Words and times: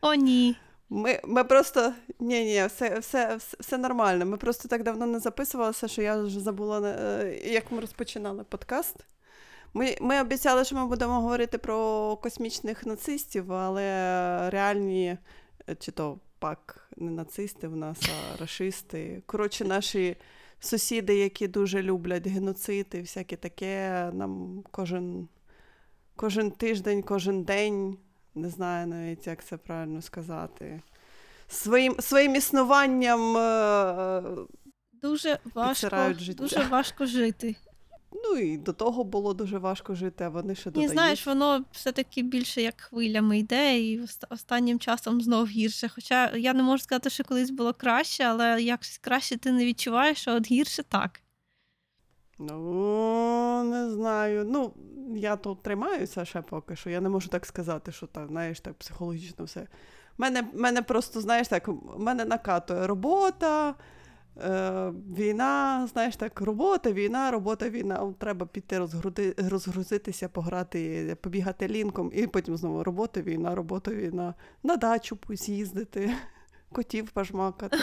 О, 0.00 0.14
ні. 0.14 0.56
Ми 0.90 1.20
ми 1.24 1.44
просто 1.44 1.92
ні, 2.20 2.44
ні, 2.44 2.66
все 2.66 2.98
все, 2.98 3.38
все, 3.60 3.78
нормально. 3.78 4.26
Ми 4.26 4.36
просто 4.36 4.68
так 4.68 4.82
давно 4.82 5.06
не 5.06 5.20
записувалися, 5.20 5.88
що 5.88 6.02
я 6.02 6.22
вже 6.22 6.40
забула, 6.40 6.80
е, 6.88 7.40
як 7.44 7.72
ми 7.72 7.80
розпочинали 7.80 8.44
подкаст. 8.44 8.96
Ми 9.74 9.96
ми 10.00 10.20
обіцяли, 10.20 10.64
що 10.64 10.76
ми 10.76 10.86
будемо 10.86 11.20
говорити 11.20 11.58
про 11.58 12.16
космічних 12.16 12.86
нацистів, 12.86 13.52
але 13.52 14.50
реальні, 14.50 15.16
е, 15.68 15.74
чи 15.74 15.92
то 15.92 16.18
пак 16.38 16.88
не 16.96 17.10
нацисти 17.10 17.68
в 17.68 17.76
нас, 17.76 17.98
а 18.02 18.36
расисти. 18.36 19.22
Коротше, 19.26 19.64
наші 19.64 20.16
сусіди, 20.60 21.16
які 21.16 21.48
дуже 21.48 21.82
люблять 21.82 22.26
геноцид 22.26 22.86
і 22.92 23.00
всяке 23.00 23.36
таке, 23.36 24.10
нам 24.12 24.62
кожен, 24.70 25.28
кожен 26.16 26.50
тиждень, 26.50 27.02
кожен 27.02 27.42
день 27.42 27.98
не 28.34 28.50
знаю 28.50 28.86
навіть, 28.86 29.26
як 29.26 29.44
це 29.44 29.56
правильно 29.56 30.02
сказати. 30.02 30.82
Своїм 31.48 31.96
своїм 32.00 32.36
існуванням 32.36 33.36
е, 33.36 34.22
дуже 34.92 35.38
важко 35.54 36.14
дуже 36.36 36.62
важко 36.62 37.06
жити. 37.06 37.56
Ну 38.12 38.36
і 38.36 38.56
до 38.56 38.72
того 38.72 39.04
було 39.04 39.34
дуже 39.34 39.58
важко 39.58 39.94
жити, 39.94 40.24
а 40.24 40.28
вони 40.28 40.54
ще 40.54 40.70
додають. 40.70 40.90
І 40.90 40.92
знаєш, 40.92 41.26
воно 41.26 41.64
все-таки 41.72 42.22
більше 42.22 42.62
як 42.62 42.80
хвилями 42.80 43.38
йде, 43.38 43.78
і 43.80 44.00
останнім 44.30 44.78
часом 44.78 45.20
знов 45.20 45.46
гірше. 45.46 45.88
Хоча 45.88 46.30
я 46.36 46.54
не 46.54 46.62
можу 46.62 46.82
сказати, 46.82 47.10
що 47.10 47.24
колись 47.24 47.50
було 47.50 47.74
краще, 47.74 48.24
але 48.24 48.62
якось 48.62 48.98
краще 48.98 49.36
ти 49.36 49.52
не 49.52 49.64
відчуваєш, 49.64 50.28
а 50.28 50.34
от 50.34 50.50
гірше 50.50 50.82
так. 50.82 51.20
Ну, 52.40 53.62
не 53.64 53.90
знаю. 53.90 54.44
Ну, 54.44 54.72
я 55.14 55.36
тут 55.36 55.62
тримаюся 55.62 56.24
ще 56.24 56.42
поки 56.42 56.76
що. 56.76 56.90
Я 56.90 57.00
не 57.00 57.08
можу 57.08 57.28
так 57.28 57.46
сказати, 57.46 57.92
що 57.92 58.06
так, 58.06 58.28
знаєш, 58.28 58.60
так 58.60 58.74
психологічно 58.74 59.44
все. 59.44 59.66
Мене 60.18 60.48
мене 60.54 60.82
просто, 60.82 61.20
знаєш, 61.20 61.48
так, 61.48 61.68
мене 61.98 62.24
накатує 62.24 62.86
робота, 62.86 63.74
е, 64.44 64.92
війна, 65.16 65.86
знаєш, 65.92 66.16
так, 66.16 66.40
робота, 66.40 66.92
війна, 66.92 67.30
робота, 67.30 67.68
війна. 67.68 68.14
Треба 68.18 68.46
піти 68.46 68.78
розгрузи, 68.78 69.34
розгрузитися, 69.38 70.28
пограти, 70.28 71.16
побігати 71.20 71.68
лінком, 71.68 72.10
і 72.14 72.26
потім 72.26 72.56
знову 72.56 72.84
робота, 72.84 73.20
війна, 73.20 73.54
робота, 73.54 73.90
війна, 73.90 74.34
на 74.62 74.76
дачу 74.76 75.18
з'їздити, 75.28 76.14
котів 76.72 77.10
пожмакати. 77.10 77.78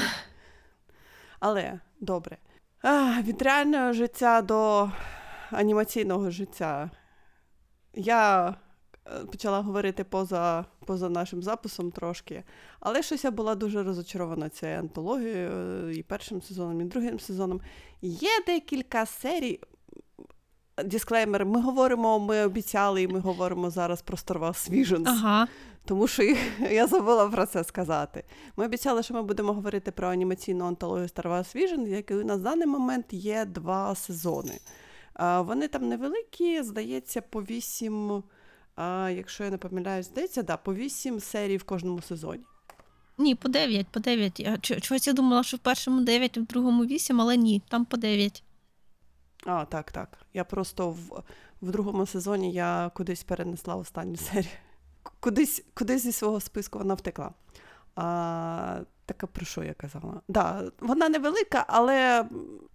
Але 1.40 1.80
добре. 2.00 2.38
Від 3.24 3.42
реального 3.42 3.94
життя 3.94 4.42
до 4.42 4.92
анімаційного 5.52 6.32
життя. 6.32 6.92
Я 7.94 8.50
е, 8.50 9.26
почала 9.32 9.62
говорити 9.62 10.04
поза 10.04 10.66
поза 10.86 11.10
нашим 11.10 11.44
записом 11.44 11.92
трошки, 11.92 12.44
але 12.80 13.04
щось 13.04 13.24
я 13.24 13.32
була 13.32 13.56
дуже 13.56 13.84
розочарована 13.84 14.50
цією 14.50 14.80
антологією 14.80 15.52
е, 15.52 15.94
і 15.94 16.04
першим 16.04 16.42
сезоном, 16.42 16.82
і 16.82 16.86
другим 16.86 17.20
сезоном. 17.20 17.62
Є 18.02 18.30
декілька 18.48 19.06
серій. 19.06 19.60
Дисклеймер, 20.86 21.46
ми 21.46 21.62
говоримо, 21.62 22.20
ми 22.20 22.46
обіцяли, 22.46 23.02
і 23.02 23.08
ми 23.08 23.20
говоримо 23.20 23.70
зараз 23.70 24.02
про 24.02 24.18
Star 24.18 24.40
Wars 24.40 24.72
Visions. 24.72 25.04
Ага. 25.06 25.48
Тому 25.88 26.08
що 26.08 26.24
я 26.72 26.88
забула 26.88 27.30
про 27.30 27.46
це 27.46 27.64
сказати. 27.64 28.24
Ми 28.58 28.66
обіцяли, 28.66 29.04
що 29.04 29.14
ми 29.14 29.24
будемо 29.24 29.54
говорити 29.54 29.92
про 29.92 30.08
анімаційну 30.08 30.66
антологію 30.66 31.08
Star 31.08 31.28
Wars 31.28 31.56
Vision, 31.56 31.88
який 31.88 32.18
у 32.18 32.24
нас 32.24 32.40
в 32.40 32.44
даний 32.44 32.68
момент 32.68 33.06
є 33.10 33.46
два 33.46 33.96
сезони. 33.96 34.60
Вони 35.40 35.68
там 35.68 35.88
невеликі, 35.88 36.64
здається, 36.64 37.22
по 37.22 37.42
вісім, 37.42 38.24
якщо 39.10 39.44
я 39.44 39.50
не 39.50 39.58
помиляюсь, 39.58 40.06
здається, 40.06 40.44
да, 40.44 40.58
по 40.58 40.74
вісім 40.74 41.20
серій 41.20 41.58
в 41.58 41.64
кожному 41.64 42.02
сезоні. 42.02 42.44
Ні, 43.18 43.36
по 43.36 43.50
дев'ять, 43.50 43.88
по 43.88 44.00
дев'ять. 44.00 44.40
Я 44.40 44.58
чогось 44.58 45.08
я 45.08 45.14
думала, 45.14 45.44
що 45.44 45.58
в 45.58 45.60
першому 45.60 46.02
дев'ять, 46.02 46.38
в 46.38 46.42
другому 46.42 46.86
вісім, 46.86 47.22
але 47.22 47.38
ні, 47.38 47.62
там 47.70 47.86
по 47.86 47.98
дев'ять. 47.98 48.44
А, 49.46 49.66
так, 49.66 49.92
так. 49.92 50.18
Я 50.34 50.44
просто 50.44 50.90
в 50.90 51.24
в 51.62 51.72
другому 51.72 52.06
сезоні 52.06 52.52
я 52.54 52.92
кудись 52.94 53.24
перенесла 53.24 53.76
останню 53.76 54.16
серію. 54.18 54.52
Кудись 55.20 55.64
кудись 55.74 56.02
зі 56.02 56.12
свого 56.12 56.40
списку 56.40 56.80
вона 56.80 56.94
втекла. 56.94 57.32
А, 57.96 58.80
Така 59.06 59.28
про 59.28 59.46
що 59.46 59.64
я 59.64 59.74
казала? 59.74 60.22
Да, 60.28 60.72
Вона 60.80 61.10
невелика, 61.10 61.66
але 61.68 62.26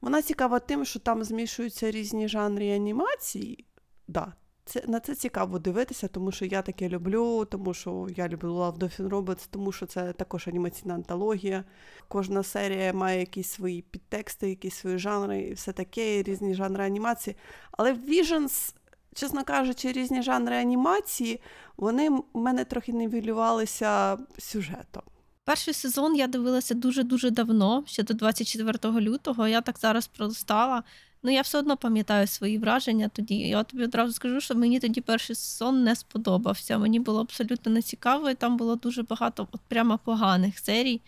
вона 0.00 0.22
цікава 0.22 0.58
тим, 0.58 0.84
що 0.84 0.98
там 0.98 1.24
змішуються 1.24 1.90
різні 1.90 2.28
жанри 2.28 2.74
анімації. 2.74 3.66
Да, 4.08 4.32
це, 4.64 4.82
На 4.86 5.00
це 5.00 5.14
цікаво 5.14 5.58
дивитися, 5.58 6.08
тому 6.08 6.32
що 6.32 6.44
я 6.44 6.62
таке 6.62 6.88
люблю, 6.88 7.44
тому 7.44 7.74
що 7.74 8.06
я 8.16 8.28
люблю 8.28 8.54
Love 8.54 8.78
Dolphin 8.78 9.08
Robots, 9.08 9.46
тому 9.50 9.72
що 9.72 9.86
це 9.86 10.12
також 10.12 10.48
анімаційна 10.48 10.94
антологія. 10.94 11.64
Кожна 12.08 12.42
серія 12.42 12.92
має 12.92 13.20
якісь 13.20 13.48
свої 13.48 13.82
підтексти, 13.82 14.48
якісь 14.48 14.74
свої 14.74 14.98
жанри, 14.98 15.40
і 15.40 15.52
все 15.52 15.72
таке, 15.72 16.22
різні 16.22 16.54
жанри 16.54 16.84
анімації. 16.84 17.36
Але 17.72 17.94
Visions, 17.94 18.74
чесно 19.14 19.44
кажучи, 19.44 19.92
різні 19.92 20.22
жанри 20.22 20.56
анімації, 20.56 21.40
вони 21.76 22.10
в 22.10 22.24
мене 22.34 22.64
трохи 22.64 22.92
нівелювалися 22.92 24.18
сюжетом. 24.38 25.02
Перший 25.44 25.74
сезон 25.74 26.16
я 26.16 26.26
дивилася 26.26 26.74
дуже-дуже 26.74 27.30
давно, 27.30 27.84
ще 27.86 28.02
до 28.02 28.14
24 28.14 29.00
лютого. 29.00 29.48
Я 29.48 29.60
так 29.60 29.78
зараз 29.78 30.06
пролистала. 30.06 30.82
Ну, 31.22 31.30
я 31.30 31.40
все 31.40 31.58
одно 31.58 31.76
пам'ятаю 31.76 32.26
свої 32.26 32.58
враження 32.58 33.08
тоді. 33.08 33.34
Я 33.34 33.62
тобі 33.62 33.84
одразу 33.84 34.12
скажу, 34.12 34.40
що 34.40 34.54
мені 34.54 34.80
тоді 34.80 35.00
перший 35.00 35.36
сезон 35.36 35.84
не 35.84 35.96
сподобався. 35.96 36.78
Мені 36.78 37.00
було 37.00 37.20
абсолютно 37.20 37.72
нецікаво, 37.72 38.30
і 38.30 38.34
там 38.34 38.56
було 38.56 38.76
дуже 38.76 39.02
багато 39.02 39.48
от 39.52 39.60
прямо 39.68 39.98
поганих 39.98 40.58
серій. 40.58 41.00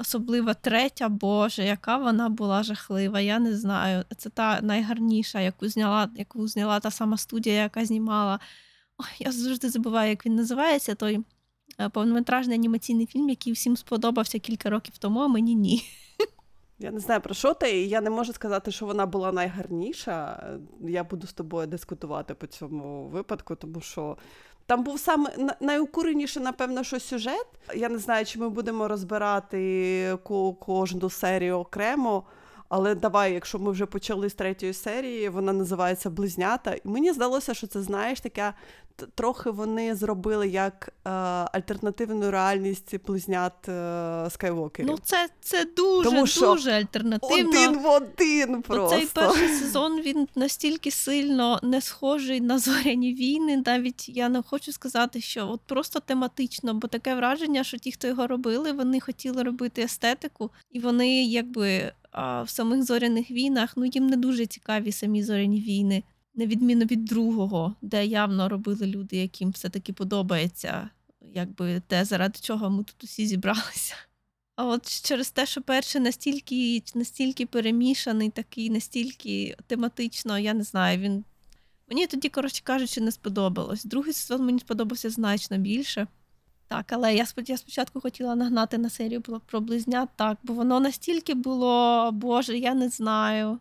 Особливо 0.00 0.54
третя, 0.54 1.08
Боже, 1.08 1.64
яка 1.64 1.96
вона 1.96 2.28
була 2.28 2.62
жахлива, 2.62 3.20
я 3.20 3.38
не 3.38 3.56
знаю. 3.56 4.04
Це 4.16 4.30
та 4.30 4.60
найгарніша, 4.60 5.40
яку 5.40 5.68
зняла 5.68 6.08
яку 6.16 6.48
зняла 6.48 6.80
та 6.80 6.90
сама 6.90 7.16
студія, 7.16 7.62
яка 7.62 7.84
знімала. 7.84 8.40
Ой, 8.98 9.06
Я 9.18 9.32
завжди 9.32 9.68
забуваю, 9.70 10.10
як 10.10 10.26
він 10.26 10.34
називається, 10.34 10.94
той 10.94 11.20
е, 11.80 11.88
повнометражний 11.88 12.54
анімаційний 12.58 13.06
фільм, 13.06 13.28
який 13.28 13.52
всім 13.52 13.76
сподобався 13.76 14.38
кілька 14.38 14.70
років 14.70 14.98
тому, 14.98 15.20
а 15.20 15.28
мені 15.28 15.54
ні. 15.54 15.82
Я 16.78 16.90
не 16.90 17.00
знаю 17.00 17.20
про 17.20 17.34
що 17.34 17.54
ти, 17.54 17.82
і 17.82 17.88
я 17.88 18.00
не 18.00 18.10
можу 18.10 18.32
сказати, 18.32 18.70
що 18.70 18.86
вона 18.86 19.06
була 19.06 19.32
найгарніша. 19.32 20.48
Я 20.80 21.04
буду 21.04 21.26
з 21.26 21.32
тобою 21.32 21.66
дискутувати 21.66 22.34
по 22.34 22.46
цьому 22.46 23.08
випадку, 23.08 23.54
тому 23.54 23.80
що 23.80 24.16
там 24.70 24.82
був 24.82 25.00
саме 25.00 25.30
найукуреніший, 25.60 26.42
напевно, 26.42 26.84
що 26.84 27.00
сюжет. 27.00 27.46
Я 27.74 27.88
не 27.88 27.98
знаю, 27.98 28.26
чи 28.26 28.38
ми 28.38 28.48
будемо 28.48 28.88
розбирати 28.88 30.18
кожну 30.60 31.10
серію 31.10 31.56
окремо. 31.56 32.24
Але 32.68 32.94
давай, 32.94 33.32
якщо 33.34 33.58
ми 33.58 33.70
вже 33.70 33.86
почали 33.86 34.30
з 34.30 34.34
третьої 34.34 34.72
серії, 34.72 35.28
вона 35.28 35.52
називається 35.52 36.10
Близнята. 36.10 36.74
І 36.74 36.80
мені 36.84 37.12
здалося, 37.12 37.54
що 37.54 37.66
це 37.66 37.82
знаєш 37.82 38.20
така 38.20 38.54
трохи 39.14 39.50
вони 39.50 39.94
зробили 39.94 40.48
як 40.48 40.92
е, 41.04 41.10
альтернативну 41.10 42.30
реальність 42.30 42.94
близнят 43.06 43.68
е, 43.68 44.26
Скайвокерів. 44.30 44.90
Ну, 44.90 44.98
це 45.02 45.28
це 45.40 45.64
дуже 45.64 46.10
Тому 46.10 46.26
що 46.26 46.40
дуже 46.40 46.70
альтернативно. 46.70 47.48
Один 47.50 47.78
в 47.78 47.86
один 47.86 48.62
просто. 48.62 48.96
Цей 48.96 49.06
перший 49.06 49.48
сезон 49.60 50.00
він 50.00 50.28
настільки 50.34 50.90
сильно 50.90 51.60
не 51.62 51.80
схожий 51.80 52.40
на 52.40 52.58
зоряні 52.58 53.14
війни. 53.14 53.62
Навіть 53.66 54.08
я 54.08 54.28
не 54.28 54.42
хочу 54.42 54.72
сказати, 54.72 55.20
що 55.20 55.48
от 55.48 55.60
просто 55.60 56.00
тематично, 56.00 56.74
бо 56.74 56.88
таке 56.88 57.14
враження, 57.14 57.64
що 57.64 57.78
ті, 57.78 57.92
хто 57.92 58.06
його 58.06 58.26
робили, 58.26 58.72
вони 58.72 59.00
хотіли 59.00 59.42
робити 59.42 59.82
естетику, 59.82 60.50
і 60.70 60.80
вони 60.80 61.24
якби. 61.24 61.92
А 62.12 62.42
в 62.42 62.50
самих 62.50 62.84
зоряних 62.84 63.30
війнах 63.30 63.72
ну 63.76 63.84
їм 63.84 64.06
не 64.06 64.16
дуже 64.16 64.46
цікаві 64.46 64.92
самі 64.92 65.22
зоряні 65.22 65.60
війни 65.60 66.02
на 66.34 66.46
відміну 66.46 66.84
від 66.84 67.04
другого, 67.04 67.74
де 67.82 68.06
явно 68.06 68.48
робили 68.48 68.86
люди, 68.86 69.16
яким 69.16 69.50
все-таки 69.50 69.92
подобається, 69.92 70.90
якби 71.34 71.82
те, 71.86 72.04
заради 72.04 72.38
чого 72.42 72.70
ми 72.70 72.84
тут 72.84 73.04
усі 73.04 73.26
зібралися. 73.26 73.94
А 74.56 74.66
от 74.66 75.02
через 75.02 75.30
те, 75.30 75.46
що 75.46 75.62
перший 75.62 76.00
настільки 76.00 76.82
настільки 76.94 77.46
перемішаний, 77.46 78.30
такий, 78.30 78.70
настільки 78.70 79.56
тематично, 79.66 80.38
я 80.38 80.54
не 80.54 80.62
знаю, 80.62 80.98
він. 80.98 81.24
Мені 81.88 82.06
тоді, 82.06 82.28
коротше 82.28 82.62
кажучи, 82.64 83.00
не 83.00 83.12
сподобалось. 83.12 83.84
Другий 83.84 84.12
сезон 84.12 84.46
мені 84.46 84.58
сподобався 84.58 85.10
значно 85.10 85.58
більше. 85.58 86.06
Так, 86.68 86.92
але 86.92 87.14
я 87.14 87.26
спочатку 87.26 88.00
хотіла 88.00 88.34
нагнати 88.34 88.78
на 88.78 88.90
серію 88.90 89.20
про 89.20 89.60
близнят, 89.60 90.08
так, 90.16 90.38
бо 90.42 90.54
воно 90.54 90.80
настільки 90.80 91.34
було, 91.34 92.10
Боже, 92.12 92.58
я 92.58 92.74
не 92.74 92.88
знаю. 92.88 93.58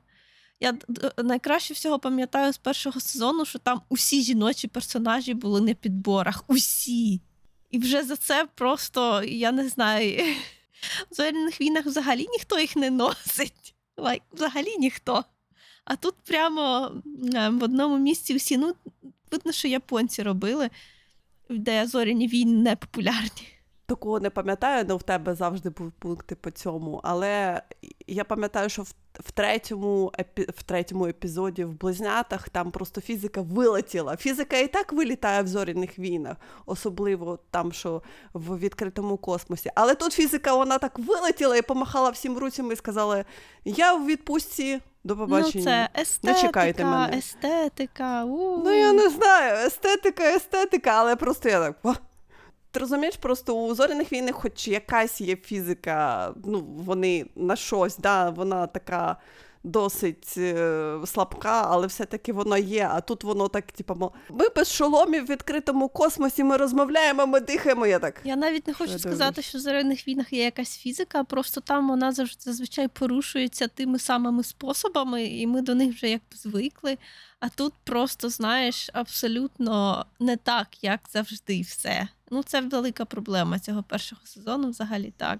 Я 0.59 0.77
найкраще 1.17 1.73
всього 1.73 1.99
пам'ятаю 1.99 2.53
з 2.53 2.57
першого 2.57 2.99
сезону, 2.99 3.45
що 3.45 3.59
там 3.59 3.81
усі 3.89 4.21
жіночі 4.21 4.67
персонажі 4.67 5.33
були 5.33 5.61
на 5.61 5.73
підборах. 5.73 6.43
Усі. 6.47 7.21
І 7.69 7.79
вже 7.79 8.03
за 8.03 8.15
це 8.15 8.47
просто, 8.55 9.23
я 9.23 9.51
не 9.51 9.69
знаю, 9.69 10.35
в 11.11 11.15
зоряних 11.15 11.61
війнах 11.61 11.85
взагалі 11.85 12.27
ніхто 12.31 12.59
їх 12.59 12.75
не 12.75 12.89
носить. 12.89 13.75
Like, 13.97 14.21
взагалі 14.31 14.77
ніхто. 14.77 15.25
А 15.85 15.95
тут 15.95 16.15
прямо 16.25 16.91
в 17.51 17.63
одному 17.63 17.97
місці 17.97 18.35
всі, 18.35 18.57
ну, 18.57 18.75
видно, 19.31 19.51
що 19.51 19.67
японці 19.67 20.23
робили. 20.23 20.69
де 21.49 21.87
зоряні 21.87 22.27
війни 22.27 22.63
не 22.63 22.75
популярні. 22.75 23.58
Такого 23.89 24.19
не 24.19 24.29
пам'ятаю, 24.29 24.85
але 24.89 24.97
в 24.97 25.03
тебе 25.03 25.35
завжди 25.35 25.69
був 25.69 25.91
пункти 25.91 26.35
по 26.35 26.51
цьому. 26.51 27.01
Але 27.03 27.61
я 28.07 28.23
пам'ятаю, 28.23 28.69
що 28.69 28.81
в, 28.81 28.93
в, 29.13 29.31
третьому, 29.31 30.11
епі, 30.19 30.41
в 30.41 30.63
третьому 30.63 31.05
епізоді 31.05 31.63
в 31.63 31.79
близнятах 31.79 32.49
там 32.49 32.71
просто 32.71 33.01
фізика 33.01 33.41
вилетіла. 33.41 34.17
Фізика 34.17 34.57
і 34.57 34.67
так 34.67 34.93
вилітає 34.93 35.43
в 35.43 35.47
зоряних 35.47 35.99
війнах, 35.99 36.37
особливо 36.65 37.39
там, 37.51 37.71
що 37.71 38.01
в 38.33 38.59
відкритому 38.59 39.17
космосі. 39.17 39.71
Але 39.75 39.95
тут 39.95 40.13
фізика 40.13 40.55
вона 40.55 40.77
так 40.77 40.99
вилетіла 40.99 41.57
і 41.57 41.61
помахала 41.61 42.09
всім 42.09 42.37
руцями 42.37 42.73
і 42.73 42.77
сказала: 42.77 43.25
Я 43.65 43.93
в 43.93 44.05
відпустці. 44.05 44.79
До 45.03 45.17
побачення. 45.17 45.53
Ну, 45.55 45.63
це 45.63 45.89
естетика, 46.01 46.33
Не 46.33 46.47
чекайте 46.47 46.85
мене. 46.85 47.17
естетика. 47.17 48.25
у 48.25 48.63
Ну, 48.63 48.71
я 48.71 48.93
не 48.93 49.09
знаю, 49.09 49.67
естетика, 49.67 50.23
естетика, 50.23 50.91
але 50.91 51.15
просто 51.15 51.49
я 51.49 51.59
так. 51.59 51.99
Ти 52.71 52.79
розумієш, 52.79 53.15
просто 53.15 53.53
у 53.53 53.75
зоряних 53.75 54.11
війнах, 54.11 54.35
хоч 54.35 54.67
якась 54.67 55.21
є 55.21 55.35
фізика, 55.35 56.33
ну, 56.45 56.65
вони 56.77 57.25
на 57.35 57.55
щось, 57.55 57.97
да, 57.97 58.29
вона 58.29 58.67
така 58.67 59.17
досить 59.63 60.33
е, 60.37 60.95
слабка, 61.05 61.67
але 61.69 61.87
все-таки 61.87 62.33
вона 62.33 62.57
є. 62.57 62.89
А 62.91 63.01
тут 63.01 63.23
воно 63.23 63.47
так, 63.47 63.71
типу, 63.71 64.13
ми 64.29 64.45
без 64.55 64.71
шоломів 64.71 65.25
в 65.25 65.29
відкритому 65.29 65.89
космосі, 65.89 66.43
ми 66.43 66.57
розмовляємо, 66.57 67.27
ми 67.27 67.39
дихаємо. 67.39 67.85
Я 67.85 67.99
так. 67.99 68.21
Я 68.23 68.35
навіть 68.35 68.67
не 68.67 68.73
хочу 68.73 68.91
я 68.91 68.99
сказати, 68.99 69.41
що 69.41 69.57
в 69.57 69.61
зоряних 69.61 70.07
війнах 70.07 70.33
є 70.33 70.43
якась 70.43 70.77
фізика, 70.77 71.23
просто 71.23 71.61
там 71.61 71.89
вона 71.89 72.11
завжди 72.11 72.41
зазвичай 72.43 72.87
порушується 72.87 73.67
тими 73.67 73.99
самими 73.99 74.43
способами, 74.43 75.25
і 75.25 75.47
ми 75.47 75.61
до 75.61 75.75
них 75.75 75.95
вже 75.95 76.09
якби 76.09 76.35
звикли. 76.35 76.97
А 77.39 77.49
тут 77.49 77.73
просто, 77.83 78.29
знаєш, 78.29 78.89
абсолютно 78.93 80.05
не 80.19 80.37
так, 80.37 80.83
як 80.83 80.99
завжди, 81.09 81.61
все. 81.61 82.07
Ну, 82.31 82.43
це 82.43 82.61
велика 82.61 83.05
проблема 83.05 83.59
цього 83.59 83.83
першого 83.83 84.21
сезону, 84.25 84.69
взагалі 84.69 85.13
так. 85.17 85.39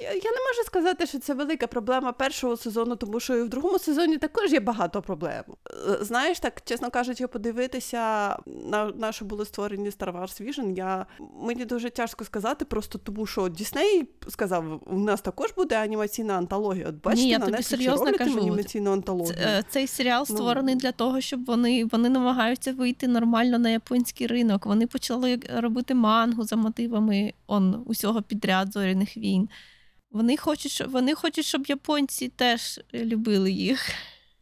Я, 0.00 0.08
я 0.08 0.14
не 0.30 0.38
можу 0.48 0.62
сказати, 0.66 1.06
що 1.06 1.18
це 1.18 1.34
велика 1.34 1.66
проблема 1.66 2.12
першого 2.12 2.56
сезону, 2.56 2.96
тому 2.96 3.20
що 3.20 3.36
і 3.36 3.42
в 3.42 3.48
другому 3.48 3.78
сезоні 3.78 4.18
також 4.18 4.52
є 4.52 4.60
багато 4.60 5.02
проблем. 5.02 5.42
Е, 5.90 6.04
Знаєш, 6.04 6.40
так, 6.40 6.62
чесно 6.64 6.90
кажучи, 6.90 7.26
подивитися 7.26 8.36
на, 8.46 8.84
на 8.84 9.12
що 9.12 9.24
були 9.24 9.44
створені 9.44 9.90
Star 9.90 10.12
Wars 10.20 10.42
Vision, 10.48 10.74
я, 10.76 11.06
мені 11.42 11.64
дуже 11.64 11.90
тяжко 11.90 12.24
сказати, 12.24 12.64
просто 12.64 12.98
тому 12.98 13.26
що 13.26 13.48
Дісней 13.48 14.08
сказав, 14.28 14.82
у 14.86 14.98
нас 14.98 15.20
також 15.20 15.52
буде 15.56 15.76
анімаційна 15.78 16.34
антологія. 16.34 16.86
От 16.88 16.94
бачите, 17.02 17.28
я 17.28 17.38
на 17.38 17.46
тобі 17.46 17.62
серйозно 17.62 18.12
кажу. 18.18 18.38
анімаційну 18.38 18.92
антологію. 18.92 19.34
Ц- 19.34 19.42
е, 19.42 19.64
Цей 19.68 19.86
серіал 19.86 20.26
Ну. 20.30 20.36
створений 20.36 20.74
для 20.74 20.92
того, 20.92 21.20
щоб 21.20 21.44
вони, 21.44 21.84
вони 21.84 22.08
намагаються 22.08 22.72
вийти 22.72 23.08
нормально 23.08 23.58
на 23.58 23.70
японський 23.70 24.26
ринок. 24.26 24.66
Вони 24.66 24.86
почали 24.86 25.40
робити 25.56 25.94
мангу 25.94 26.44
за 26.44 26.56
мотивами 26.56 27.32
он, 27.46 27.82
усього 27.86 28.22
підряд 28.22 28.72
зоряних 28.72 29.16
війн. 29.16 29.48
Вони 30.10 30.36
хочуть, 30.36 30.82
вони 30.88 31.14
хочуть, 31.14 31.44
щоб 31.44 31.66
японці 31.66 32.28
теж 32.28 32.80
любили 32.94 33.52
їх. 33.52 33.90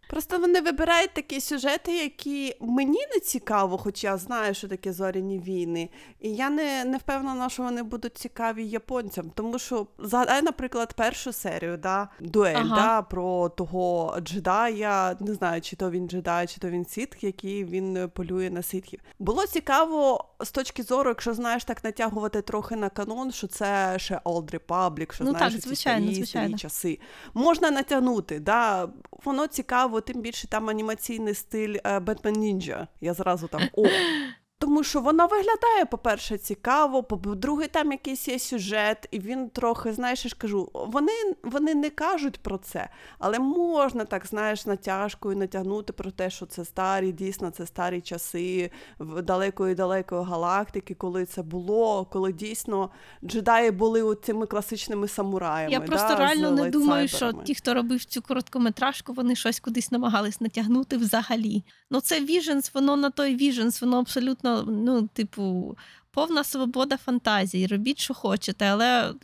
Просто 0.08 0.38
вони 0.38 0.60
вибирають 0.60 1.14
такі 1.14 1.40
сюжети, 1.40 1.96
які 1.96 2.56
мені 2.60 2.98
не 3.14 3.20
цікаво, 3.20 3.78
хоч 3.78 4.04
я 4.04 4.16
знаю, 4.16 4.54
що 4.54 4.68
таке 4.68 4.92
зоряні 4.92 5.38
війни. 5.38 5.88
І 6.20 6.34
я 6.34 6.50
не, 6.50 6.84
не 6.84 6.96
впевнена, 6.98 7.48
що 7.48 7.62
вони 7.62 7.82
будуть 7.82 8.18
цікаві 8.18 8.66
японцям. 8.66 9.30
Тому 9.34 9.58
що 9.58 9.86
згадай, 9.98 10.42
наприклад, 10.42 10.92
першу 10.92 11.32
серію, 11.32 11.76
да, 11.76 12.08
дуель, 12.20 12.56
Ага. 12.56 12.76
да, 12.76 13.02
про 13.02 13.48
того 13.48 14.16
джедая, 14.20 15.16
не 15.20 15.34
знаю, 15.34 15.60
чи 15.60 15.76
то 15.76 15.90
він 15.90 16.08
джедай, 16.08 16.46
чи 16.46 16.60
то 16.60 16.70
він 16.70 16.86
ситх, 16.86 17.24
який 17.24 17.64
він 17.64 18.10
полює 18.14 18.50
на 18.50 18.62
ситхів. 18.62 19.00
Було 19.18 19.46
цікаво 19.46 20.24
з 20.40 20.50
точки 20.50 20.82
зору, 20.82 21.08
якщо 21.10 21.34
знаєш 21.34 21.64
так 21.64 21.84
натягувати 21.84 22.42
трохи 22.42 22.76
на 22.76 22.88
канон, 22.88 23.32
що 23.32 23.46
це 23.46 23.94
ще 23.98 24.20
Old 24.24 24.58
Republic, 24.58 25.12
що 25.14 25.24
Ну 25.24 25.30
знаєш 25.30 25.52
так, 25.52 25.62
ці 25.62 25.68
звичайно, 25.68 26.06
старі, 26.06 26.14
звичайно. 26.14 26.48
старі 26.48 26.60
часи. 26.60 26.98
Можна 27.34 27.70
натягнути, 27.70 28.40
да. 28.40 28.88
Воно 29.24 29.46
цікаво, 29.46 29.97
тим 30.00 30.20
більше 30.22 30.48
там 30.48 30.68
анімаційний 30.68 31.34
стиль 31.34 31.76
Бетмен 32.02 32.34
Нінджа. 32.34 32.88
Я 33.00 33.14
зразу 33.14 33.48
там 33.48 33.62
о. 33.72 33.86
Тому 34.60 34.82
що 34.82 35.00
вона 35.00 35.26
виглядає, 35.26 35.84
по-перше, 35.90 36.38
цікаво, 36.38 37.02
по-друге, 37.02 37.66
там 37.66 37.92
якийсь 37.92 38.28
є 38.28 38.38
сюжет, 38.38 39.08
і 39.10 39.18
він 39.18 39.50
трохи, 39.50 39.92
знаєш, 39.92 40.24
я 40.24 40.28
ж 40.28 40.36
кажу, 40.38 40.70
вони, 40.74 41.12
вони 41.42 41.74
не 41.74 41.90
кажуть 41.90 42.38
про 42.42 42.58
це, 42.58 42.88
але 43.18 43.38
можна 43.38 44.04
так, 44.04 44.26
знаєш, 44.26 44.66
натяжкою 44.66 45.36
натягнути 45.36 45.92
про 45.92 46.10
те, 46.10 46.30
що 46.30 46.46
це 46.46 46.64
старі, 46.64 47.12
дійсно, 47.12 47.50
це 47.50 47.66
старі 47.66 48.00
часи 48.00 48.70
в 48.98 49.22
далекої 49.22 49.74
далекої 49.74 50.24
галактики, 50.24 50.94
коли 50.94 51.26
це 51.26 51.42
було, 51.42 52.04
коли 52.04 52.32
дійсно 52.32 52.90
джедаї 53.24 53.70
були 53.70 54.16
цими 54.22 54.46
класичними 54.46 55.08
самураями. 55.08 55.72
Я 55.72 55.80
просто 55.80 56.08
да, 56.08 56.16
реально 56.16 56.50
не 56.50 56.70
думаю, 56.70 57.08
що 57.08 57.32
ті, 57.32 57.54
хто 57.54 57.74
робив 57.74 58.04
цю 58.04 58.22
короткометражку, 58.22 59.12
вони 59.12 59.36
щось 59.36 59.60
кудись 59.60 59.92
намагались 59.92 60.40
натягнути 60.40 60.96
взагалі. 60.96 61.64
Ну, 61.90 62.00
це 62.00 62.20
Visions, 62.20 62.70
воно 62.74 62.96
на 62.96 63.10
той 63.10 63.36
Visions, 63.36 63.80
воно 63.80 63.98
абсолютно, 63.98 64.47
ну, 64.66 65.08
типу, 65.12 65.76
повна 66.10 66.44
свобода 66.44 66.96
фантазії. 66.96 67.66
Робіть, 67.66 67.98
що 67.98 68.14
хочете, 68.14 68.64
але 68.64 69.14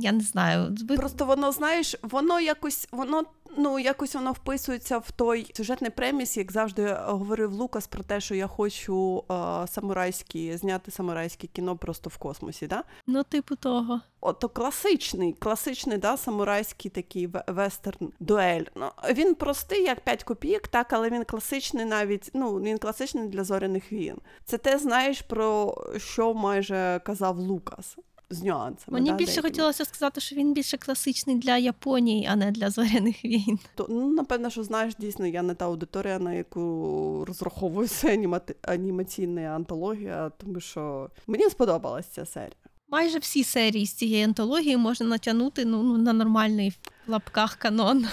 я 0.00 0.12
не 0.12 0.20
знаю. 0.20 0.74
Просто 0.96 1.24
воно, 1.24 1.52
знаєш, 1.52 1.96
воно 2.02 2.40
якось, 2.40 2.88
воно 2.92 3.24
ну 3.56 3.78
якось 3.78 4.14
воно 4.14 4.32
вписується 4.32 4.98
в 4.98 5.10
той 5.10 5.52
сюжетний 5.54 5.90
преміс, 5.90 6.36
як 6.36 6.52
завжди 6.52 6.96
говорив 7.00 7.52
Лукас 7.52 7.86
про 7.86 8.02
те, 8.02 8.20
що 8.20 8.34
я 8.34 8.46
хочу 8.46 9.24
е, 9.30 9.34
самурайські 9.66 10.56
зняти 10.56 10.90
самурайське 10.90 11.46
кіно 11.46 11.76
просто 11.76 12.10
в 12.10 12.16
космосі. 12.16 12.66
Да? 12.66 12.84
Ну, 13.06 13.22
типу 13.22 13.56
того. 13.56 14.00
Ото 14.20 14.48
класичний, 14.48 15.32
класичний, 15.32 15.98
да, 15.98 16.16
самурайський 16.16 16.90
такий 16.90 17.28
вестерн 17.46 18.12
дуель. 18.20 18.64
Ну 18.76 18.86
він 19.14 19.34
простий, 19.34 19.82
як 19.82 20.00
5 20.00 20.24
копійок, 20.24 20.68
так, 20.68 20.92
але 20.92 21.10
він 21.10 21.24
класичний 21.24 21.84
навіть. 21.84 22.30
Ну 22.34 22.60
він 22.60 22.78
класичний 22.78 23.28
для 23.28 23.44
зоряних 23.44 23.92
війн. 23.92 24.16
Це 24.44 24.58
те, 24.58 24.78
знаєш, 24.78 25.22
про 25.22 25.76
що 25.96 26.34
майже 26.34 27.00
казав 27.04 27.38
Лукас 27.38 27.96
з 28.30 28.42
нюансами. 28.42 28.98
Мені 28.98 29.10
да, 29.10 29.16
більше 29.16 29.32
деякими. 29.32 29.50
хотілося 29.50 29.84
сказати, 29.84 30.20
що 30.20 30.36
він 30.36 30.54
більше 30.54 30.76
класичний 30.76 31.38
для 31.38 31.56
Японії, 31.56 32.28
а 32.30 32.36
не 32.36 32.50
для 32.50 32.70
зоряних 32.70 33.24
війн. 33.24 33.58
То, 33.74 33.86
ну, 33.90 34.12
напевно, 34.12 34.50
що 34.50 34.62
знаєш, 34.62 34.94
дійсно, 34.98 35.26
я 35.26 35.42
не 35.42 35.54
та 35.54 35.64
аудиторія, 35.64 36.18
на 36.18 36.32
яку 36.32 37.24
розраховується 37.28 38.08
анімати... 38.08 38.56
анімаційна 38.62 39.40
антологія, 39.40 40.30
тому 40.36 40.60
що 40.60 41.10
мені 41.26 41.50
сподобалася 41.50 42.08
ця 42.12 42.26
серія. 42.26 42.56
Майже 42.88 43.18
всі 43.18 43.44
серії 43.44 43.86
з 43.86 43.92
цієї 43.92 44.24
антології 44.24 44.76
можна 44.76 45.06
натягнути 45.06 45.64
ну, 45.64 45.82
ну, 45.82 45.98
на 45.98 46.12
нормальний 46.12 46.72
лапках 47.06 47.56
канон. 47.56 48.06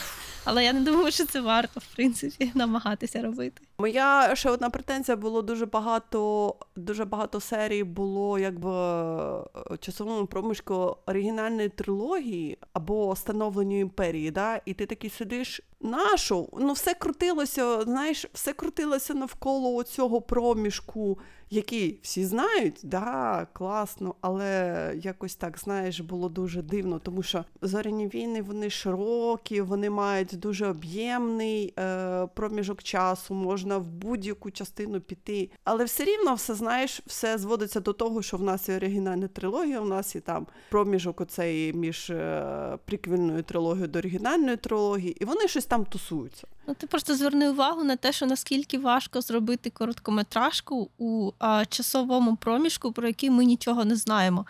Але 0.50 0.64
я 0.64 0.74
не 0.74 0.82
думаю, 0.82 1.12
що 1.12 1.26
це 1.26 1.42
варто, 1.42 1.80
в 1.80 1.96
принципі, 1.96 2.52
намагатися 2.56 3.22
робити. 3.22 3.62
Моя 3.78 4.36
ще 4.36 4.50
одна 4.50 4.70
претензія 4.70 5.16
було 5.16 5.42
дуже 5.42 5.66
багато, 5.66 6.56
дуже 6.76 7.06
багато 7.06 7.40
серій 7.40 7.84
було 7.84 8.40
якби 8.40 8.72
е, 8.72 9.78
часовому 9.80 10.26
проміжку 10.28 10.98
оригінальної 11.06 11.70
трилогії 11.70 12.58
або 12.74 13.16
становленню 13.16 13.80
імперії. 13.80 14.32
Да? 14.32 14.62
І 14.66 14.74
ти 14.74 14.86
такий 14.86 15.10
сидиш. 15.10 15.62
Нашу? 15.82 16.50
Ну, 16.60 16.74
все 16.74 16.94
крутилося, 16.94 17.82
знаєш, 17.82 18.26
все 18.34 18.54
крутилося 18.54 19.14
навколо 19.14 19.84
цього 19.84 20.22
проміжку, 20.22 21.20
який 21.50 22.00
всі 22.04 22.26
знають, 22.26 22.80
да, 22.84 23.48
класно, 23.54 24.16
але 24.22 24.94
якось 25.04 25.36
так, 25.36 25.60
знаєш, 25.60 26.00
було 26.00 26.30
дуже 26.30 26.62
дивно, 26.62 27.00
тому 27.00 27.24
що 27.24 27.46
зоряні 27.62 28.08
війни 28.08 28.42
вони 28.42 28.70
широкі, 28.78 29.62
вони 29.62 29.90
мають 29.90 30.40
дуже 30.40 30.68
об'ємний 30.68 31.74
е, 31.80 32.28
проміжок 32.36 32.84
часу, 32.84 33.34
можна 33.34 33.78
в 33.78 33.88
будь-яку 33.88 34.52
частину 34.52 35.02
піти. 35.02 35.50
Але 35.64 35.84
все 35.84 36.04
рівно 36.04 36.34
все 36.34 36.54
знаєш, 36.56 37.02
все 37.06 37.38
зводиться 37.38 37.80
до 37.80 37.94
того, 37.94 38.22
що 38.22 38.38
в 38.38 38.42
нас 38.42 38.70
є 38.70 38.76
оригінальна 38.76 39.28
трилогія, 39.28 39.82
в 39.82 39.88
нас 39.88 40.16
є 40.16 40.22
там 40.22 40.48
проміжок 40.70 41.22
оцей 41.22 41.74
між 41.74 42.10
е, 42.10 42.78
приквельною 42.86 43.44
трилогією 43.44 43.88
до 43.88 44.00
оригінальної 44.00 44.58
трилогії, 44.58 45.18
і 45.20 45.26
вони 45.26 45.48
щось 45.48 45.66
там 45.66 45.86
тусуються. 45.86 46.48
Ну, 46.68 46.74
ти 46.74 46.88
просто 46.88 47.16
зверни 47.16 47.50
увагу 47.50 47.84
на 47.84 47.96
те, 47.96 48.12
що 48.12 48.26
наскільки 48.26 48.78
важко 48.78 49.22
зробити 49.22 49.70
короткометражку 49.70 50.90
у 50.98 51.32
а, 51.40 51.66
часовому 51.66 52.36
проміжку, 52.36 52.92
про 52.92 53.08
який 53.08 53.30
ми 53.30 53.46
нічого 53.46 53.86
не 53.86 53.96
знаємо. 53.96 54.46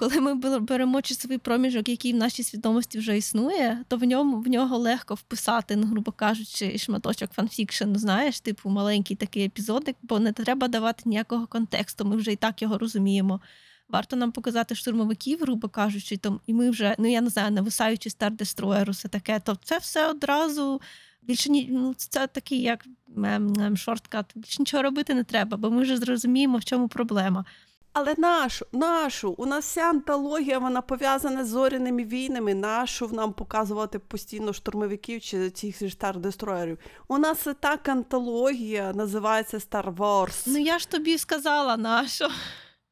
Коли 0.00 0.20
ми 0.20 0.34
беремо 0.58 1.02
часовий 1.02 1.38
проміжок, 1.38 1.88
який 1.88 2.12
в 2.12 2.16
нашій 2.16 2.42
свідомості 2.42 2.98
вже 2.98 3.16
існує, 3.16 3.84
то 3.88 3.96
в 3.96 4.04
ньому 4.04 4.40
в 4.40 4.48
нього 4.48 4.78
легко 4.78 5.14
вписати, 5.14 5.76
ну, 5.76 5.86
грубо 5.86 6.12
кажучи, 6.12 6.78
шматочок 6.78 7.30
фанфікшену, 7.30 7.98
знаєш, 7.98 8.40
типу 8.40 8.70
маленький 8.70 9.16
такий 9.16 9.44
епізодик, 9.44 9.96
бо 10.02 10.18
не 10.18 10.32
треба 10.32 10.68
давати 10.68 11.02
ніякого 11.06 11.46
контексту. 11.46 12.04
Ми 12.04 12.16
вже 12.16 12.32
і 12.32 12.36
так 12.36 12.62
його 12.62 12.78
розуміємо. 12.78 13.40
Варто 13.88 14.16
нам 14.16 14.32
показати 14.32 14.74
штурмовиків, 14.74 15.40
грубо 15.40 15.68
кажучи, 15.68 16.16
там, 16.16 16.40
і 16.46 16.54
ми 16.54 16.70
вже, 16.70 16.96
ну 16.98 17.10
я 17.10 17.20
не 17.20 17.30
знаю, 17.30 17.50
нависаючи 17.50 18.08
Star 18.08 18.36
Destroyer, 18.36 18.90
усе 18.90 19.08
таке, 19.08 19.40
то 19.40 19.58
це 19.64 19.78
все 19.78 20.06
одразу 20.06 20.80
більше 21.22 21.50
ні, 21.50 21.68
ну, 21.70 21.94
це 21.94 22.26
такий 22.26 22.62
як 22.62 22.86
ем, 23.16 23.54
ем, 23.60 23.76
shortcut. 23.76 24.32
Більше 24.34 24.56
нічого 24.58 24.82
робити 24.82 25.14
не 25.14 25.24
треба, 25.24 25.56
бо 25.56 25.70
ми 25.70 25.82
вже 25.82 25.96
зрозуміємо, 25.96 26.58
в 26.58 26.64
чому 26.64 26.88
проблема. 26.88 27.44
Але 27.92 28.14
нашу, 28.18 28.66
нашу, 28.72 29.34
у 29.38 29.46
нас 29.46 29.64
вся 29.64 29.80
антологія, 29.80 30.58
вона 30.58 30.80
пов'язана 30.80 31.44
з 31.44 31.48
зоряними 31.48 32.04
війнами. 32.04 32.54
Нашу 32.54 33.08
нам 33.12 33.32
показувати 33.32 33.98
постійно 33.98 34.52
штурмовиків 34.52 35.20
чи 35.20 35.50
цих 35.50 35.78
ж 35.78 35.90
star 35.90 36.11
destroyer 36.11 36.57
-ів. 36.57 36.78
У 37.08 37.18
нас 37.18 37.46
і 37.46 37.54
так 37.60 37.88
антологія 37.88 38.92
називається 38.92 39.58
Star 39.58 39.94
Wars. 39.94 40.42
Ну 40.46 40.58
я 40.58 40.78
ж 40.78 40.88
тобі 40.88 41.18
сказала 41.18 41.76
нащо. 41.76 42.28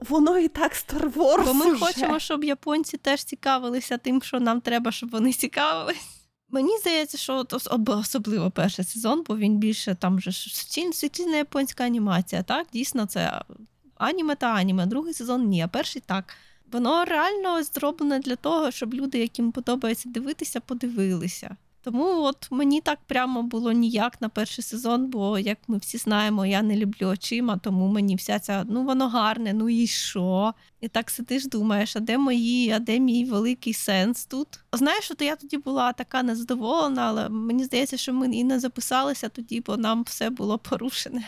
Воно 0.08 0.38
і 0.38 0.48
так 0.48 0.72
Star 0.72 1.12
Wars 1.12 1.44
Бо 1.44 1.54
ми 1.54 1.66
уже. 1.66 1.84
хочемо, 1.84 2.18
щоб 2.18 2.44
японці 2.44 2.96
теж 2.96 3.24
цікавилися 3.24 3.98
тим, 3.98 4.22
що 4.22 4.40
нам 4.40 4.60
треба, 4.60 4.92
щоб 4.92 5.10
вони 5.10 5.32
цікавились. 5.32 6.18
Мені 6.50 6.78
здається, 6.78 7.18
що 7.18 7.46
особливо 8.00 8.50
перший 8.50 8.84
сезон, 8.84 9.24
бо 9.26 9.36
він 9.36 9.58
більше 9.58 9.94
там 9.94 10.20
же 10.20 10.32
суцільна 10.92 11.36
японська 11.36 11.84
анімація. 11.84 12.42
Так, 12.42 12.66
дійсно, 12.72 13.06
це 13.06 13.42
аніме 13.98 14.34
та 14.34 14.46
аніме. 14.46 14.86
Другий 14.86 15.14
сезон 15.14 15.48
ні, 15.48 15.62
а 15.62 15.68
перший 15.68 16.02
так. 16.06 16.34
Воно 16.72 17.04
реально 17.04 17.62
зроблене 17.62 18.18
для 18.18 18.36
того, 18.36 18.70
щоб 18.70 18.94
люди, 18.94 19.18
яким 19.18 19.52
подобається 19.52 20.08
дивитися, 20.08 20.60
подивилися. 20.60 21.56
Тому 21.82 22.22
от 22.22 22.48
мені 22.50 22.80
так 22.80 22.98
прямо 23.06 23.42
було 23.42 23.72
ніяк 23.72 24.20
на 24.20 24.28
перший 24.28 24.64
сезон, 24.64 25.06
бо 25.06 25.38
як 25.38 25.58
ми 25.68 25.78
всі 25.78 25.98
знаємо, 25.98 26.46
я 26.46 26.62
не 26.62 26.76
люблю 26.76 27.06
очима, 27.06 27.56
тому 27.56 27.88
мені 27.88 28.16
вся 28.16 28.38
ця 28.38 28.64
ну 28.68 28.84
воно 28.84 29.08
гарне, 29.08 29.52
ну 29.52 29.68
і 29.68 29.86
що? 29.86 30.54
І 30.80 30.88
так 30.88 31.10
сидиш, 31.10 31.46
думаєш, 31.46 31.96
а 31.96 32.00
де 32.00 32.18
мої, 32.18 32.70
а 32.70 32.78
де 32.78 32.98
мій 32.98 33.24
великий 33.24 33.74
сенс 33.74 34.26
тут? 34.26 34.48
Знаєш, 34.72 35.10
от 35.10 35.22
я 35.22 35.36
тоді 35.36 35.56
була 35.56 35.92
така 35.92 36.22
незадоволена, 36.22 37.02
але 37.02 37.28
мені 37.28 37.64
здається, 37.64 37.96
що 37.96 38.12
ми 38.12 38.26
і 38.36 38.44
не 38.44 38.60
записалися 38.60 39.28
тоді, 39.28 39.60
бо 39.60 39.76
нам 39.76 40.02
все 40.02 40.30
було 40.30 40.58
порушене. 40.58 41.24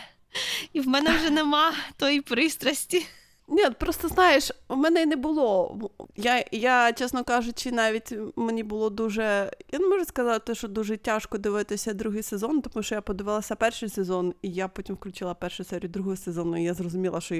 І 0.73 0.81
в 0.81 0.87
мене 0.87 1.17
вже 1.17 1.29
нема 1.29 1.73
тої 1.97 2.21
пристрасті. 2.21 3.05
Ні, 3.51 3.63
просто 3.79 4.07
знаєш, 4.07 4.51
у 4.67 4.75
мене 4.75 5.05
не 5.05 5.15
було. 5.15 5.77
Я, 6.15 6.45
я, 6.51 6.93
чесно 6.93 7.23
кажучи, 7.23 7.71
навіть 7.71 8.13
мені 8.35 8.63
було 8.63 8.89
дуже. 8.89 9.51
Я 9.71 9.79
не 9.79 9.87
можу 9.87 10.05
сказати, 10.05 10.55
що 10.55 10.67
дуже 10.67 10.97
тяжко 10.97 11.37
дивитися 11.37 11.93
другий 11.93 12.23
сезон, 12.23 12.61
тому 12.61 12.83
що 12.83 12.95
я 12.95 13.01
подивилася 13.01 13.55
перший 13.55 13.89
сезон, 13.89 14.33
і 14.41 14.49
я 14.49 14.67
потім 14.67 14.95
включила 14.95 15.33
першу 15.33 15.63
серію 15.63 15.89
другого 15.89 16.15
сезону, 16.15 16.57
і 16.57 16.63
я 16.63 16.73
зрозуміла, 16.73 17.21
що 17.21 17.35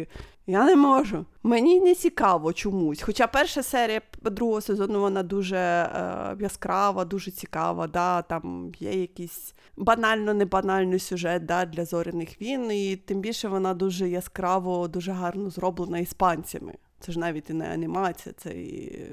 я 0.47 0.65
не 0.65 0.75
можу. 0.75 1.25
Мені 1.43 1.79
не 1.79 1.95
цікаво 1.95 2.53
чомусь. 2.53 3.01
Хоча 3.01 3.27
перша 3.27 3.63
серія 3.63 4.01
другого 4.21 4.61
сезону 4.61 4.99
вона 4.99 5.23
дуже 5.23 5.57
е, 5.57 6.35
яскрава, 6.39 7.05
дуже 7.05 7.31
цікава. 7.31 7.87
Да, 7.87 8.21
Там 8.21 8.71
є 8.79 9.01
якийсь 9.01 9.53
банально 9.77 10.33
не 10.33 10.45
банальний 10.45 10.99
сюжет 10.99 11.45
да, 11.45 11.65
для 11.65 11.85
зоряних 11.85 12.41
війн, 12.41 12.71
і 12.71 12.95
тим 12.95 13.19
більше 13.19 13.47
вона 13.47 13.73
дуже 13.73 14.09
яскраво, 14.09 14.87
дуже 14.87 15.11
гарно 15.11 15.49
зроблена 15.49 16.00
іспанцями. 16.01 16.73
Це 16.99 17.11
ж 17.11 17.19
навіть 17.19 17.49
і 17.49 17.53
не 17.53 17.73
анімація, 17.73 18.35
це 18.37 18.49
і 18.49 19.07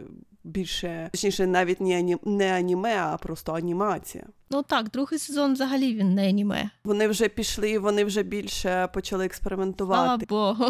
більше, 0.44 1.08
точніше, 1.12 1.46
навіть 1.46 1.80
не, 1.80 1.98
ані, 1.98 2.16
не 2.24 2.52
аніме, 2.52 2.96
а 2.98 3.16
просто 3.16 3.54
анімація. 3.54 4.26
Ну 4.50 4.62
так, 4.62 4.90
другий 4.90 5.18
сезон 5.18 5.52
взагалі 5.52 5.94
він 5.94 6.14
не 6.14 6.28
аніме. 6.28 6.70
Вони 6.84 7.08
вже 7.08 7.28
пішли, 7.28 7.78
вони 7.78 8.04
вже 8.04 8.22
більше 8.22 8.88
почали 8.94 9.18
Слава 9.18 9.26
експериментувати. 9.26 10.26
Богу. 10.28 10.64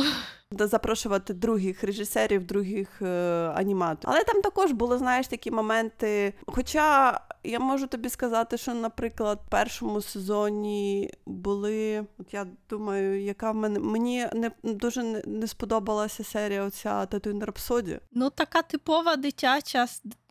Запрошувати 0.51 1.35
других 1.35 1.85
режисерів, 1.85 2.47
других 2.47 3.03
е, 3.03 3.07
аніматорів. 3.55 4.15
Але 4.15 4.25
там 4.25 4.43
також 4.43 4.73
були, 4.73 4.99
знаєш, 4.99 5.29
такі 5.29 5.51
моменти. 5.51 6.35
Хоча 6.47 7.21
я 7.45 7.59
можу 7.61 7.87
тобі 7.87 8.09
сказати, 8.09 8.57
що, 8.57 8.75
наприклад, 8.75 9.41
в 9.47 9.51
першому 9.51 10.01
сезоні 10.01 11.11
були. 11.27 12.07
От 12.19 12.35
я 12.35 12.47
думаю, 12.71 13.23
яка 13.23 13.51
в 13.51 13.55
мене 13.55 13.79
мені 13.79 14.27
не 14.35 14.51
дуже 14.63 15.03
не, 15.03 15.23
не 15.27 15.47
сподобалася 15.47 16.25
серія 16.25 16.65
оця 16.65 17.07
Татуїн 17.07 17.45
Рапсоді. 17.45 17.99
Ну, 18.13 18.31
така 18.31 18.63
типова 18.63 19.17
дитяча. 19.17 19.87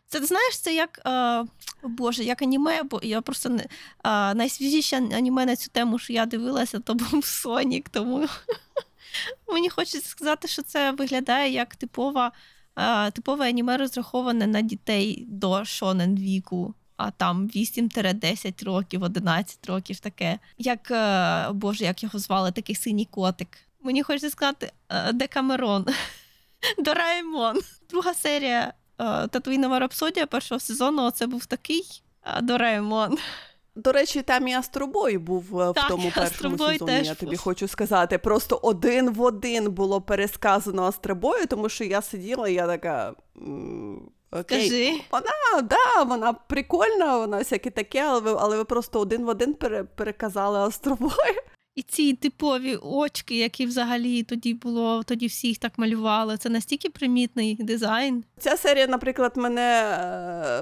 Це 0.08 0.26
знаєш, 0.26 0.58
це 0.58 0.74
як 0.74 1.00
е, 1.06 1.44
Боже, 1.82 2.24
як 2.24 2.42
аніме, 2.42 2.82
бо 2.82 3.00
я 3.02 3.20
просто 3.20 3.48
не 3.48 3.62
е, 3.62 3.68
найсвіжіше 4.34 4.96
аніме 4.96 5.46
на 5.46 5.56
цю 5.56 5.70
тему, 5.70 5.98
що 5.98 6.12
я 6.12 6.26
дивилася, 6.26 6.80
то 6.80 6.94
був 6.94 7.24
Сонік. 7.24 7.88
Тому 7.88 8.26
мені 9.48 9.68
хочеться 9.68 10.08
сказати, 10.08 10.48
що 10.48 10.62
це 10.62 10.92
виглядає 10.92 11.52
як 11.52 11.76
типова, 11.76 12.32
е, 12.76 13.10
типове 13.10 13.48
аніме 13.48 13.76
розраховане 13.76 14.46
на 14.46 14.60
дітей 14.60 15.24
до 15.28 15.64
шонен 15.64 16.16
віку. 16.16 16.74
А 16.96 17.10
там 17.10 17.48
8-10 17.48 18.64
років, 18.64 19.02
11 19.02 19.66
років 19.66 20.00
таке. 20.00 20.38
Як 20.58 20.92
Боже, 21.54 21.84
як 21.84 22.02
його 22.02 22.18
звали, 22.18 22.52
такий 22.52 22.74
синій 22.74 23.04
котик. 23.04 23.48
Мені 23.80 24.02
хочеться 24.02 24.30
сказати 24.30 24.72
Декамерон. 25.12 25.86
Дораемон. 26.78 27.60
Друга 27.90 28.14
серія 28.14 28.72
Татуїнова 29.30 29.78
рапсодія 29.78 30.26
першого 30.26 30.60
сезону 30.60 31.10
це 31.10 31.26
був 31.26 31.46
такий 31.46 32.02
е, 32.26 32.42
Дораемон. 32.42 33.18
До 33.76 33.92
речі, 33.92 34.22
там 34.22 34.48
і 34.48 34.54
Астробой 34.54 35.18
був 35.18 35.60
е, 35.60 35.70
в 35.70 35.74
тому 35.88 36.12
першому 36.14 36.54
Астробой 36.54 36.72
сезоні. 36.72 36.90
теж 36.98 37.06
Я 37.06 37.14
тобі 37.14 37.30
був. 37.30 37.40
хочу 37.40 37.68
сказати. 37.68 38.18
Просто 38.18 38.60
один 38.62 39.10
в 39.10 39.20
один 39.22 39.70
було 39.70 40.00
пересказано 40.00 40.82
Астробою, 40.82 41.46
тому 41.46 41.68
що 41.68 41.84
я 41.84 42.02
сиділа, 42.02 42.48
і 42.48 42.54
я 42.54 42.66
така. 42.66 43.14
Окей, 44.30 44.70
Кажи. 44.70 45.00
А, 45.54 45.62
да, 45.62 46.02
вона 46.02 46.32
прикольна, 46.32 47.18
вона 47.18 47.38
всяке 47.38 47.70
таке, 47.70 48.02
але 48.02 48.20
ви, 48.20 48.36
але 48.40 48.56
ви 48.56 48.64
просто 48.64 49.00
один 49.00 49.24
в 49.24 49.28
один 49.28 49.54
пере, 49.54 49.84
переказали 49.84 50.58
Астробой. 50.58 51.36
І 51.78 51.82
ці 51.82 52.14
типові 52.14 52.76
очки, 52.76 53.36
які 53.36 53.66
взагалі 53.66 54.22
тоді 54.22 54.54
було, 54.54 55.02
тоді 55.02 55.26
всі 55.26 55.48
їх 55.48 55.58
так 55.58 55.72
малювали. 55.78 56.36
Це 56.36 56.48
настільки 56.48 56.88
примітний 56.88 57.54
дизайн. 57.54 58.24
Ця 58.38 58.56
серія, 58.56 58.86
наприклад, 58.86 59.32
мене 59.36 59.98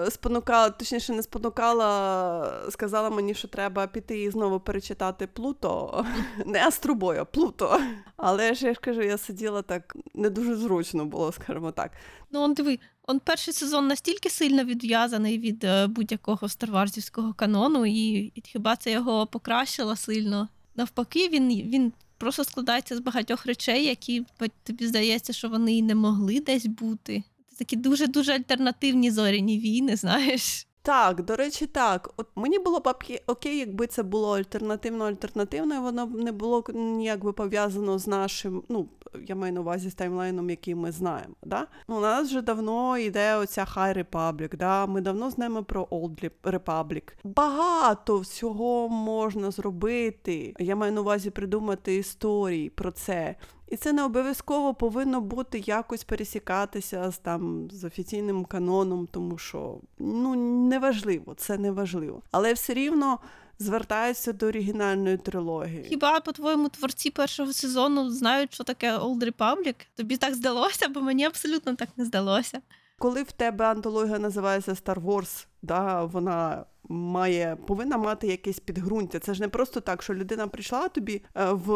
е, 0.07 0.11
спонукала, 0.11 0.71
точніше, 0.71 1.13
не 1.13 1.23
спонукала, 1.23 2.63
сказала 2.71 3.11
мені, 3.11 3.35
що 3.35 3.49
треба 3.49 3.87
піти 3.87 4.23
і 4.23 4.31
знову 4.31 4.61
перечитати 4.61 5.27
Плуто. 5.27 6.05
Не 6.47 6.67
Астробой, 6.67 7.19
а 7.19 7.25
Плуто. 7.25 7.81
Але 8.17 8.55
ж 8.55 8.67
я 8.67 8.75
ж 8.75 8.81
кажу, 8.81 9.03
я 9.03 9.19
сиділа 9.19 9.63
так, 9.63 9.97
не 10.15 10.31
дуже 10.31 10.57
зручно 10.57 11.05
було, 11.05 11.33
скажімо 11.33 11.73
так. 11.73 11.91
Ну, 12.31 12.41
он 12.41 12.55
диви, 12.55 12.79
он 13.07 13.21
перший 13.21 13.55
сезон 13.55 13.87
настільки 13.87 14.31
сильно 14.31 14.65
відв'язаний 14.65 15.39
від 15.39 15.65
е, 15.65 15.87
будь-якого 15.87 16.49
старварзівського 16.49 17.35
канону, 17.35 17.87
і, 17.87 18.33
і 18.35 18.43
хіба 18.45 18.77
це 18.77 18.91
його 18.91 19.27
покращило 19.27 19.97
сильно. 19.97 20.49
Навпаки, 20.77 21.29
він, 21.29 21.49
він 21.49 21.93
просто 22.19 22.45
складається 22.45 22.97
з 22.97 23.01
багатьох 23.01 23.47
речей, 23.47 23.85
які 23.85 24.25
тобі 24.63 24.87
здається, 24.87 25.33
що 25.33 25.49
вони 25.49 25.77
і 25.77 25.83
не 25.83 25.95
могли 25.95 26.41
десь 26.41 26.67
бути. 26.67 27.23
Це 27.51 27.57
такі 27.57 27.77
дуже-дуже 27.77 28.33
альтернативні 28.33 29.11
зоряні 29.11 29.59
війни, 29.59 29.97
знаєш. 29.97 30.66
Так, 30.87 31.23
до 31.25 31.37
речі, 31.37 31.67
так. 31.67 32.11
От 32.17 32.27
мені 32.37 32.59
було 32.59 32.81
б 32.81 32.87
оке- 32.87 33.23
окей, 33.27 33.59
якби 33.59 33.87
це 33.87 34.03
було 34.03 34.37
альтернативно 34.37 35.05
альтернативно, 35.05 35.75
і 35.75 35.79
воно 35.79 36.07
б 36.07 36.15
не 36.15 36.33
було 36.33 36.65
ніяк 36.75 37.25
би 37.25 37.33
пов'язано 37.33 37.99
з 37.99 38.07
нашим, 38.07 38.63
ну, 38.69 38.89
я 39.27 39.35
маю 39.35 39.53
на 39.53 39.61
увазі 39.61 39.91
з 39.91 39.95
таймлайном, 39.95 40.51
який 40.51 40.75
ми 40.75 40.93
знаємо. 40.93 41.35
Да? 41.43 41.67
У 41.89 42.01
нас 42.01 42.29
вже 42.29 42.43
давно 42.43 42.99
йде 42.99 43.37
оця 43.37 43.65
High 43.65 44.05
Republic, 44.05 44.57
да? 44.57 44.87
ми 44.87 45.01
давно 45.01 45.31
знаємо 45.31 45.63
про 45.63 45.85
Old 45.85 46.31
Republic. 46.43 47.03
Багато 47.25 48.19
всього 48.19 48.89
можна 48.89 49.51
зробити. 49.51 50.55
Я 50.59 50.77
маю 50.77 50.93
на 50.93 51.01
увазі 51.01 51.31
придумати 51.31 51.97
історії 51.97 52.71
про 52.71 52.91
це. 52.91 53.35
І 53.69 53.77
це 53.77 53.93
не 53.93 54.05
обов'язково 54.05 54.75
повинно 54.75 55.21
бути 55.21 55.59
якось 55.59 56.05
пересікатися 56.05 57.11
з 57.11 57.19
там 57.19 57.69
з 57.71 57.85
офіційним 57.85 58.45
каноном, 58.45 59.09
тому 59.11 59.39
що 59.39 59.79
ну 59.99 60.35
неважливо, 60.69 61.35
це 61.35 61.59
неважливо. 61.59 62.23
Але 62.31 62.53
все 62.53 62.75
рівно 62.75 63.19
звертаються 63.59 64.33
до 64.33 64.47
оригінальної 64.47 65.17
трилогії. 65.17 65.85
Хіба, 65.89 66.21
по-твоєму, 66.21 66.69
творці 66.69 67.11
першого 67.11 67.53
сезону 67.53 68.11
знають, 68.11 68.55
що 68.55 68.65
таке 68.65 68.97
Old 68.97 69.33
Republic? 69.33 69.75
Тобі 69.95 70.17
так 70.17 70.35
здалося, 70.35 70.89
бо 70.89 71.01
мені 71.01 71.25
абсолютно 71.25 71.75
так 71.75 71.89
не 71.97 72.05
здалося. 72.05 72.61
Коли 72.99 73.23
в 73.23 73.33
тебе 73.33 73.65
антологія 73.67 74.19
називається 74.19 74.73
Star 74.73 75.05
Wars, 75.05 75.47
да, 75.63 76.05
вона 76.05 76.65
має 76.89 77.57
повинна 77.67 77.97
мати 77.97 78.27
якесь 78.27 78.59
підґрунтя. 78.61 79.19
Це 79.19 79.35
ж 79.35 79.41
не 79.41 79.49
просто 79.49 79.81
так, 79.81 80.03
що 80.03 80.15
людина 80.15 80.47
прийшла 80.49 80.89
тобі 80.89 81.23
е, 81.35 81.53
в 81.53 81.71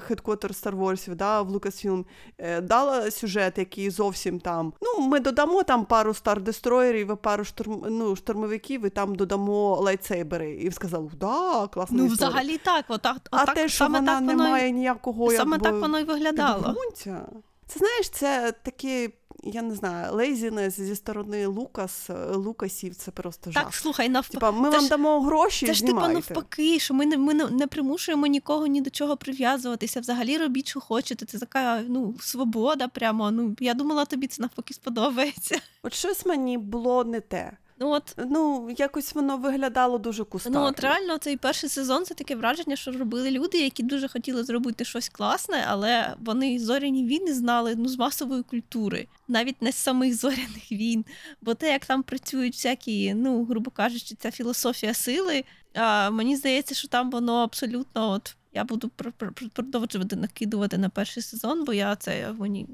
headquarter 0.00 0.50
Star 0.50 0.76
Wars, 0.78 1.14
да, 1.14 1.42
в 1.42 1.50
Lucasfilm, 1.56 2.04
е, 2.38 2.60
дала 2.60 3.10
сюжет, 3.10 3.58
який 3.58 3.90
зовсім 3.90 4.40
там. 4.40 4.72
Ну, 4.82 5.06
ми 5.06 5.20
додамо 5.20 5.62
там 5.62 5.84
пару 5.84 6.14
star 6.14 6.37
destroyer 6.37 6.89
-ів, 6.89 7.12
і 7.12 7.16
пару 7.16 7.44
штурм, 7.44 7.84
ну, 7.90 8.16
штурмовиків, 8.16 8.84
і 8.86 8.90
там 8.90 9.14
додамо 9.14 9.76
lightsaber 9.80 10.37
-и. 10.37 10.54
І 10.54 10.70
сказав, 10.70 11.10
да, 11.14 11.66
класна 11.66 11.96
Ну, 11.98 12.04
історія. 12.06 12.28
взагалі 12.28 12.58
так, 12.58 12.84
отак, 12.88 13.16
А 13.30 13.46
те, 13.46 13.68
що 13.68 13.78
саме 13.78 13.98
вона 13.98 14.12
так 14.14 14.22
не 14.22 14.34
воно 14.34 14.48
має 14.48 14.70
ніякого 14.70 15.30
саме 15.30 15.56
якби, 15.56 15.70
так 15.70 15.80
воно 15.80 15.98
й 15.98 16.04
виглядало. 16.04 16.62
підґрунтя. 16.64 17.26
Це 17.66 17.78
знаєш, 17.78 18.08
це 18.10 18.52
таке 18.62 19.10
я 19.46 19.62
не 19.62 19.74
знаю, 19.74 20.14
laziness 20.14 20.80
зі 20.80 20.96
сторони 20.96 21.46
Лукас, 21.46 22.10
Лукасів 22.34 22.94
це 22.94 23.10
просто 23.10 23.52
жах. 23.52 23.64
Так, 23.64 23.74
слухай, 23.74 24.08
навпаки. 24.08 24.34
Типа, 24.34 24.50
ми 24.50 24.70
Це 24.70 24.76
вам 24.76 24.84
ж- 24.84 24.90
дамо 24.90 25.20
гроші, 25.20 25.66
Це 25.66 25.74
ж 25.74 25.86
типа 25.86 26.08
навпаки, 26.08 26.78
що 26.78 26.94
ми 26.94 27.06
не 27.06 27.16
ми 27.16 27.34
не, 27.34 27.46
не 27.50 27.66
примушуємо 27.66 28.26
нікого 28.26 28.66
ні 28.66 28.80
до 28.80 28.90
чого 28.90 29.16
прив'язуватися. 29.16 30.00
Взагалі 30.00 30.38
робіть, 30.38 30.68
що 30.68 30.80
хочете. 30.80 31.26
Це 31.26 31.38
така 31.38 31.82
ну 31.88 32.14
свобода. 32.20 32.88
Прямо. 32.88 33.30
Ну 33.30 33.56
я 33.60 33.74
думала, 33.74 34.04
тобі 34.04 34.26
це 34.26 34.42
навпаки 34.42 34.74
сподобається. 34.74 35.58
От 35.82 35.94
щось 35.94 36.26
мені 36.26 36.58
було 36.58 37.04
не 37.04 37.20
те. 37.20 37.56
Ну 37.78 37.90
от 37.90 38.14
Ну, 38.30 38.70
якось 38.78 39.14
воно 39.14 39.36
виглядало 39.36 39.98
дуже 39.98 40.24
кустарно. 40.24 40.60
Ну, 40.60 40.66
от 40.66 40.80
реально, 40.80 41.18
цей 41.18 41.36
перший 41.36 41.68
сезон 41.70 42.04
це 42.04 42.14
таке 42.14 42.36
враження, 42.36 42.76
що 42.76 42.92
робили 42.92 43.30
люди, 43.30 43.58
які 43.58 43.82
дуже 43.82 44.08
хотіли 44.08 44.44
зробити 44.44 44.84
щось 44.84 45.08
класне, 45.08 45.64
але 45.68 46.14
вони 46.24 46.58
зоряні 46.58 47.04
війни 47.06 47.34
знали 47.34 47.74
ну, 47.76 47.88
з 47.88 47.98
масової 47.98 48.42
культури, 48.42 49.06
навіть 49.28 49.62
не 49.62 49.72
з 49.72 49.76
самих 49.76 50.14
зоряних 50.16 50.72
війн. 50.72 51.04
Бо 51.42 51.54
те, 51.54 51.72
як 51.72 51.86
там 51.86 52.02
працюють 52.02 52.54
всякі, 52.54 53.14
ну, 53.14 53.44
грубо 53.44 53.70
кажучи, 53.70 54.14
ця 54.14 54.30
філософія 54.30 54.94
сили, 54.94 55.44
а, 55.74 56.10
мені 56.10 56.36
здається, 56.36 56.74
що 56.74 56.88
там 56.88 57.10
воно 57.10 57.34
абсолютно 57.36 58.10
от. 58.10 58.36
Я 58.52 58.64
буду 58.64 58.90
пр- 58.98 59.12
пр- 59.18 59.32
пр- 59.32 59.50
продовжувати 59.50 60.16
накидувати 60.16 60.78
на 60.78 60.88
перший 60.88 61.22
сезон, 61.22 61.64
бо 61.64 61.72
я 61.72 61.96
це 61.96 62.32
мені. 62.38 62.66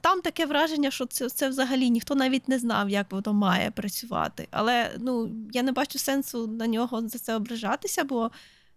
Там 0.00 0.20
таке 0.20 0.46
враження, 0.46 0.90
що 0.90 1.06
це, 1.06 1.28
це 1.28 1.48
взагалі 1.48 1.90
ніхто 1.90 2.14
навіть 2.14 2.48
не 2.48 2.58
знав, 2.58 2.90
як 2.90 3.12
воно 3.12 3.32
має 3.32 3.70
працювати. 3.70 4.48
Але 4.50 4.90
ну 4.98 5.30
я 5.52 5.62
не 5.62 5.72
бачу 5.72 5.98
сенсу 5.98 6.46
на 6.46 6.66
нього 6.66 7.08
за 7.08 7.18
це 7.18 7.36
ображатися, 7.36 8.04
бо 8.04 8.30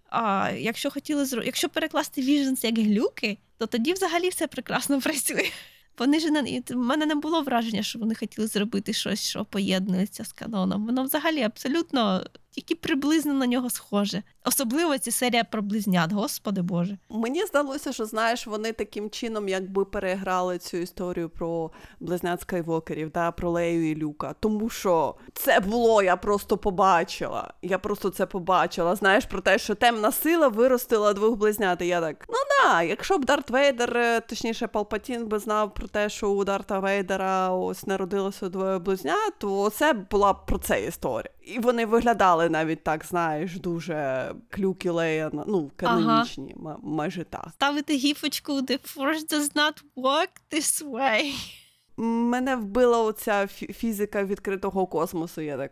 а, 0.10 0.52
якщо 0.58 0.92
хотіли 0.92 1.26
зро... 1.26 1.44
якщо 1.44 1.70
перекласти 1.70 2.22
Visions 2.22 2.66
як 2.66 2.78
глюки, 2.78 3.38
то 3.58 3.66
тоді 3.66 3.94
взагалі 3.94 4.30
все 4.30 4.48
прекрасно 4.48 5.02
працює. 5.02 5.50
Вони 5.98 6.20
ж 6.20 6.30
не 6.30 6.62
в 6.70 6.76
мене 6.76 7.06
не 7.06 7.16
було 7.16 7.42
враження, 7.42 7.84
що 7.84 8.00
вони 8.00 8.16
хотіли 8.16 8.48
зробити 8.48 8.94
щось, 8.94 9.30
що 9.30 9.46
поєднується 9.46 10.26
з 10.26 10.34
каноном. 10.34 10.86
Воно 10.86 11.04
взагалі 11.04 11.42
абсолютно 11.44 12.24
тільки 12.58 12.76
приблизно 12.76 13.34
на 13.34 13.48
нього 13.48 13.70
схоже. 13.70 14.24
Особливо 14.46 14.98
ця 14.98 15.12
серія 15.12 15.44
про 15.44 15.62
близнят, 15.62 16.12
господи 16.12 16.62
Боже. 16.62 16.98
Мені 17.10 17.46
здалося, 17.46 17.94
що 17.94 18.06
знаєш, 18.06 18.48
вони 18.48 18.72
таким 18.74 19.10
чином 19.10 19.50
якби 19.50 19.86
переграли 19.86 20.58
цю 20.58 20.78
історію 20.78 21.30
про 21.30 21.72
близнят 22.00 22.42
Скайвокерів, 22.42 23.12
да, 23.12 23.32
про 23.32 23.52
Лею 23.52 23.92
і 23.92 23.96
Люка. 23.96 24.36
Тому 24.40 24.70
що 24.70 25.16
це 25.34 25.60
було, 25.60 26.04
я 26.04 26.16
просто 26.16 26.58
побачила. 26.58 27.54
Я 27.62 27.80
просто 27.80 28.10
це 28.10 28.26
побачила. 28.26 28.96
Знаєш, 28.96 29.26
про 29.26 29.42
те, 29.42 29.58
що 29.58 29.76
темна 29.76 30.12
сила 30.12 30.48
виростила 30.48 31.14
двох 31.14 31.36
близнят. 31.36 31.82
І 31.82 31.88
я 31.88 32.02
так, 32.02 32.26
ну 32.30 32.36
да, 32.64 32.82
якщо 32.82 33.18
б 33.18 33.26
Дарт 33.26 33.50
Вейдер, 33.50 33.98
е, 33.98 34.20
точніше, 34.20 34.68
Палпатін 34.68 35.28
би 35.28 35.40
знав 35.40 35.74
про 35.74 35.88
те, 35.88 36.10
що 36.10 36.30
у 36.30 36.44
Дарта 36.44 36.80
Вейдера 36.80 37.50
ось 37.50 37.88
народилося 37.88 38.50
двоє 38.50 38.80
близнят, 38.80 39.34
то 39.38 39.70
це 39.70 39.94
була 39.94 40.34
про 40.34 40.58
це 40.58 40.86
історія. 40.86 41.32
І 41.42 41.60
вони 41.60 41.86
виглядали 41.86 42.47
навіть 42.50 42.84
так, 42.84 43.06
знаєш, 43.06 43.60
дуже 43.60 44.32
клюки 44.50 44.90
Лея, 44.90 45.32
ну, 45.48 45.72
канонічні, 45.76 46.54
ма- 46.58 46.80
майже 46.84 47.24
так. 47.24 47.48
Ставити 47.54 47.96
гіфочку 47.96 48.54
The 48.54 48.96
Force 48.96 49.34
does 49.34 49.54
not 49.56 49.84
work 49.96 50.30
this 50.52 50.86
way. 50.90 51.34
Мене 52.00 52.56
вбила 52.56 53.02
оця 53.04 53.48
фізика 53.48 54.24
відкритого 54.24 54.88
космосу. 54.88 55.42
Я 55.42 55.58
так 55.58 55.72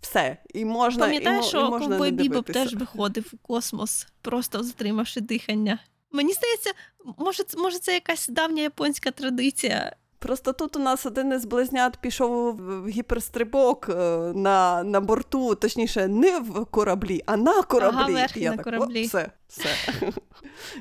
все. 0.00 0.36
І 0.54 0.64
можна, 0.64 1.04
Пам'ятаєш, 1.06 1.42
мо- 1.42 1.48
що 1.48 1.60
і 1.60 1.70
можна 1.70 1.98
не 1.98 2.42
теж 2.42 2.74
виходив 2.74 3.30
у 3.32 3.36
космос, 3.36 4.06
просто 4.22 4.62
затримавши 4.62 5.20
дихання. 5.20 5.78
Мені 6.12 6.32
здається, 6.32 6.72
може, 7.18 7.42
може, 7.58 7.78
це 7.78 7.94
якась 7.94 8.28
давня 8.28 8.62
японська 8.62 9.10
традиція. 9.10 9.96
Просто 10.20 10.52
тут 10.52 10.76
у 10.76 10.78
нас 10.78 11.06
один 11.06 11.32
із 11.32 11.44
близнят 11.44 11.96
пішов 11.96 12.56
в 12.56 12.88
гіперстрибок 12.88 13.88
е, 13.88 13.92
на, 14.34 14.82
на 14.82 15.00
борту, 15.00 15.54
точніше, 15.54 16.08
не 16.08 16.38
в 16.38 16.66
кораблі, 16.66 17.22
а 17.26 17.36
на 17.36 17.62
кораблі. 17.62 17.98
Ага, 17.98 18.12
верхи 18.12 18.40
я 18.40 18.50
на 18.50 18.56
так, 18.56 18.64
кораблі. 18.64 19.02
«О, 19.04 19.06
все, 19.06 19.30
все. 19.48 19.68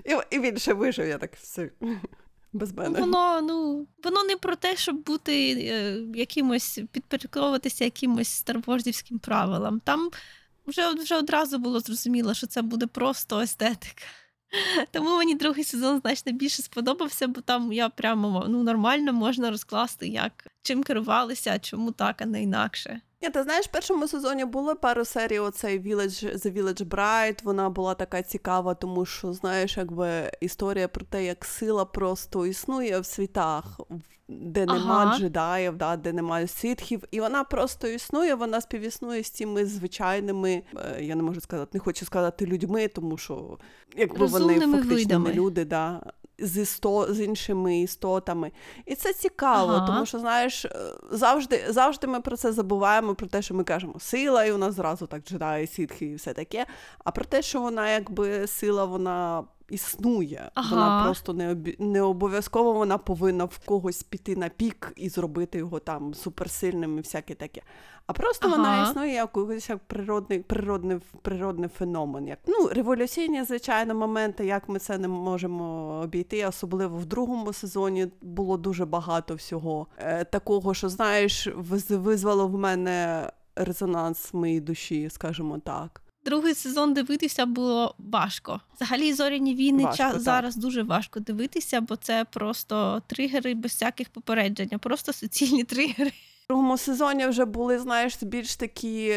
і, 0.05 0.35
і 0.35 0.39
він 0.39 0.57
ще 0.57 0.73
вижив, 0.73 1.07
я 1.07 1.17
так 1.17 1.35
все. 1.35 1.69
Без 2.53 2.73
мене. 2.73 2.99
Воно, 2.99 3.41
ну, 3.41 3.87
воно 4.03 4.23
не 4.23 4.35
про 4.35 4.55
те, 4.55 4.75
щоб 4.75 5.03
бути 5.03 5.51
е, 5.51 6.03
якимось, 6.15 6.79
підпорядковуватися 6.91 7.83
якимось 7.83 8.29
старвордівським 8.29 9.19
правилам. 9.19 9.79
Там 9.79 10.09
вже, 10.67 10.93
вже 10.93 11.15
одразу 11.15 11.59
було 11.59 11.79
зрозуміло, 11.79 12.33
що 12.33 12.47
це 12.47 12.61
буде 12.61 12.87
просто 12.87 13.39
естетика. 13.39 14.03
Тому 14.91 15.17
мені 15.17 15.35
другий 15.35 15.63
сезон 15.63 15.99
значно 15.99 16.31
більше 16.31 16.61
сподобався, 16.61 17.27
бо 17.27 17.41
там 17.41 17.73
я 17.73 17.89
прямо 17.89 18.45
ну, 18.49 18.63
нормально 18.63 19.13
можна 19.13 19.51
розкласти, 19.51 20.07
як 20.07 20.47
чим 20.61 20.83
керувалися, 20.83 21.59
чому 21.59 21.91
так, 21.91 22.21
а 22.21 22.25
не 22.25 22.43
інакше. 22.43 23.01
Ні, 23.21 23.29
ти 23.29 23.43
знаєш, 23.43 23.65
в 23.65 23.71
першому 23.71 24.07
сезоні 24.07 24.45
було 24.45 24.75
пару 24.75 25.05
серій 25.05 25.39
оцей 25.39 25.79
Village, 25.79 26.35
The 26.35 26.53
Village 26.53 26.85
Bride, 26.85 27.43
вона 27.43 27.69
була 27.69 27.93
така 27.93 28.21
цікава, 28.21 28.73
тому 28.73 29.05
що, 29.05 29.33
знаєш, 29.33 29.77
якби 29.77 30.31
історія 30.41 30.87
про 30.87 31.05
те, 31.05 31.25
як 31.25 31.45
сила 31.45 31.85
просто 31.85 32.45
існує 32.45 32.99
в 32.99 33.05
світах, 33.05 33.79
де 34.29 34.65
нема 34.65 35.03
Ага. 35.05 35.17
джедаїв, 35.17 35.75
да, 35.75 35.95
де 35.95 36.13
немає 36.13 36.47
ситхів, 36.47 37.03
і 37.11 37.19
вона 37.19 37.43
просто 37.43 37.87
існує, 37.87 38.35
вона 38.35 38.61
співіснує 38.61 39.23
з 39.23 39.31
тими 39.31 39.65
звичайними, 39.65 40.63
е, 40.75 41.03
я 41.03 41.15
не 41.15 41.23
можу 41.23 41.41
сказати, 41.41 41.69
не 41.73 41.79
хочу 41.79 42.05
сказати 42.05 42.45
людьми, 42.45 42.87
тому 42.87 43.17
що 43.17 43.57
якби 43.95 44.25
вони 44.25 44.39
Розумними 44.45 44.77
фактично 44.77 44.95
видами. 44.95 45.29
не 45.29 45.35
люди, 45.35 45.65
да. 45.65 46.01
З, 46.41 46.57
істо, 46.57 47.13
з 47.13 47.19
іншими 47.21 47.79
істотами. 47.81 48.51
І 48.85 48.95
це 48.95 49.13
цікаво, 49.13 49.71
Ага. 49.71 49.87
тому 49.87 50.05
що, 50.05 50.19
знаєш, 50.19 50.65
е, 50.65 50.71
завжди, 51.11 51.65
завжди 51.69 52.07
ми 52.07 52.21
про 52.21 52.37
це 52.37 52.51
забуваємо, 52.51 53.15
про 53.15 53.27
те, 53.27 53.41
що 53.41 53.53
ми 53.55 53.63
кажемо 53.63 53.99
сила, 53.99 54.45
і 54.45 54.51
у 54.51 54.57
нас 54.57 54.73
зразу 54.75 55.07
так 55.07 55.23
джедаї, 55.23 55.67
сітхи 55.67 56.05
і 56.05 56.15
все 56.15 56.33
таке. 56.33 56.65
А 57.03 57.11
про 57.11 57.25
те, 57.25 57.41
що 57.41 57.61
вона 57.61 57.91
якби 57.91 58.47
сила, 58.47 58.85
вона 58.85 59.43
існує. 59.71 60.51
Ага. 60.53 60.75
Вона 60.75 61.03
просто 61.03 61.33
не, 61.33 61.51
обі... 61.51 61.75
не 61.79 62.01
обов'язково 62.01 62.73
вона 62.73 62.97
повинна 62.97 63.45
в 63.45 63.59
когось 63.65 64.03
піти 64.03 64.35
на 64.35 64.49
пік 64.49 64.93
і 64.95 65.09
зробити 65.09 65.57
його 65.57 65.79
там 65.79 66.13
суперсильним 66.13 66.97
і 66.97 67.01
всяке 67.01 67.35
таке. 67.35 67.61
А 68.07 68.13
просто 68.13 68.49
вона 68.49 68.83
існує 68.89 69.13
як 69.13 69.37
природний, 69.87 70.39
природний, 70.39 70.97
природний 71.21 71.69
феномен. 71.69 72.27
Як, 72.27 72.39
ну, 72.47 72.67
революційні, 72.67 73.43
звичайно, 73.43 73.95
моменти, 73.95 74.45
як 74.45 74.69
ми 74.69 74.79
це 74.79 74.97
не 74.97 75.07
можемо 75.07 75.99
обійти, 76.03 76.45
особливо 76.45 76.97
в 76.97 77.05
другому 77.05 77.53
сезоні 77.53 78.07
було 78.21 78.57
дуже 78.57 78.85
багато 78.85 79.35
всього 79.35 79.87
е, 79.97 80.23
такого, 80.23 80.73
що, 80.73 80.89
знаєш, 80.89 81.47
виз- 81.47 81.97
визвало 81.97 82.47
в 82.47 82.57
мене 82.57 83.29
резонанс 83.55 84.33
моїй 84.33 84.59
душі, 84.61 85.09
скажімо 85.09 85.59
так. 85.65 86.01
Другий 86.25 86.55
сезон 86.55 86.93
дивитися 86.93 87.45
було 87.45 87.95
важко. 87.97 88.61
Взагалі, 88.75 89.13
зоряні 89.13 89.55
війни 89.55 89.83
Важко, 89.83 89.97
час 89.97 90.13
так. 90.13 90.21
зараз 90.21 90.55
дуже 90.55 90.83
важко 90.83 91.19
дивитися, 91.19 91.81
бо 91.81 91.95
це 91.95 92.25
просто 92.25 93.01
тригери 93.07 93.53
без 93.53 93.71
всяких 93.71 94.09
попереджень, 94.09 94.69
просто 94.79 95.13
суцільні 95.13 95.63
тригери. 95.63 96.11
Другому 96.49 96.77
сезоні 96.77 97.25
вже 97.27 97.45
були, 97.45 97.79
знаєш, 97.79 98.23
більш 98.23 98.55
такі 98.55 99.15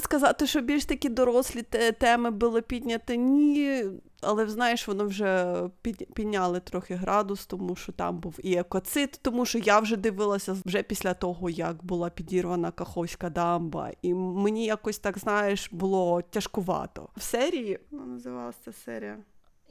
сказати, 0.00 0.46
що 0.46 0.60
більш 0.60 0.84
такі 0.84 1.08
дорослі 1.08 1.62
теми 1.98 2.30
були 2.30 2.62
підняті, 2.62 3.18
ні. 3.18 3.84
Але 4.20 4.46
знаєш, 4.48 4.88
воно 4.88 5.04
вже 5.06 5.54
під- 5.82 6.14
підняли 6.14 6.60
трохи 6.60 6.94
градус, 6.94 7.46
тому 7.46 7.76
що 7.76 7.92
там 7.92 8.18
був 8.18 8.38
і 8.42 8.54
екоцид, 8.56 9.18
тому 9.22 9.46
що 9.46 9.58
я 9.58 9.78
вже 9.80 9.96
дивилася 9.96 10.56
вже 10.64 10.82
після 10.82 11.14
того, 11.14 11.50
як 11.50 11.84
була 11.84 12.10
підірвана 12.10 12.70
Каховська 12.70 13.30
дамба. 13.30 13.90
І 14.02 14.14
мені 14.14 14.64
якось 14.66 14.98
так, 14.98 15.18
знаєш, 15.18 15.68
було 15.72 16.22
тяжкувато. 16.22 17.08
В 17.16 17.22
серії 17.22 17.78
називалася 17.90 18.72
серія. 18.84 19.16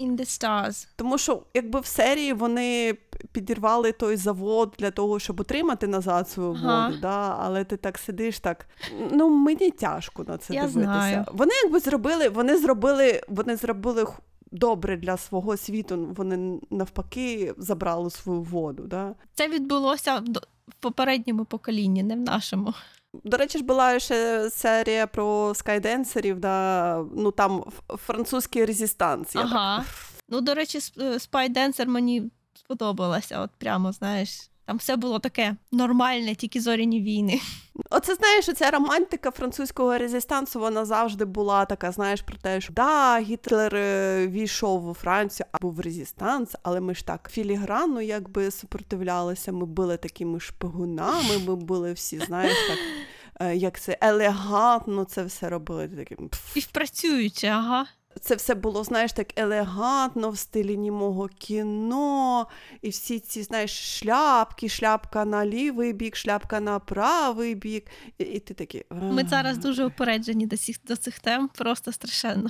In 0.02 0.18
the 0.18 0.26
Stars. 0.26 0.88
Тому 0.96 1.18
що 1.18 1.44
якби 1.54 1.80
в 1.80 1.86
серії 1.86 2.34
вони 2.34 2.98
підірвали 3.32 3.92
той 3.92 4.16
завод 4.16 4.74
для 4.80 4.92
того, 4.92 5.20
щоб 5.20 5.40
отримати 5.40 5.88
назад 5.88 6.30
свою 6.30 6.52
Ага. 6.52 6.88
воду, 6.88 7.00
да? 7.02 7.38
але 7.40 7.64
ти 7.64 7.78
так 7.78 7.98
сидиш, 7.98 8.40
так 8.40 8.66
ну 9.12 9.30
мені 9.30 9.72
тяжко 9.72 10.24
на 10.24 10.38
це 10.38 10.54
Я 10.54 10.62
дивитися. 10.62 10.84
знаю. 10.84 11.26
Вони 11.34 11.52
якби 11.64 11.80
зробили, 11.80 12.30
вони 12.30 12.58
зробили, 12.58 13.22
вони 13.30 13.56
зробили 13.56 14.06
добре 14.52 14.98
для 14.98 15.18
свого 15.18 15.58
світу. 15.58 16.08
Вони 16.18 16.60
навпаки 16.70 17.54
забрали 17.58 18.10
свою 18.10 18.42
воду. 18.42 18.84
Да? 18.88 19.16
Це 19.34 19.48
відбулося 19.48 20.24
в 20.68 20.74
попередньому 20.80 21.46
поколінні, 21.46 22.04
не 22.04 22.16
в 22.16 22.20
нашому. 22.20 22.74
До 23.13 23.38
речі, 23.38 23.58
ж 23.58 23.63
була 23.63 24.00
ще 24.00 24.50
серія 24.50 25.08
про 25.08 25.54
скайденсерів, 25.56 26.39
да? 26.39 26.97
ну 27.15 27.32
там 27.32 27.63
французький 27.88 28.65
résistance. 28.65 29.36
Я 29.36 29.41
так 29.41 29.52
Ну, 30.30 30.41
до 30.41 30.54
речі, 30.54 30.80
е, 31.00 31.19
мені 31.88 32.32
сподобалася. 32.54 33.39
От 33.39 33.50
прямо, 33.58 33.91
знаєш, 33.91 34.50
там 34.65 34.78
все 34.78 34.95
було 34.95 35.19
таке 35.19 35.56
нормальне, 35.71 36.36
тільки 36.36 36.62
зоряні 36.62 37.02
війни. 37.02 37.39
Оце 37.89 38.15
знаєш, 38.15 38.46
ця 38.46 38.72
романтика 38.72 39.32
французького 39.32 39.98
résistance 39.98 40.45
-у, 40.45 40.60
вона 40.60 40.86
завжди 40.86 41.26
була 41.26 41.65
така, 41.65 41.91
знаєш, 41.91 42.22
про 42.22 42.38
те, 42.38 42.62
що 42.62 42.74
да, 42.74 43.20
Гітлер 43.20 43.76
е, 43.76 44.28
війшов 44.28 44.89
у 44.89 44.94
Францію, 44.94 45.48
а 45.52 45.58
був 45.62 45.80
résistance, 45.80 46.56
але 46.63 46.80
ми 46.82 46.96
ж 46.96 47.06
так 47.06 47.30
філігранно 47.32 48.02
якби 48.02 48.52
супротивлялися, 48.52 49.52
ми 49.52 49.65
були 49.65 49.98
такими 49.98 50.39
шпигунами, 50.39 51.38
ми 51.48 51.56
були 51.56 51.94
всі, 51.94 52.20
знаєш, 52.20 52.58
так. 52.67 52.78
е, 53.48 53.56
Як 53.56 53.80
це 53.80 53.98
елегантно 54.02 55.04
це 55.04 55.24
все 55.24 55.50
робили 55.50 55.88
таким. 55.88 56.30
пф. 56.30 56.50
Співпрацюючи, 56.52 57.48
ага. 57.48 57.86
Це 58.19 58.36
все 58.36 58.56
було, 58.56 58.84
знаєш, 58.84 59.13
так 59.13 59.39
елегантно 59.39 60.30
в 60.30 60.38
стилі 60.38 60.78
німого 60.78 61.28
кіно, 61.28 62.47
і 62.82 62.89
всі 62.89 63.19
ці, 63.19 63.43
знаєш, 63.43 64.00
шляпки, 64.00 64.69
шляпка 64.69 65.26
на 65.26 65.45
лівий 65.45 65.93
бік, 65.93 66.15
шляпка 66.15 66.60
на 66.60 66.80
правий 66.80 67.56
бік. 67.56 67.86
І, 68.17 68.24
і 68.24 68.39
ти 68.39 68.54
такий. 68.54 68.86
Ми 68.89 69.24
зараз 69.24 69.58
дуже 69.58 69.86
упереджені 69.86 70.47
до 70.47 70.58
цих, 70.58 70.76
до 70.88 70.95
цих 70.95 71.19
тем, 71.19 71.47
просто 71.47 71.91
страшенно. 71.91 72.50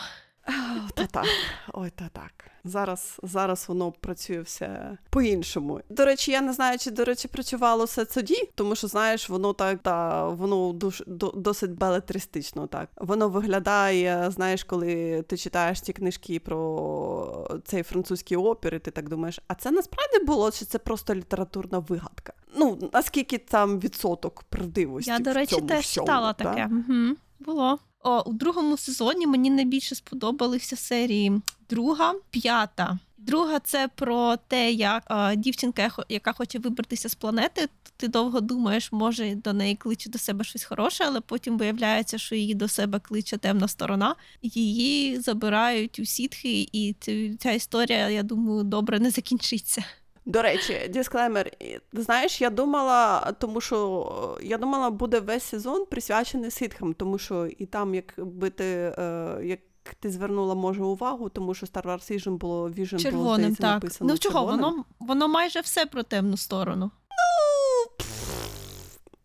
«Ах, 0.52 0.92
Та 0.92 1.06
так, 1.06 1.26
ой, 1.74 1.90
та 1.90 2.10
так. 2.10 2.32
Зараз, 2.64 3.20
зараз 3.24 3.66
воно 3.68 3.92
працює 3.92 4.42
все 4.42 4.98
по-іншому. 5.10 5.82
До 5.90 6.06
речі, 6.06 6.32
я 6.32 6.42
не 6.42 6.54
знаю, 6.54 6.78
чи 6.78 6.92
до 6.92 7.06
речі 7.06 7.28
працювало 7.28 7.86
все 7.86 8.06
тоді, 8.06 8.50
тому 8.56 8.76
що 8.76 8.88
знаєш, 8.88 9.30
воно 9.30 9.54
так 9.54 9.80
та 9.80 10.26
воно 10.28 10.74
душ, 10.74 11.04
до, 11.08 11.32
досить 11.32 11.72
белетристично. 11.72 12.68
Так 12.68 12.90
воно 12.98 13.30
виглядає. 13.30 14.32
Знаєш, 14.32 14.64
коли 14.64 15.22
ти 15.22 15.38
читаєш 15.38 15.82
ті 15.82 15.94
книжки 15.94 16.40
про 16.40 17.60
цей 17.66 17.84
французький 17.84 18.38
опір, 18.38 18.76
і 18.76 18.80
ти 18.80 18.92
так 18.92 19.10
думаєш, 19.10 19.40
а 19.48 19.56
це 19.56 19.72
насправді 19.72 20.26
було, 20.26 20.52
чи 20.52 20.66
це 20.66 20.80
просто 20.80 21.16
літературна 21.16 21.80
вигадка? 21.80 22.34
Ну 22.56 22.90
наскільки 22.94 23.38
там 23.38 23.80
відсоток 23.80 24.44
правдивості? 24.44 25.12
Я, 25.12 25.20
до 25.20 25.34
речі, 25.34 25.56
цьому 25.56 25.68
теж 25.68 25.86
всьому, 25.86 26.08
читала 26.08 26.36
да? 26.40 26.44
таке. 26.44 26.70
Угу. 26.72 27.16
Було. 27.40 27.80
О, 28.04 28.22
у 28.22 28.34
другому 28.34 28.78
сезоні 28.78 29.28
мені 29.28 29.50
найбільше 29.50 29.96
сподобалися 29.96 30.76
серії 30.76 31.42
друга, 31.70 32.14
п'ята. 32.30 33.00
Друга 33.18 33.60
це 33.60 33.88
про 33.96 34.38
те, 34.48 34.72
як 34.72 35.04
е, 35.12 35.36
дівчинка, 35.36 35.92
яка 36.10 36.34
хоче 36.34 36.60
вибратися 36.60 37.10
з 37.10 37.16
планети. 37.16 37.70
Ти 37.98 38.08
довго 38.08 38.42
думаєш, 38.42 38.92
може 38.92 39.36
до 39.36 39.54
неї 39.54 39.76
кличе 39.76 40.10
до 40.10 40.18
себе 40.18 40.44
щось 40.44 40.64
хороше, 40.64 41.04
але 41.08 41.22
потім 41.22 41.58
виявляється, 41.58 42.18
що 42.18 42.36
її 42.36 42.54
до 42.54 42.68
себе 42.68 43.00
кличе 43.00 43.38
темна 43.38 43.68
сторона. 43.68 44.16
Її 44.42 45.20
забирають 45.20 46.00
у 46.00 46.06
сітхи, 46.06 46.70
і 46.72 46.96
ця 47.40 47.52
історія, 47.52 48.10
я 48.10 48.24
думаю, 48.24 48.64
добре 48.64 49.00
не 49.00 49.10
закінчиться. 49.10 49.84
До 50.32 50.42
речі, 50.42 50.90
дисклеймер. 50.94 51.52
Знаєш, 51.94 52.42
я 52.42 52.50
думала, 52.50 53.32
тому 53.40 53.62
що 53.62 54.38
е, 54.42 54.46
я 54.46 54.58
думала, 54.58 54.90
буде 54.90 55.20
весь 55.20 55.44
сезон 55.44 55.86
присвячений 55.86 56.52
ситхам, 56.52 56.94
тому 56.94 57.18
що 57.18 57.46
і 57.46 57.66
там, 57.66 57.96
якби 57.96 58.50
ти 58.50 58.66
е, 58.98 59.38
як 59.44 59.60
ти 60.00 60.12
звернула 60.12 60.56
може 60.56 60.84
увагу, 60.84 61.30
тому 61.30 61.54
що 61.54 61.66
Star 61.66 61.84
Wars 61.84 62.12
Vision 62.12 62.38
було 62.38 62.70
Vision 62.70 62.92
було 62.92 63.00
Червоним, 63.00 63.36
здається, 63.40 63.64
так. 63.64 63.74
написано 63.84 64.14
Ну 64.14 64.18
чого, 64.18 64.40
червоним. 64.40 64.62
воно, 64.62 64.86
воно 65.00 65.28
майже 65.28 65.60
все 65.60 65.86
про 65.86 66.04
темну 66.04 66.38
сторону. 66.38 66.92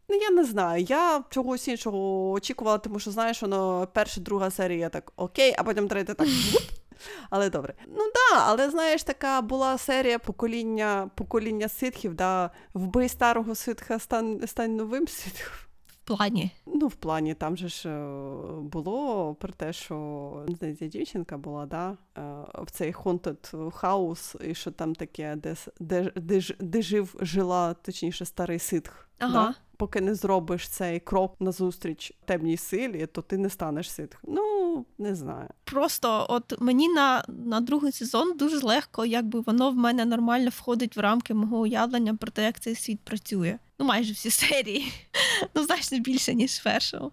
Ну, 0.09 0.16
я 0.16 0.31
не 0.31 0.45
знаю. 0.45 0.83
Я 0.88 1.25
чогось 1.31 1.69
іншого 1.69 2.31
очікувала, 2.31 2.79
тому 2.79 2.99
що 2.99 3.11
знаєш, 3.11 3.42
воно 3.42 3.88
перша, 3.92 4.21
друга 4.21 4.51
серія 4.51 4.88
так 4.88 5.12
окей, 5.16 5.55
а 5.59 5.62
потім 5.62 5.88
третя 5.88 6.14
так. 6.14 6.29
Але 7.31 7.51
добре. 7.51 7.75
Ну 7.87 8.05
да, 8.15 8.41
але 8.47 8.71
знаєш, 8.71 9.03
така 9.03 9.41
була 9.41 9.79
серія 9.79 10.19
покоління, 10.19 11.11
покоління 11.15 11.69
ситхів, 11.69 12.15
да, 12.15 12.51
вбий 12.75 13.09
старого 13.09 13.55
ситха, 13.55 13.99
стань, 13.99 14.47
стань 14.47 14.77
новим 14.77 15.09
ситхом. 15.09 15.57
В 15.87 16.09
плані. 16.09 16.51
Ну, 16.67 16.87
в 16.87 16.95
плані 16.95 17.35
там 17.35 17.57
же 17.57 17.69
ж 17.69 17.89
е, 17.89 18.61
було 18.61 19.35
про 19.35 19.53
те, 19.53 19.73
що 19.73 20.47
здається, 20.49 20.87
дівчинка 20.87 21.39
була, 21.39 21.67
да, 21.67 21.91
е, 21.91 22.23
в 22.63 22.71
цей 22.71 22.93
haunted 22.93 23.71
house, 23.81 24.51
і 24.51 24.55
що 24.55 24.71
там 24.71 24.95
таке, 24.95 25.37
де, 25.37 25.55
де, 25.81 26.13
де, 26.17 26.43
де 26.61 26.83
жив, 26.83 27.17
жила, 27.21 27.75
точніше, 27.75 28.25
старий 28.25 28.59
ситх. 28.59 29.06
Ага. 29.18 29.33
Да? 29.33 29.55
Поки 29.79 30.00
не 30.00 30.14
зробиш 30.14 30.68
цей 30.68 31.00
крок 31.00 31.37
назустріч 31.40 32.12
темній 32.24 32.57
силі, 32.57 33.07
то 33.07 33.22
ти 33.22 33.38
не 33.38 33.50
станеш 33.50 33.90
ситхом. 33.90 34.35
Ну, 34.35 34.87
не 34.98 35.14
знаю. 35.14 35.48
Просто 35.64 36.26
от 36.29 36.61
мені 36.61 36.88
на, 36.88 37.24
на 37.29 37.61
другий 37.61 37.92
сезон 37.92 38.37
дуже 38.37 38.59
легко, 38.59 39.05
якби 39.05 39.40
воно 39.40 39.70
в 39.70 39.76
мене 39.76 40.05
нормально 40.05 40.50
входить 40.50 40.96
в 40.96 41.00
рамки 41.00 41.35
мого 41.35 41.59
уявлення 41.59 42.14
про 42.14 42.31
те, 42.31 42.44
як 42.44 42.61
цей 42.61 42.74
світ 42.74 43.00
працює. 43.00 43.59
Ну, 43.79 43.87
майже 43.87 44.12
всі 44.12 44.31
серії. 44.46 44.92
Ну, 45.55 45.62
значно 45.62 45.98
більше, 45.98 46.35
ніж 46.35 46.50
в 46.50 46.64
першому. 46.64 47.12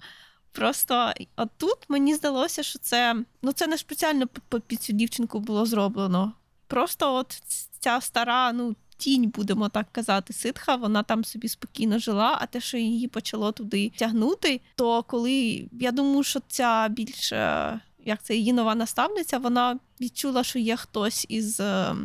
Просто 0.51 1.13
от 1.35 1.49
тут 1.57 1.77
мені 1.89 2.15
здалося, 2.15 2.63
що 2.63 2.79
це 2.79 3.15
ну 3.41 3.51
це 3.51 3.67
не 3.67 3.77
спеціально 3.77 4.27
під 4.67 4.81
цю 4.81 4.93
дівчинку 4.93 5.39
було 5.39 5.65
зроблено. 5.65 6.33
Просто 6.67 7.13
от 7.13 7.41
ця 7.79 8.01
стара, 8.01 8.51
ну, 8.53 8.75
тінь, 9.03 9.29
будемо 9.29 9.69
так 9.69 9.85
казати, 9.91 10.33
ситха, 10.33 10.75
вона 10.75 11.03
там 11.03 11.23
собі 11.23 11.47
спокійно 11.47 11.99
жила, 11.99 12.37
а 12.41 12.45
те, 12.45 12.61
що 12.61 12.77
її 12.77 13.07
почало 13.07 13.51
туди 13.51 13.91
тягнути, 13.97 14.61
то 14.75 15.03
коли 15.03 15.65
я 15.71 15.91
думаю, 15.91 16.23
що 16.23 16.39
ця 16.47 16.87
більш 16.87 17.31
е, 17.33 17.79
як 18.05 18.23
це 18.23 18.35
її 18.35 18.53
нова 18.53 18.75
наставниця, 18.75 19.37
вона 19.37 19.79
відчула, 20.01 20.43
що 20.43 20.59
є 20.59 20.75
хтось 20.75 21.25
із. 21.29 21.59
е, 21.59 21.95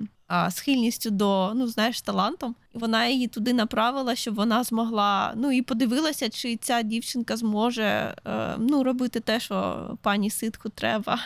Схильністю 0.50 1.11
до, 1.11 1.52
ну 1.54 1.66
знаєш, 1.66 2.02
талантом, 2.02 2.54
і 2.74 2.78
вона 2.78 3.06
її 3.06 3.28
туди 3.28 3.52
направила, 3.52 4.14
щоб 4.14 4.34
вона 4.34 4.64
змогла. 4.64 5.32
Ну 5.37 5.52
і 5.52 5.62
подивилася, 5.62 6.28
чи 6.28 6.56
ця 6.56 6.82
дівчинка 6.82 7.37
зможе 7.37 8.14
е, 8.26 8.54
ну, 8.58 8.84
робити 8.84 9.20
те, 9.20 9.40
що 9.40 9.88
пані 10.02 10.30
ситку 10.30 10.68
треба. 10.68 11.18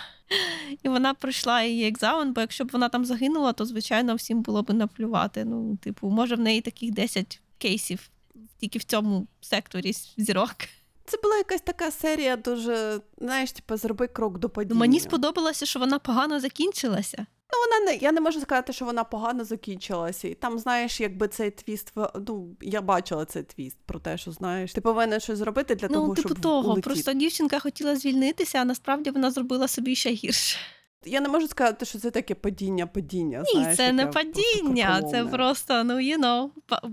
І 0.83 0.89
вона 0.89 1.15
пройшла 1.15 1.63
її 1.63 1.89
екзамен, 1.89 2.33
бо 2.33 2.41
якщо 2.41 2.65
б 2.65 2.71
вона 2.73 2.89
там 2.89 3.05
загинула, 3.05 3.53
то 3.53 3.65
звичайно 3.65 4.15
всім 4.15 4.43
було 4.43 4.63
б 4.63 4.71
наплювати. 4.75 5.45
Ну, 5.45 5.77
типу, 5.77 6.09
може, 6.09 6.35
в 6.35 6.41
неї 6.41 6.61
таких 6.61 6.91
10 6.91 7.41
кейсів 7.59 8.11
тільки 8.59 8.79
в 8.79 8.85
цьому 8.85 9.27
секторі 9.41 9.93
зірок. 10.17 10.57
Це 11.05 11.17
була 11.23 11.37
якась 11.37 11.61
така 11.61 11.91
серія, 11.91 12.37
дуже, 12.37 13.01
знаєш, 13.19 13.53
типу, 13.53 13.77
зроби 13.77 14.07
крок 14.07 14.39
до 14.39 14.51
падіння. 14.51 14.81
Мені 14.81 15.01
сподобалося, 15.01 15.67
що 15.67 15.79
вона 15.79 15.99
погано 15.99 16.41
закінчилася. 16.41 17.27
Ну, 17.53 17.59
вона 17.59 17.93
не 17.93 17.97
я 17.97 18.13
не 18.13 18.21
можу 18.21 18.41
сказати, 18.41 18.73
що 18.73 18.85
вона 18.85 19.05
погано 19.05 19.45
закінчилася. 19.45 20.29
І 20.29 20.35
там, 20.35 20.59
знаєш, 20.59 21.01
якби 21.01 21.29
цей 21.29 21.51
твіст 21.51 21.93
ну, 22.29 22.57
я 22.61 22.81
бачила 22.81 23.25
цей 23.25 23.43
твіст 23.43 23.79
про 23.87 23.99
те, 23.99 24.19
що 24.19 24.33
знаєш, 24.33 24.73
ти 24.73 24.81
повинен 24.81 25.21
щось 25.21 25.39
зробити 25.39 25.75
для 25.75 25.89
ну, 25.89 25.95
того, 25.95 26.15
типу 26.15 26.29
щоб 26.29 26.41
того, 26.41 26.71
улетіти. 26.71 26.83
просто 26.83 27.13
дівчинка 27.13 27.59
хотіла 27.59 27.97
звільнитися, 27.97 28.59
а 28.59 28.65
насправді 28.65 29.11
вона 29.11 29.31
зробила 29.31 29.69
собі 29.69 29.95
ще 29.95 30.11
гірше. 30.11 30.59
Я 31.05 31.21
не 31.21 31.29
можу 31.29 31.49
сказати, 31.49 31.85
що 31.85 31.99
це 31.99 32.11
таке 32.11 32.35
падіння, 32.35 32.87
падіння. 32.87 33.39
Ні, 33.39 33.61
знаєш, 33.61 33.77
це 33.77 33.93
не 33.93 34.07
падіння, 34.07 34.87
просто 34.87 35.11
це 35.11 35.25
просто, 35.25 35.85
ну, 35.85 35.95
you 35.95 36.19
know, 36.19 36.51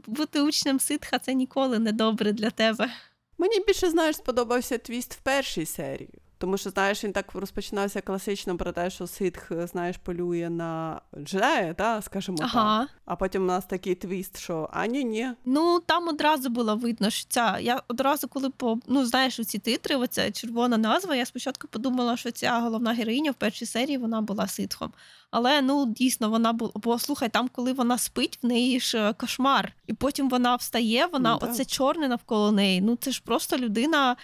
бути 0.08 0.42
учнем 0.42 0.80
ситха 0.80 1.20
це 1.20 1.34
ніколи 1.34 1.80
не 1.80 1.92
добре 1.92 2.32
для 2.32 2.50
тебе. 2.50 2.90
Мені 3.38 3.60
більше, 3.68 3.90
знаєш, 3.90 4.16
сподобався 4.16 4.78
твіст 4.78 5.14
в 5.14 5.18
першій 5.18 5.66
серії. 5.66 6.22
Тому 6.40 6.58
що, 6.58 6.70
знаєш, 6.70 7.04
він 7.04 7.14
так 7.14 7.26
розпочинався 7.34 8.02
класично 8.02 8.58
про 8.58 8.72
те, 8.72 8.90
що 8.90 9.08
ситх, 9.08 9.52
знаєш, 9.72 9.98
полює 9.98 10.50
на 10.50 11.02
джедаї, 11.18 11.74
та, 11.74 12.02
скажімо 12.02 12.38
так. 12.38 12.90
А 13.06 13.16
потім 13.16 13.44
у 13.44 13.46
нас 13.46 13.66
такий 13.66 13.96
твіст, 13.96 14.40
що 14.40 14.70
а 14.74 14.86
ні, 14.86 15.04
ні. 15.04 15.30
Ну 15.46 15.80
там 15.80 16.08
одразу 16.08 16.50
було 16.50 16.76
видно, 16.76 17.10
що 17.10 17.26
ця. 17.30 17.60
Я 17.60 17.82
одразу, 17.88 18.28
коли 18.28 18.50
по 18.50 18.80
ну 18.88 19.06
знаєш, 19.06 19.36
ці 19.36 19.60
титри, 19.60 19.96
оця 19.96 20.32
червона 20.32 20.78
назва. 20.78 21.16
Я 21.16 21.26
спочатку 21.26 21.68
подумала, 21.68 22.18
що 22.18 22.32
ця 22.32 22.60
головна 22.60 22.94
героїня 22.94 23.32
в 23.32 23.36
першій 23.36 23.66
серії 23.66 23.98
вона 23.98 24.22
була 24.22 24.48
ситхом. 24.48 24.92
Але 25.32 25.62
ну 25.62 25.86
дійсно 25.86 26.30
вона 26.30 26.54
була. 26.54 26.72
Бо 26.76 27.00
слухай, 27.00 27.30
там, 27.30 27.48
коли 27.48 27.74
вона 27.74 27.98
спить, 27.98 28.40
в 28.44 28.48
неї 28.48 28.80
ж 28.80 28.98
е, 28.98 29.14
кошмар, 29.14 29.74
і 29.88 29.94
потім 29.94 30.30
вона 30.30 30.56
встає, 30.56 31.06
вона 31.06 31.40
Ну, 31.42 31.50
оце 31.50 31.66
чорне 31.66 32.08
навколо 32.08 32.52
неї. 32.52 32.82
Ну 32.82 32.96
це 32.96 33.12
ж 33.12 33.22
просто 33.26 33.58
людина. 33.58 34.16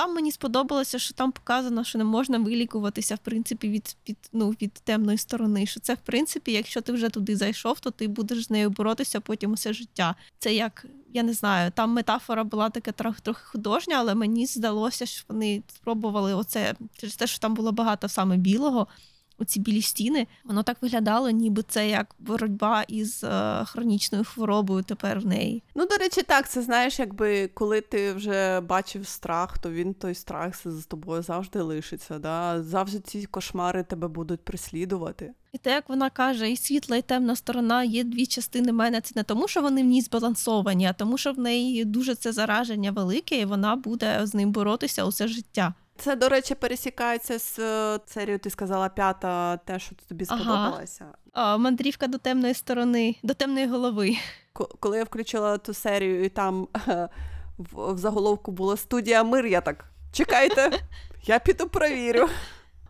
Там 0.00 0.14
мені 0.14 0.32
сподобалося, 0.32 0.98
що 0.98 1.14
там 1.14 1.32
показано, 1.32 1.84
що 1.84 1.98
не 1.98 2.04
можна 2.04 2.38
вилікуватися 2.38 3.14
в 3.14 3.18
принципі 3.18 3.68
від, 3.68 3.96
від, 4.08 4.16
ну, 4.32 4.50
від 4.50 4.72
темної 4.72 5.18
сторони. 5.18 5.66
Що 5.66 5.80
це, 5.80 5.94
в 5.94 5.98
принципі, 6.04 6.52
якщо 6.52 6.80
ти 6.80 6.92
вже 6.92 7.08
туди 7.08 7.36
зайшов, 7.36 7.80
то 7.80 7.90
ти 7.90 8.08
будеш 8.08 8.44
з 8.44 8.50
нею 8.50 8.70
боротися 8.70 9.20
потім 9.20 9.52
усе 9.52 9.72
життя. 9.72 10.14
Це 10.38 10.54
як 10.54 10.86
я 11.12 11.22
не 11.22 11.32
знаю, 11.32 11.70
там 11.74 11.90
метафора 11.90 12.44
була 12.44 12.70
така 12.70 12.92
трохи 12.92 13.40
художня, 13.44 13.96
але 13.98 14.14
мені 14.14 14.46
здалося, 14.46 15.06
що 15.06 15.24
вони 15.28 15.62
спробували 15.74 16.34
оце 16.34 16.74
через 16.92 17.16
те, 17.16 17.26
що 17.26 17.38
там 17.38 17.54
було 17.54 17.72
багато 17.72 18.08
саме 18.08 18.36
білого. 18.36 18.86
Оці 19.40 19.60
білі 19.60 19.82
стіни, 19.82 20.26
воно 20.44 20.62
так 20.62 20.76
виглядало, 20.82 21.30
ніби 21.30 21.62
це 21.62 21.88
як 21.88 22.14
боротьба 22.18 22.82
із 22.88 23.24
е, 23.24 23.64
хронічною 23.64 24.24
хворобою 24.24 24.82
тепер 24.82 25.20
в 25.20 25.26
неї. 25.26 25.62
Ну, 25.74 25.86
до 25.86 25.96
речі, 25.96 26.22
так, 26.22 26.48
це 26.48 26.62
знаєш, 26.62 26.98
якби 26.98 27.48
коли 27.48 27.80
ти 27.80 28.12
вже 28.12 28.60
бачив 28.60 29.06
страх, 29.06 29.58
то 29.58 29.70
він 29.70 29.94
той 29.94 30.14
страх 30.14 30.54
з 30.64 30.86
тобою 30.86 31.22
завжди 31.22 31.60
лишиться. 31.60 32.18
Да? 32.18 32.62
Завжди 32.62 33.00
ці 33.00 33.26
кошмари 33.26 33.82
тебе 33.82 34.08
будуть 34.08 34.40
переслідувати. 34.40 35.32
І 35.52 35.58
те, 35.58 35.70
як 35.70 35.88
вона 35.88 36.10
каже, 36.10 36.50
і 36.50 36.56
світла, 36.56 36.96
і 36.96 37.02
темна 37.02 37.36
сторона 37.36 37.84
є 37.84 38.04
дві 38.04 38.26
частини 38.26 38.72
мене. 38.72 39.00
Це 39.00 39.12
не 39.16 39.22
тому, 39.22 39.48
що 39.48 39.62
вони 39.62 39.82
в 39.82 39.86
ній 39.86 40.00
збалансовані, 40.00 40.86
а 40.86 40.92
тому, 40.92 41.18
що 41.18 41.32
в 41.32 41.38
неї 41.38 41.84
дуже 41.84 42.14
це 42.14 42.32
зараження 42.32 42.90
велике, 42.90 43.40
і 43.40 43.44
вона 43.44 43.76
буде 43.76 44.20
з 44.26 44.34
ним 44.34 44.52
боротися 44.52 45.04
усе 45.04 45.28
життя. 45.28 45.74
Це, 46.00 46.16
до 46.16 46.28
речі, 46.28 46.54
пересікається 46.54 47.38
з 47.38 47.58
е, 47.58 48.00
серією, 48.06 48.38
ти 48.38 48.50
сказала 48.50 48.88
п'ята, 48.88 49.56
те, 49.56 49.78
що 49.78 49.94
тобі 50.08 50.24
Ага. 50.28 50.40
сподобалося. 50.40 51.06
А, 51.32 51.56
мандрівка 51.56 52.06
до 52.06 52.18
темної 52.18 52.54
сторони, 52.54 53.16
до 53.22 53.34
темної 53.34 53.66
голови. 53.66 54.16
Ко- 54.52 54.76
Коли 54.80 54.98
я 54.98 55.04
включила 55.04 55.58
ту 55.58 55.74
серію, 55.74 56.24
і 56.24 56.28
там 56.28 56.68
е, 56.88 57.08
в, 57.58 57.94
в 57.94 57.98
заголовку 57.98 58.52
була 58.52 58.76
студія 58.76 59.24
Мир, 59.24 59.46
я 59.46 59.60
так 59.60 59.84
чекайте, 60.12 60.70
я 61.24 61.38
піду 61.38 61.68
провірю. 61.68 62.28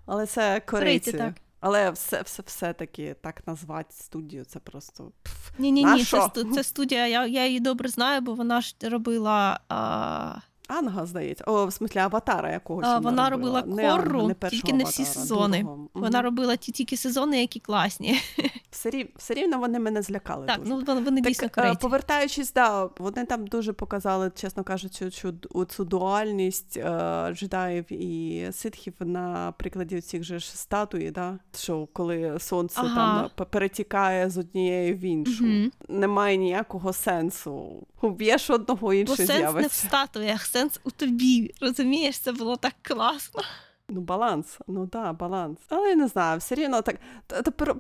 Але 0.07 0.27
це 0.27 0.61
корейці. 0.61 1.13
так. 1.13 1.35
Але 1.61 1.91
все, 1.91 2.23
все, 2.23 2.43
все 2.47 2.73
таки 2.73 3.17
так 3.23 3.47
назвати 3.47 3.95
студію, 3.95 4.45
це 4.45 4.59
просто. 4.59 5.13
Ні, 5.59 5.73
ні, 5.73 5.85
ні, 5.85 6.05
це, 6.05 6.29
це 6.55 6.63
студія. 6.65 7.07
Я, 7.07 7.27
я 7.27 7.47
її 7.47 7.61
добре 7.61 7.89
знаю, 7.89 8.21
бо 8.21 8.35
вона 8.35 8.61
ж 8.61 8.75
робила. 8.83 9.61
А, 9.69 10.35
Анга, 10.71 11.07
здається. 11.07 11.45
О, 11.47 11.67
в 11.67 11.73
смислі, 11.73 12.01
аватара 12.01 12.51
якогось. 12.51 12.87
а, 12.87 12.99
вона 12.99 13.31
робила 13.31 13.63
Не 13.67 13.89
Анга, 13.89 14.03
корру, 14.03 14.29
не 14.29 14.35
першого 14.35 14.63
тільки 14.63 14.73
не 14.77 14.85
всі 14.85 15.03
«Аватара», 15.03 15.23
сезони. 15.23 15.59
другого. 15.59 15.89
Вона 15.95 16.23
робила 16.23 16.57
ті 16.57 16.73
тільки 16.73 16.97
сезони, 16.97 17.41
які 17.41 17.61
класні. 17.61 18.21
все, 18.71 18.91
рів, 18.91 19.09
все 19.17 19.35
рівно 19.35 19.59
вони 19.59 19.79
мене 19.79 20.03
злякали. 20.03 20.47
Так, 20.47 20.59
дуже. 20.59 20.71
ну 20.71 21.01
вони, 21.01 21.21
дійсно 21.21 21.49
Так, 21.49 21.75
е, 21.75 21.79
повертаючись, 21.81 22.53
да, 22.53 22.89
вони 22.99 23.25
там 23.25 23.47
дуже 23.47 23.73
показали, 23.73 24.31
чесно 24.35 24.65
кажучи, 24.65 25.11
цю, 25.11 25.35
цю 25.69 25.85
дуальність 25.85 26.77
е, 26.77 27.31
джедаїв 27.35 27.93
і 27.93 28.49
ситхів 28.53 28.95
на 29.01 29.53
прикладі 29.59 30.01
цих 30.01 30.25
же 30.25 30.39
ж 30.39 30.59
статуї, 30.59 31.11
да? 31.11 31.39
що 31.57 31.89
коли 31.93 32.37
сонце 32.41 32.81
Ага. 32.81 33.29
там 33.37 33.47
перетікає 33.47 34.31
з 34.31 34.39
однієї 34.39 34.93
в 34.93 35.01
іншу. 35.01 35.45
Мгм. 35.45 35.73
Немає 35.89 36.37
ніякого 36.37 36.93
сенсу. 36.93 37.87
Уб'єш 38.03 38.51
одного 38.51 38.81
Бо 38.87 38.95
інший 38.95 39.27
сенс 39.27 39.55
не 39.55 39.67
в 39.67 39.73
статуях, 39.73 40.47
сенс 40.61 40.81
у 40.85 40.91
тобі. 40.91 41.55
Розумієш, 41.61 42.19
це 42.19 42.33
було 42.33 42.57
так 42.57 42.75
класно. 42.83 43.43
Ну, 43.89 44.01
баланс, 44.01 44.59
ну 44.69 44.87
да, 44.87 45.13
баланс. 45.13 45.59
Але 45.69 45.89
я 45.89 45.95
не 45.95 46.09
знаю, 46.09 46.39
все 46.39 46.55
рівно 46.55 46.83
так. 46.83 46.97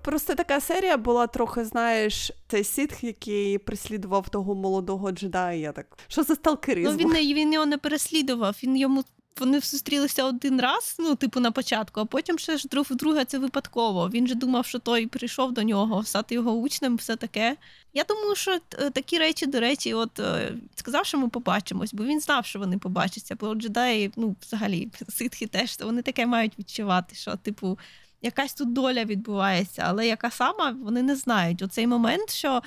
Просто 0.02 0.34
така 0.34 0.60
серія 0.60 0.96
була 0.96 1.26
трохи, 1.26 1.64
знаєш, 1.64 2.32
цей 2.48 2.64
ситх, 2.64 3.04
який 3.04 3.58
переслідував 3.58 4.28
того 4.28 4.54
молодого 4.54 5.12
джедая. 5.12 5.58
Я 5.60 5.72
так. 5.72 5.98
Що 6.08 6.22
за 6.22 6.34
сталкеризм? 6.34 6.90
Ну 6.90 6.96
він 6.96 7.34
він 7.34 7.52
його 7.52 7.66
не 7.66 7.78
переслідував. 7.78 8.56
Він 8.62 8.76
йому 8.76 9.04
вони 9.40 9.60
зустрілися 9.60 10.24
один 10.24 10.60
раз, 10.60 10.96
ну 10.98 11.14
типу 11.14 11.40
на 11.40 11.50
початку, 11.50 12.00
а 12.00 12.04
потім 12.04 12.38
ще 12.38 12.56
ж 12.56 12.68
друг 12.68 12.86
вдруге 12.90 13.24
це 13.24 13.38
випадково. 13.38 14.10
Він 14.10 14.26
же 14.26 14.34
думав, 14.34 14.66
що 14.66 14.78
той 14.78 15.06
прийшов 15.06 15.52
до 15.52 15.62
нього, 15.62 16.04
стати 16.04 16.34
його 16.34 16.52
учнем, 16.52 16.96
все 16.96 17.16
таке. 17.16 17.56
Я 17.94 18.04
думаю, 18.04 18.34
що 18.34 18.58
е, 18.78 18.90
такі 18.90 19.18
речі, 19.18 19.46
до 19.46 19.60
речі, 19.60 19.94
от 19.94 20.20
е, 20.20 20.52
сказав, 20.74 21.06
що 21.06 21.18
ми 21.18 21.28
побачимось, 21.28 21.94
бо 21.94 22.04
він 22.04 22.20
знав, 22.20 22.46
що 22.46 22.58
вони 22.58 22.78
побачаться. 22.78 23.36
Бо 23.40 23.54
джедаї, 23.54 24.12
ну 24.16 24.36
взагалі, 24.42 24.88
ситхи 25.08 25.46
теж 25.46 25.78
вони 25.80 26.02
таке 26.02 26.26
мають 26.26 26.58
відчувати, 26.58 27.14
що 27.14 27.36
типу. 27.36 27.78
Якась 28.22 28.54
тут 28.54 28.72
доля 28.72 29.04
відбувається, 29.04 29.82
але 29.86 30.06
яка 30.06 30.30
сама, 30.30 30.76
вони 30.82 31.02
не 31.02 31.16
знають. 31.16 31.62
Оцей 31.62 31.86
момент, 31.86 32.30
що 32.30 32.62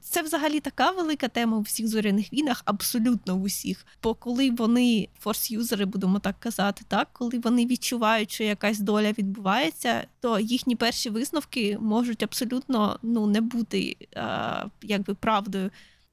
це 0.00 0.22
взагалі 0.22 0.60
така 0.60 0.90
велика 0.90 1.28
тема 1.28 1.56
у 1.56 1.60
всіх 1.60 1.88
зоряних 1.88 2.32
війнах, 2.32 2.62
абсолютно 2.64 3.36
в 3.36 3.42
усіх. 3.42 3.86
Бо 4.02 4.14
коли 4.14 4.50
вони 4.50 5.08
форс-юзери, 5.24 5.86
будемо 5.86 6.18
так 6.18 6.40
казати, 6.40 6.84
так 6.88 7.08
коли 7.12 7.38
вони 7.38 7.66
відчувають, 7.66 8.30
що 8.30 8.44
якась 8.44 8.78
доля 8.78 9.12
відбувається, 9.12 10.06
то 10.20 10.38
їхні 10.38 10.76
перші 10.76 11.10
висновки 11.10 11.78
можуть 11.80 12.22
абсолютно 12.22 12.98
ну 13.02 13.26
не 13.26 13.40
бути 13.40 13.96
а, 14.16 14.64
якби 14.82 15.14
правдою. 15.14 15.70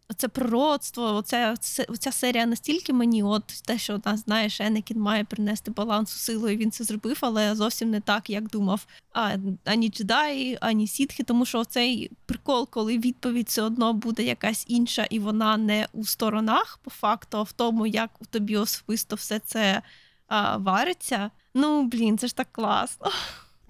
Оце 0.10 0.28
пророцтво, 0.28 1.04
оце, 1.04 1.56
це, 1.60 1.84
оця 1.84 2.12
серія 2.12 2.46
настільки 2.46 2.94
мені, 2.94 3.24
от 3.24 3.44
те, 3.66 3.78
що 3.78 4.02
нас 4.06 4.24
знаєш, 4.24 4.62
Енекін 4.62 5.00
має 5.00 5.24
принести 5.24 5.72
баланс 5.72 6.16
у 6.16 6.18
силу, 6.18 6.50
і 6.50 6.58
він 6.58 6.72
це 6.72 6.84
зробив, 6.84 7.18
але 7.22 7.56
зовсім 7.56 7.90
не 7.90 8.02
так, 8.02 8.30
як 8.30 8.50
думав 8.50 8.86
а, 9.14 9.38
ані 9.66 9.90
джедаї, 9.90 10.58
ані 10.62 10.88
сітхи, 10.88 11.24
тому 11.24 11.46
що 11.46 11.66
цей 11.66 12.12
прикол, 12.26 12.70
коли 12.70 12.98
відповідь 12.98 13.48
все 13.48 13.62
одно 13.62 13.94
буде 13.94 14.24
якась 14.24 14.66
інша, 14.68 15.04
і 15.10 15.20
вона 15.20 15.58
не 15.58 15.88
у 15.94 16.06
сторонах, 16.06 16.80
по 16.84 16.90
факту, 16.90 17.38
а 17.38 17.42
в 17.42 17.52
тому, 17.52 17.88
як 17.88 18.10
у 18.22 18.26
тобі 18.26 18.58
особисто 18.58 19.16
все 19.16 19.40
це 19.40 19.82
а, 20.28 20.58
вариться. 20.58 21.32
Ну 21.54 21.84
блін, 21.84 22.18
це 22.18 22.28
ж 22.28 22.36
так 22.36 22.48
класно. 22.52 23.12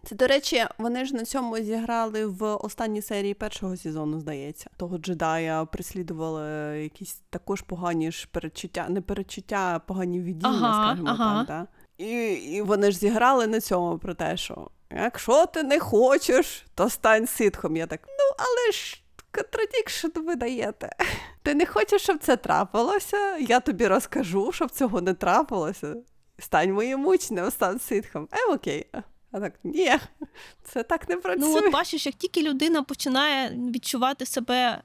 Це, 0.06 0.16
до 0.16 0.28
речі, 0.28 0.66
вони 0.78 1.06
ж 1.06 1.16
на 1.16 1.26
цьому 1.26 1.58
зіграли 1.58 2.26
в 2.26 2.56
останній 2.56 3.02
серії 3.02 3.34
першого 3.34 3.78
сезону, 3.78 4.20
здається. 4.20 4.70
Того 4.78 4.98
джедая 4.98 5.66
прислідували 5.66 6.44
якісь 6.84 7.22
також 7.30 7.62
погані 7.62 8.12
ж 8.12 8.28
передчуття, 8.32 8.86
не 8.90 9.02
передчуття, 9.02 9.72
а 9.76 9.80
погані 9.80 10.20
видіння, 10.22 10.50
Ага, 10.50 10.86
скажімо 10.88 11.10
ага. 11.10 11.46
так. 11.46 11.48
Да? 11.48 11.68
І, 12.06 12.34
і 12.34 12.62
вони 12.62 12.92
ж 12.92 12.98
зіграли 12.98 13.48
на 13.48 13.60
цьому 13.60 13.98
про 13.98 14.14
те, 14.14 14.38
що 14.38 14.70
якщо 14.92 15.46
ти 15.46 15.64
не 15.64 15.80
хочеш, 15.80 16.66
то 16.76 16.90
стань 16.90 17.28
ситхом. 17.28 17.76
Я 17.76 17.88
так, 17.88 18.00
ну 18.08 18.36
але 18.38 18.72
ж. 18.72 19.00
Contradiction 19.36 20.08
ви 20.16 20.36
даєте. 20.36 20.90
Ти 21.44 21.56
не 21.56 21.66
хочеш, 21.66 22.02
щоб 22.02 22.18
це 22.18 22.38
трапилося? 22.38 23.38
Я 23.38 23.60
тобі 23.60 23.88
розкажу, 23.88 24.52
щоб 24.52 24.72
цього 24.72 25.02
не 25.02 25.14
трапилося. 25.14 25.96
Стань 26.40 26.74
моїм 26.74 27.08
учнем, 27.08 27.52
стань 27.52 27.80
ситхом. 27.80 28.28
Е, 28.32 28.54
окей. 28.54 28.86
А 29.34 29.40
так, 29.40 29.54
ні, 29.64 29.92
це 30.64 30.84
так 30.84 31.10
не 31.10 31.18
працює. 31.18 31.48
Ну, 31.50 31.58
от 31.58 31.74
бачиш, 31.74 32.06
як 32.06 32.16
тільки 32.16 32.42
людина 32.42 32.84
починає 32.84 33.50
відчувати 33.50 34.26
себе, 34.26 34.82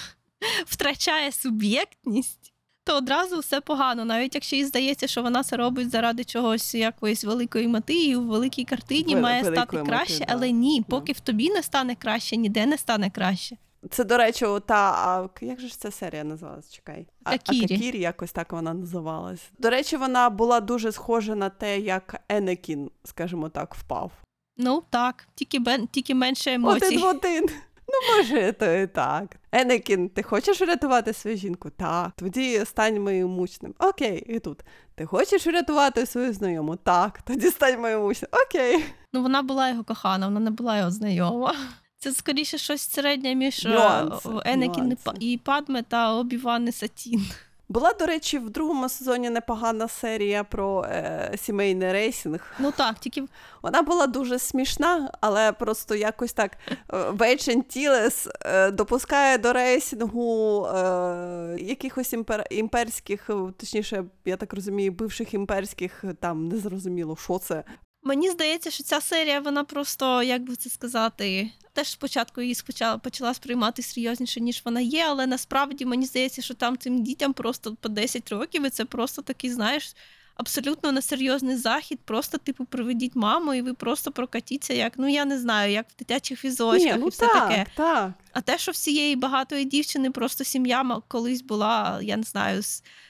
втрачає 0.66 1.32
суб'єктність, 1.32 2.52
то 2.84 2.96
одразу 2.96 3.38
все 3.38 3.60
погано. 3.60 4.04
Навіть 4.04 4.34
якщо 4.34 4.56
їй 4.56 4.64
здається, 4.64 5.06
що 5.06 5.22
вона 5.22 5.42
це 5.42 5.56
робить 5.56 5.90
заради 5.90 6.24
чогось 6.24 6.74
якоїсь 6.74 7.24
великої 7.24 7.68
мети, 7.68 7.94
і 7.94 8.16
у 8.16 8.22
великій 8.22 8.64
картині 8.64 9.14
вели- 9.14 9.20
має 9.20 9.44
стати 9.44 9.78
краще, 9.78 10.18
да. 10.18 10.26
але 10.28 10.50
ні, 10.50 10.84
поки 10.88 11.12
в 11.12 11.20
тобі 11.20 11.50
не 11.50 11.62
стане 11.62 11.94
краще, 11.94 12.36
ніде 12.36 12.66
не 12.66 12.78
стане 12.78 13.10
краще. 13.10 13.56
Це, 13.90 14.04
до 14.04 14.16
речі, 14.16 14.46
та 14.66 14.74
а, 14.74 15.28
як 15.44 15.60
же 15.60 15.68
ж 15.68 15.80
ця 15.80 15.90
серія 15.90 16.24
називалась? 16.24 16.72
Чекай. 16.72 17.06
А, 17.24 17.34
Акірі. 17.34 17.74
Акірі, 17.74 17.98
якось 17.98 18.32
так 18.32 18.52
вона 18.52 18.74
називалась. 18.74 19.50
До 19.58 19.70
речі, 19.70 19.96
вона 19.96 20.30
була 20.30 20.60
дуже 20.60 20.92
схожа 20.92 21.34
на 21.34 21.48
те, 21.48 21.78
як 21.78 22.20
Енекін, 22.28 22.90
скажімо 23.04 23.48
так, 23.48 23.74
впав. 23.74 24.12
Ну 24.56 24.82
так, 24.90 25.28
тільки, 25.34 25.58
бен, 25.58 25.86
тільки 25.86 26.14
менше 26.14 26.52
емоцій. 26.52 26.86
Один 26.86 27.00
в 27.00 27.04
один. 27.04 27.48
Ну, 27.88 28.16
може, 28.16 28.52
то 28.52 28.74
і 28.74 28.86
так. 28.86 29.36
Енекін, 29.52 30.08
ти 30.08 30.22
хочеш 30.22 30.60
врятувати 30.60 31.12
свою 31.12 31.36
жінку? 31.36 31.70
Так. 31.70 32.12
Тоді 32.16 32.64
стань 32.64 33.02
моїм 33.02 33.38
учнем. 33.38 33.74
Окей, 33.78 34.24
і 34.28 34.38
тут. 34.38 34.60
Ти 34.94 35.06
хочеш 35.06 35.46
врятувати 35.46 36.06
свою 36.06 36.32
знайому? 36.32 36.76
Так. 36.76 37.22
Тоді 37.22 37.50
стань 37.50 37.80
моїм 37.80 38.04
учнем. 38.04 38.30
Окей. 38.46 38.84
Ну, 39.12 39.22
вона 39.22 39.42
була 39.42 39.68
його 39.68 39.84
кохана, 39.84 40.26
вона 40.26 40.40
не 40.40 40.50
була 40.50 40.78
його 40.78 40.90
знайома. 40.90 41.54
Це 41.98 42.12
скоріше 42.12 42.58
щось 42.58 42.90
середнє 42.90 43.34
між 43.34 43.66
е, 43.66 43.68
Нюанси, 43.68 44.28
Енекін 44.44 44.84
і 44.84 44.86
нюанси. 44.86 45.10
І 45.20 45.40
Падме 45.44 45.82
та 45.82 46.14
Обіван 46.14 46.68
і 46.68 46.72
Сатін. 46.72 47.26
Була, 47.70 47.92
до 47.92 48.06
речі, 48.06 48.38
в 48.38 48.50
другому 48.50 48.88
сезоні 48.88 49.30
непогана 49.30 49.88
серія 49.88 50.44
про 50.44 50.84
е, 50.84 51.32
сімейний 51.36 51.92
рейсинг. 51.92 52.54
Ну 52.58 52.72
так, 52.72 52.98
тільки 52.98 53.24
Вона 53.62 53.82
була 53.82 54.06
дуже 54.06 54.38
смішна, 54.38 55.10
але 55.20 55.52
просто 55.52 55.94
якось 55.94 56.32
так 56.32 56.58
Вейчен 56.88 57.62
Тілес 57.62 58.28
е, 58.40 58.70
допускає 58.70 59.38
до 59.38 59.52
рейсингу 59.52 60.66
е, 60.66 61.56
якихось 61.60 62.12
імпер, 62.12 62.46
імперських, 62.50 63.30
е, 63.30 63.34
точніше, 63.56 64.04
я 64.24 64.36
так 64.36 64.52
розумію, 64.54 64.92
бивших 64.92 65.34
імперських, 65.34 66.04
е, 66.04 66.14
там 66.20 66.48
незрозуміло, 66.48 67.16
що 67.16 67.38
це. 67.38 67.64
Мені 68.02 68.30
здається, 68.30 68.70
що 68.70 68.84
ця 68.84 69.00
серія, 69.00 69.40
вона 69.40 69.64
просто, 69.64 70.22
як 70.22 70.42
би 70.42 70.56
це 70.56 70.70
сказати, 70.70 71.50
теж 71.72 71.88
спочатку 71.88 72.40
її 72.40 72.54
спочала, 72.54 72.98
почала 72.98 73.34
сприймати 73.34 73.82
серйозніше, 73.82 74.40
ніж 74.40 74.62
вона 74.64 74.80
є, 74.80 75.04
але 75.08 75.26
насправді 75.26 75.86
мені 75.86 76.06
здається, 76.06 76.42
що 76.42 76.54
там 76.54 76.78
цим 76.78 77.02
дітям 77.02 77.32
просто 77.32 77.76
по 77.80 77.88
10 77.88 78.28
років, 78.28 78.66
і 78.66 78.70
це 78.70 78.84
просто 78.84 79.22
такий, 79.22 79.50
знаєш, 79.50 79.94
абсолютно 80.38 80.92
несерйозний 80.92 81.56
захід. 81.56 81.98
Просто, 82.04 82.38
типу, 82.38 82.64
приведіть 82.64 83.16
маму, 83.16 83.54
і 83.54 83.62
ви 83.62 83.74
просто 83.74 84.12
прокатіться, 84.12 84.74
як, 84.74 84.92
ну 84.96 85.08
я 85.08 85.24
не 85.24 85.38
знаю, 85.38 85.72
як 85.72 85.86
в 85.88 85.98
дитячих 85.98 86.44
візочках 86.44 86.94
Ні, 86.94 87.00
ну 87.00 87.06
і 87.06 87.10
все 87.10 87.26
так, 87.26 87.48
таке. 87.48 87.66
так. 87.76 88.10
А 88.32 88.40
те, 88.40 88.58
що 88.58 88.72
всієї 88.72 89.16
багатої 89.16 89.64
дівчини 89.64 90.10
просто 90.10 90.44
сім'я 90.44 91.00
колись 91.08 91.42
була, 91.42 91.98
я 92.02 92.16
не 92.16 92.22
знаю, 92.22 92.62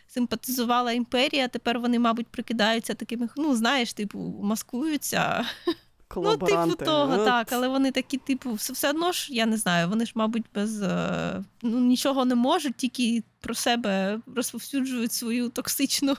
симпатизувала 0.09 0.93
імперія, 0.93 1.49
тепер 1.49 1.79
вони, 1.79 1.99
мабуть, 1.99 2.27
прикидаються 2.27 2.95
такими, 2.95 3.29
ну, 3.37 3.57
знаєш, 3.57 3.93
типу, 3.93 4.19
маскуються. 4.43 5.45
Ну, 6.17 6.37
типу 6.37 6.75
того, 6.85 7.15
От. 7.15 7.25
так, 7.25 7.53
але 7.53 7.69
вони 7.69 7.91
такі, 7.91 8.17
типу, 8.19 8.53
все, 8.53 8.73
все 8.73 8.91
одно 8.91 9.13
ж, 9.13 9.35
я 9.35 9.47
не 9.47 9.57
знаю, 9.57 9.89
вони 9.89 10.07
ж, 10.07 10.13
мабуть, 10.15 10.45
без 10.55 10.83
е, 10.83 11.45
ну, 11.63 11.81
нічого 11.81 12.25
не 12.25 12.35
можуть, 12.35 12.77
тільки 12.77 13.23
про 13.41 13.55
себе 13.55 14.21
розповсюджують 14.37 15.13
свою 15.13 15.49
токсичну 15.49 16.17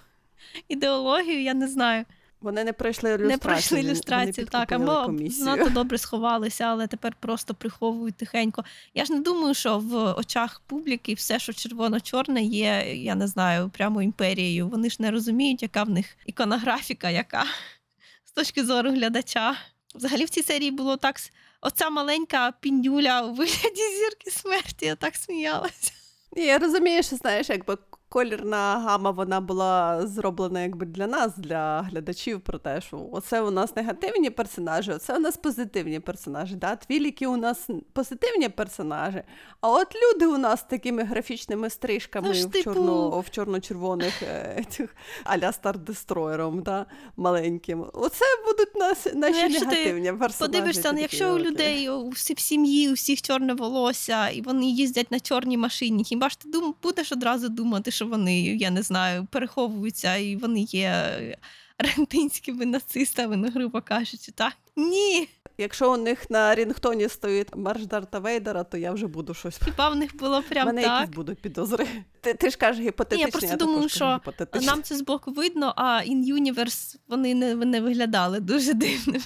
ідеологію, 0.68 1.42
я 1.42 1.54
не 1.54 1.68
знаю. 1.68 2.06
Вони 2.42 2.64
не 2.64 2.74
пройшли 2.74 3.10
ілюстрацію. 3.10 3.30
Не 3.30 3.38
пройшли 3.38 3.80
ілюстрацію, 3.80 4.48
так, 4.48 4.72
або 4.72 5.06
комісію. 5.06 5.46
надто 5.46 5.70
добре 5.74 5.98
сховалися, 5.98 6.64
але 6.64 6.88
тепер 6.88 7.16
просто 7.20 7.54
приховують 7.54 8.16
тихенько. 8.16 8.64
Я 8.94 9.06
ж 9.06 9.14
не 9.14 9.20
думаю, 9.20 9.54
що 9.54 9.80
в 9.80 10.14
очах 10.14 10.62
публіки 10.68 11.14
все, 11.14 11.40
що 11.40 11.54
червоно-чорне, 11.54 12.44
є, 12.44 12.84
я 12.96 13.16
не 13.16 13.28
знаю, 13.28 13.70
прямо 13.70 14.02
імперією. 14.02 14.68
Вони 14.68 14.90
ж 14.90 14.98
не 15.00 15.12
розуміють, 15.12 15.62
яка 15.62 15.84
в 15.84 15.90
них 15.90 16.06
іконографіка, 16.26 17.10
яка 17.10 17.44
з 18.26 18.32
точки 18.32 18.66
зору 18.66 18.92
глядача. 18.92 19.56
Взагалі 19.96 20.26
в 20.26 20.30
цій 20.30 20.44
серії 20.44 20.72
було 20.72 20.98
так. 20.98 21.16
Оця 21.62 21.90
маленька 21.90 22.54
піндюля 22.60 23.22
у 23.22 23.34
вигляді 23.34 23.82
зірки 24.00 24.32
смерті, 24.32 24.86
я 24.86 24.96
так 24.96 25.16
сміялася. 25.16 25.92
Я 26.36 26.58
розумію, 26.58 27.04
що 27.04 27.16
знаєш, 27.16 27.50
якби 27.50 27.78
колірна 28.10 28.80
гама 28.80 29.12
вона 29.12 29.42
була 29.42 30.08
зроблена 30.08 30.62
якби 30.62 30.86
для 30.86 31.08
нас, 31.08 31.38
для 31.38 31.82
глядачів, 31.82 32.42
про 32.42 32.58
те, 32.60 32.82
що 32.82 33.10
оце 33.12 33.42
у 33.42 33.52
нас 33.52 33.76
негативні 33.76 34.30
персонажі, 34.30 34.92
оце 34.92 35.16
у 35.16 35.20
нас 35.20 35.38
позитивні 35.38 36.00
персонажі. 36.00 36.56
Да? 36.56 36.76
Твіліки 36.76 37.28
у 37.28 37.38
нас 37.38 37.70
позитивні 37.94 38.50
персонажі, 38.50 39.24
а 39.62 39.72
от 39.72 39.88
люди 39.96 40.26
у 40.26 40.38
нас 40.38 40.60
з 40.60 40.64
такими 40.64 41.04
графічними 41.04 41.70
стрижками 41.70 42.28
Ну 42.28 42.34
ж, 42.34 42.48
в, 42.48 42.52
типу- 42.52 42.64
чорно, 42.64 43.20
в 43.20 43.30
чорно-червоних 43.30 44.24
е, 44.24 44.64
цих 44.70 44.96
аля 45.24 45.52
Стар-Дестройером, 45.52 46.62
да? 46.62 46.86
маленьким. 47.18 47.86
Оце 47.94 48.26
будуть 48.46 48.76
нас, 48.76 49.06
наші 49.06 49.34
Ну, 49.34 49.40
якщо 49.40 49.60
ти 49.60 49.66
негативні 49.66 50.12
персонажі. 50.14 50.54
Подивишся, 50.54 50.92
ну, 50.94 51.00
якщо 51.00 51.36
у 51.36 51.40
людей 51.40 51.90
у 51.90 52.10
всі- 52.10 52.34
в 52.34 52.40
сім'ї 52.40 52.90
у 52.90 52.94
всіх 52.94 53.22
чорне 53.22 53.54
волосся, 53.54 54.30
і 54.30 54.42
вони 54.42 54.66
їздять 54.66 55.12
на 55.12 55.20
чорній 55.20 55.58
машині, 55.58 56.04
хіба 56.04 56.30
ж 56.30 56.40
ти 56.40 56.50
дум, 56.50 56.76
будеш 56.84 57.12
одразу 57.12 57.50
думати, 57.50 57.92
що 58.00 58.06
вони, 58.06 58.42
я 58.42 58.70
не 58.70 58.82
знаю, 58.82 59.28
переховуються 59.32 60.16
і 60.16 60.36
вони 60.36 60.60
є 60.62 60.88
е, 60.88 61.38
аргентинськими 61.78 62.66
нацистами, 62.66 63.38
ну, 63.38 63.50
грубо 63.50 63.82
кажучи, 63.82 64.32
так? 64.32 64.54
Ні. 64.76 65.30
Якщо 65.58 65.94
у 65.94 65.98
них 65.98 66.30
на 66.30 66.56
рінгтоні 66.56 67.10
стоїть 67.10 67.56
марш 67.56 67.86
Дарта 67.86 68.20
Вейдера, 68.20 68.64
то 68.64 68.78
я 68.78 68.92
вже 68.92 69.08
буду 69.08 69.34
щось. 69.34 69.60
Хіба 69.66 69.90
в 69.90 69.96
них 69.96 70.16
було 70.16 70.44
прям 70.50 70.66
мене 70.66 70.84
так? 70.84 71.02
якісь 71.02 71.16
будуть 71.16 71.40
підозри. 71.40 71.88
Ти, 72.22 72.34
ти 72.34 72.50
ж 72.50 72.58
кажеш 72.58 72.86
гіпотетично, 72.86 73.26
я 73.26 73.32
просто 73.32 73.50
я 73.50 73.56
думаю, 73.56 73.90
що. 73.90 74.22
Нам 74.62 74.84
це 74.84 74.96
збоку 74.96 75.32
видно, 75.32 75.74
а 75.76 76.02
in 76.08 76.34
Universe 76.34 76.96
вони 77.08 77.36
не, 77.36 77.56
не 77.56 77.82
виглядали 77.82 78.40
дуже 78.40 78.74
дивними. 78.74 79.24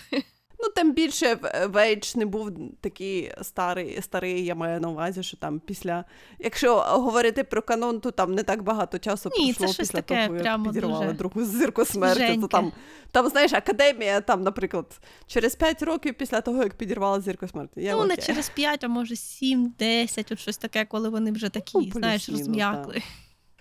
Ну, 0.64 0.70
тим 0.76 0.94
більше 0.94 1.38
Вейдж 1.70 2.16
не 2.16 2.26
був 2.26 2.52
такий 2.82 3.32
старий, 3.42 4.02
старий, 4.02 4.46
я 4.46 4.56
маю 4.56 4.82
на 4.82 4.90
увазі, 4.90 5.24
що 5.24 5.38
там 5.38 5.60
після. 5.60 6.06
Якщо 6.40 6.76
говорити 6.76 7.44
про 7.44 7.62
канон, 7.62 8.00
то 8.00 8.12
там 8.12 8.36
не 8.36 8.44
так 8.44 8.64
багато 8.64 9.00
часу 9.00 9.30
Ні, 9.38 9.54
це 9.54 9.58
пройшло 9.60 9.74
щось 9.74 9.88
після 9.88 10.02
таке 10.02 10.28
того, 10.28 10.40
як 10.40 10.64
підірвали 10.64 11.06
дуже 11.06 11.18
другу 11.18 11.46
зірку 11.46 11.86
смерті. 11.86 12.38
То 12.42 12.48
там, 12.48 12.72
там, 13.12 13.30
знаєш, 13.30 13.54
академія, 13.54 14.22
там, 14.22 14.44
наприклад, 14.44 15.00
через 15.28 15.56
5 15.56 15.84
років 15.84 16.14
після 16.14 16.42
того, 16.42 16.64
як 16.64 16.74
підірвали 16.74 17.22
зірку 17.22 17.48
смерті. 17.48 17.82
Я 17.82 17.96
ну, 17.96 18.06
не 18.06 18.18
через 18.18 18.50
5, 18.50 18.84
а 18.84 18.88
може 18.88 19.16
7, 19.16 19.74
10, 19.80 20.32
от 20.32 20.40
щось 20.40 20.58
таке, 20.58 20.86
коли 20.86 21.10
вони 21.10 21.32
вже 21.32 21.50
такі, 21.50 21.78
Ну, 21.78 21.92
знаєш, 21.92 22.30
розм'якли. 22.30 23.02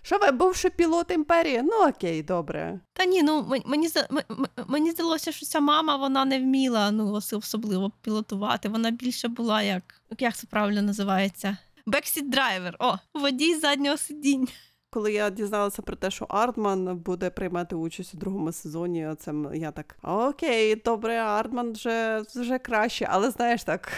Що 0.02 0.18
ви 0.18 0.30
бувши 0.30 0.70
пілот 0.70 1.10
імперії? 1.10 1.62
Ну 1.62 1.88
окей, 1.88 2.22
добре. 2.22 2.80
Та 2.92 3.04
ні, 3.04 3.22
ну 3.22 3.60
мені 3.66 3.88
мені 4.66 4.90
здалося, 4.90 5.32
що 5.32 5.46
ця 5.46 5.60
мама 5.60 5.96
вона 5.96 6.24
не 6.24 6.38
вміла 6.38 6.90
ну 6.90 7.12
особливо 7.32 7.92
пілотувати. 8.02 8.68
Вона 8.68 8.90
більше 8.90 9.28
була 9.28 9.62
як 9.62 9.82
як 10.18 10.36
це 10.36 10.46
правильно 10.46 10.82
називається? 10.82 11.56
Backseat 11.86 12.30
driver. 12.30 12.76
О, 12.78 12.94
водій 13.14 13.54
заднього 13.54 13.96
сидіння. 13.96 14.46
Коли 14.90 15.12
я 15.12 15.30
дізналася 15.30 15.82
про 15.82 15.96
те, 15.96 16.10
що 16.10 16.24
Артман 16.24 16.96
буде 16.96 17.30
приймати 17.30 17.74
участь 17.74 18.14
у 18.14 18.16
другому 18.16 18.52
сезоні, 18.52 19.08
це 19.18 19.34
я 19.54 19.70
так 19.70 19.96
окей, 20.02 20.76
добре, 20.76 21.16
Артман 21.16 21.72
вже, 21.72 22.22
вже 22.34 22.58
краще, 22.58 23.08
але 23.10 23.30
знаєш 23.30 23.64
так, 23.64 23.92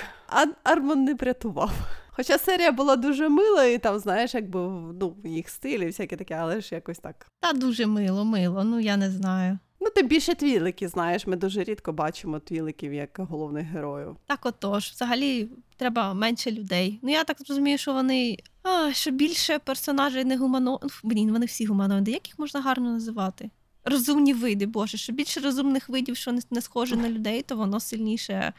Артман 0.63 1.05
не 1.05 1.15
врятував. 1.15 1.71
Хоча 2.17 2.39
серія 2.39 2.73
була 2.73 2.97
дуже 2.97 3.29
мила, 3.29 3.65
і 3.65 3.79
там, 3.79 3.99
знаєш, 3.99 4.35
якби 4.35 4.61
ну, 5.01 5.17
їх 5.25 5.49
стиль 5.49 5.79
і 5.79 5.87
всяке 5.87 6.17
таке, 6.17 6.35
але 6.35 6.61
ж 6.61 6.75
якось 6.75 6.99
так. 6.99 7.27
Та 7.41 7.53
дуже 7.53 7.87
мило, 7.87 8.25
мило. 8.25 8.65
Ну 8.65 8.81
я 8.81 8.97
не 8.97 9.11
знаю. 9.11 9.59
Ну, 9.81 9.91
тим 9.91 10.09
більше 10.09 10.35
твілики, 10.35 10.89
знаєш, 10.89 11.27
ми 11.27 11.37
дуже 11.37 11.65
рідко 11.65 11.93
бачимо 11.93 12.39
твіликів 12.39 12.93
як 12.95 13.19
головних 13.19 13.67
героїв. 13.67 14.17
Так 14.27 14.47
отож, 14.47 14.85
взагалі 14.85 15.49
треба 15.77 16.15
менше 16.15 16.51
людей. 16.51 16.99
Ну 17.03 17.11
я 17.11 17.25
так 17.25 17.37
розумію, 17.49 17.79
що 17.79 17.93
вони 17.93 18.39
а, 18.63 18.93
що 18.93 19.11
більше 19.11 19.59
персонажей 19.59 20.25
не 20.25 20.37
гумано... 20.37 20.81
Ну, 20.83 20.89
Блін, 21.03 21.33
вони 21.33 21.47
всі 21.47 21.67
гуманоїди. 21.67 22.11
Як 22.11 22.29
їх 22.29 22.39
можна 22.39 22.61
гарно 22.61 22.91
називати? 22.91 23.51
Розумні 23.85 24.35
види, 24.35 24.67
боже, 24.67 24.97
що 24.97 25.13
більше 25.13 25.41
розумних 25.41 25.89
видів, 25.89 26.17
що 26.17 26.35
не, 26.51 26.61
схоже 26.61 26.97
на 26.97 27.11
людей, 27.11 27.43
то 27.43 27.57
воно 27.57 27.81
сильніше 27.81 28.53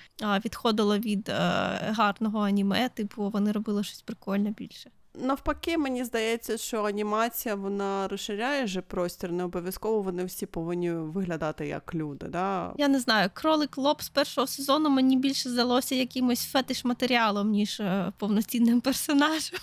відходило 0.45 0.97
від 0.97 1.29
е, 1.29 1.33
гарного 1.97 2.39
аніме. 2.39 2.89
Типу, 2.89 3.29
вони 3.29 3.51
робили 3.51 3.83
щось 3.83 4.01
прикольне 4.01 4.51
більше. 4.51 4.91
Навпаки, 5.19 5.77
мені 5.77 6.03
здається, 6.03 6.57
що 6.57 6.83
анімація 6.83 7.55
вона 7.55 8.07
розширяє 8.07 8.67
же 8.67 8.81
простір. 8.81 9.31
Не 9.31 9.43
обов'язково 9.43 10.01
вони 10.01 10.25
всі 10.25 10.45
повинні 10.45 10.91
виглядати 10.91 11.67
як 11.67 11.95
люди. 11.95 12.25
Да? 12.25 12.73
Я 12.77 12.87
не 12.87 12.99
знаю, 12.99 13.29
кролик 13.33 13.77
лоб 13.77 14.01
з 14.01 14.09
першого 14.09 14.47
сезону 14.47 14.89
мені 14.89 15.17
більше 15.17 15.49
здалося 15.49 15.95
якимось 15.95 16.45
фетиш 16.45 16.85
матеріалом, 16.85 17.49
ніж 17.49 17.79
е, 17.79 18.13
повноцінним 18.17 18.81
персонажем. 18.81 19.59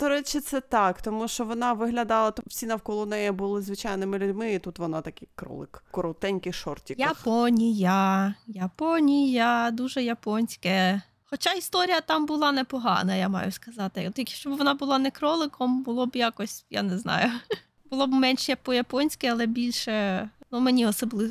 До 0.00 0.08
речі, 0.08 0.40
це 0.40 0.60
так, 0.60 1.02
тому 1.02 1.28
що 1.28 1.44
вона 1.44 1.72
виглядала, 1.72 2.32
всі 2.46 2.66
навколо 2.66 3.06
неї 3.06 3.32
були 3.32 3.62
звичайними 3.62 4.18
людьми, 4.18 4.54
і 4.54 4.58
тут 4.58 4.78
вона 4.78 5.00
такий 5.00 5.28
кролик, 5.34 5.84
коротенький 5.90 6.52
шортик. 6.52 6.98
Японія, 6.98 8.34
Японія, 8.46 9.70
дуже 9.70 10.02
японське. 10.02 11.02
Хоча 11.24 11.52
історія 11.52 12.00
там 12.00 12.26
була 12.26 12.52
непогана, 12.52 13.14
я 13.14 13.28
маю 13.28 13.52
сказати. 13.52 14.08
От 14.08 14.18
якщо 14.18 14.50
б 14.50 14.58
вона 14.58 14.74
була 14.74 14.98
не 14.98 15.10
кроликом, 15.10 15.82
було 15.82 16.06
б 16.06 16.16
якось, 16.16 16.64
я 16.70 16.82
не 16.82 16.98
знаю. 16.98 17.30
Було 17.90 18.06
б 18.06 18.10
менше 18.10 18.56
по-японськи, 18.56 19.26
але 19.26 19.46
більше. 19.46 20.28
Ну, 20.50 20.60
мені 20.60 20.86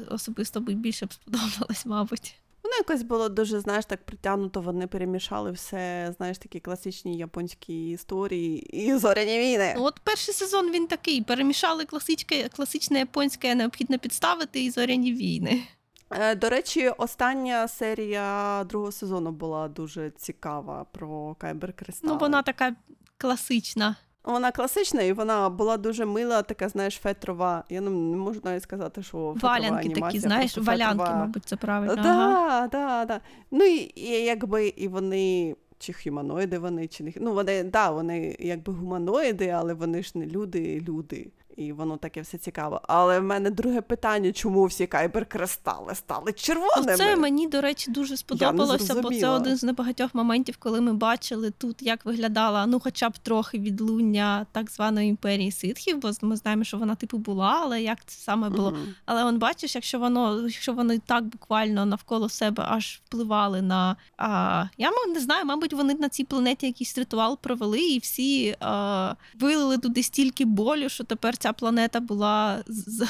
особисто 0.09 0.59
більше 0.59 1.05
б 1.05 1.13
сподобалось, 1.13 1.85
мабуть. 1.85 2.35
Якось 2.77 3.03
було 3.03 3.29
дуже, 3.29 3.59
знаєш, 3.59 3.85
так 3.85 4.05
притягнуто, 4.05 4.61
вони 4.61 4.87
перемішали 4.87 5.51
все, 5.51 6.13
знаєш, 6.17 6.37
такі 6.37 6.59
класичні 6.59 7.17
японські 7.17 7.89
історії 7.89 8.57
і 8.85 8.97
зоряні 8.97 9.39
війни. 9.39 9.73
Ну, 9.77 9.83
от 9.83 9.99
перший 10.03 10.33
сезон 10.33 10.71
він 10.71 10.87
такий: 10.87 11.21
перемішали 11.21 11.85
класичне, 11.85 12.49
класичне 12.49 12.99
японське, 12.99 13.55
необхідно 13.55 13.99
підставити 13.99 14.63
і 14.63 14.71
зоряні 14.71 15.13
війни. 15.13 15.63
Е, 16.11 16.35
До 16.35 16.49
речі, 16.49 16.89
остання 16.89 17.67
серія 17.67 18.63
другого 18.69 18.91
сезону 18.91 19.31
була 19.31 19.67
дуже 19.67 20.09
цікава 20.09 20.85
про 20.91 21.35
Кайбер 21.35 21.73
Кристал. 21.73 22.11
Ну, 22.11 22.17
вона 22.17 22.41
така 22.41 22.75
класична. 23.17 23.95
Вона 24.25 24.51
класична 24.51 25.01
і 25.01 25.13
вона 25.13 25.49
була 25.49 25.77
дуже 25.77 26.05
мила, 26.05 26.41
така, 26.41 26.69
знаєш, 26.69 26.95
фетрова. 26.95 27.63
Я 27.69 27.81
не, 27.81 27.89
не 27.89 28.17
можу 28.17 28.41
навіть 28.43 28.63
сказати, 28.63 29.03
що 29.03 29.31
фетрова 29.33 29.53
Валянки 29.53 29.85
анімація, 29.85 30.07
такі, 30.07 30.19
знаєш, 30.19 30.57
валянки, 30.57 30.97
фетрова. 30.97 31.19
мабуть, 31.19 31.45
це 31.45 31.55
правильно. 31.55 31.95
Так, 31.95 32.05
Ага. 32.05 32.67
так, 32.67 33.07
да. 33.07 33.19
Ну 33.51 33.65
і, 33.65 33.91
і 33.95 34.09
якби 34.25 34.67
і 34.67 34.87
вони. 34.87 35.55
Чи 35.79 35.93
хуманоїди 35.93 36.59
вони, 36.59 36.87
чи 36.87 37.03
не 37.03 37.13
ну 37.15 37.33
вони 37.33 37.63
да, 37.63 37.91
вони 37.91 38.35
якби 38.39 38.73
гуманоїди, 38.73 39.49
але 39.49 39.73
вони 39.73 40.03
ж 40.03 40.11
не 40.15 40.25
люди, 40.25 40.83
люди. 40.87 41.27
І 41.57 41.71
воно 41.71 41.97
таке 41.97 42.21
все 42.21 42.37
цікаво. 42.37 42.81
Але 42.83 43.19
в 43.19 43.23
мене 43.23 43.49
друге 43.49 43.81
питання: 43.81 44.31
чому 44.31 44.65
всі 44.65 44.85
кайбер-кристали 44.85 45.95
стали 45.95 46.33
червоними? 46.33 46.97
Це 46.97 47.15
мені, 47.15 47.47
до 47.47 47.61
речі, 47.61 47.91
дуже 47.91 48.17
сподобалося, 48.17 49.01
бо 49.01 49.13
це 49.13 49.27
один 49.27 49.57
з 49.57 49.63
небагатьох 49.63 50.15
моментів, 50.15 50.55
коли 50.59 50.81
ми 50.81 50.93
бачили 50.93 51.51
тут, 51.51 51.81
як 51.81 52.05
виглядала 52.05 52.65
ну, 52.65 52.79
хоча 52.79 53.09
б 53.09 53.17
трохи 53.17 53.59
відлуння 53.59 54.45
так 54.51 54.71
званої 54.71 55.09
імперії 55.09 55.51
ситхів, 55.51 55.97
бо 55.97 56.11
ми 56.21 56.35
знаємо, 56.35 56.63
що 56.63 56.77
вона 56.77 56.95
типу 56.95 57.17
була, 57.17 57.59
але 57.61 57.81
як 57.81 58.05
це 58.05 58.23
саме 58.23 58.49
було. 58.49 58.71
Мгм. 58.71 58.95
Але 59.05 59.23
он 59.23 59.39
бачиш, 59.39 59.75
якщо 59.75 59.99
воно, 59.99 60.41
якщо 60.41 60.73
вони 60.73 60.99
так 61.05 61.23
буквально 61.23 61.85
навколо 61.85 62.29
себе 62.29 62.63
аж 62.67 63.01
впливали 63.05 63.61
на. 63.61 63.95
А, 64.17 64.65
я 64.77 64.91
не 65.13 65.19
знаю, 65.19 65.45
мабуть, 65.45 65.73
вони 65.73 65.93
на 65.93 66.09
цій 66.09 66.23
планеті 66.23 66.65
якийсь 66.65 66.97
ритуал 66.97 67.37
провели, 67.37 67.79
і 67.79 67.99
всі 67.99 68.55
а, 68.59 69.13
вилили 69.39 69.77
туди 69.77 70.03
стільки 70.03 70.45
болю, 70.45 70.89
що 70.89 71.03
тепер 71.03 71.37
ця 71.45 71.53
планета 71.53 71.99
була 71.99 72.63
з, 72.67 73.07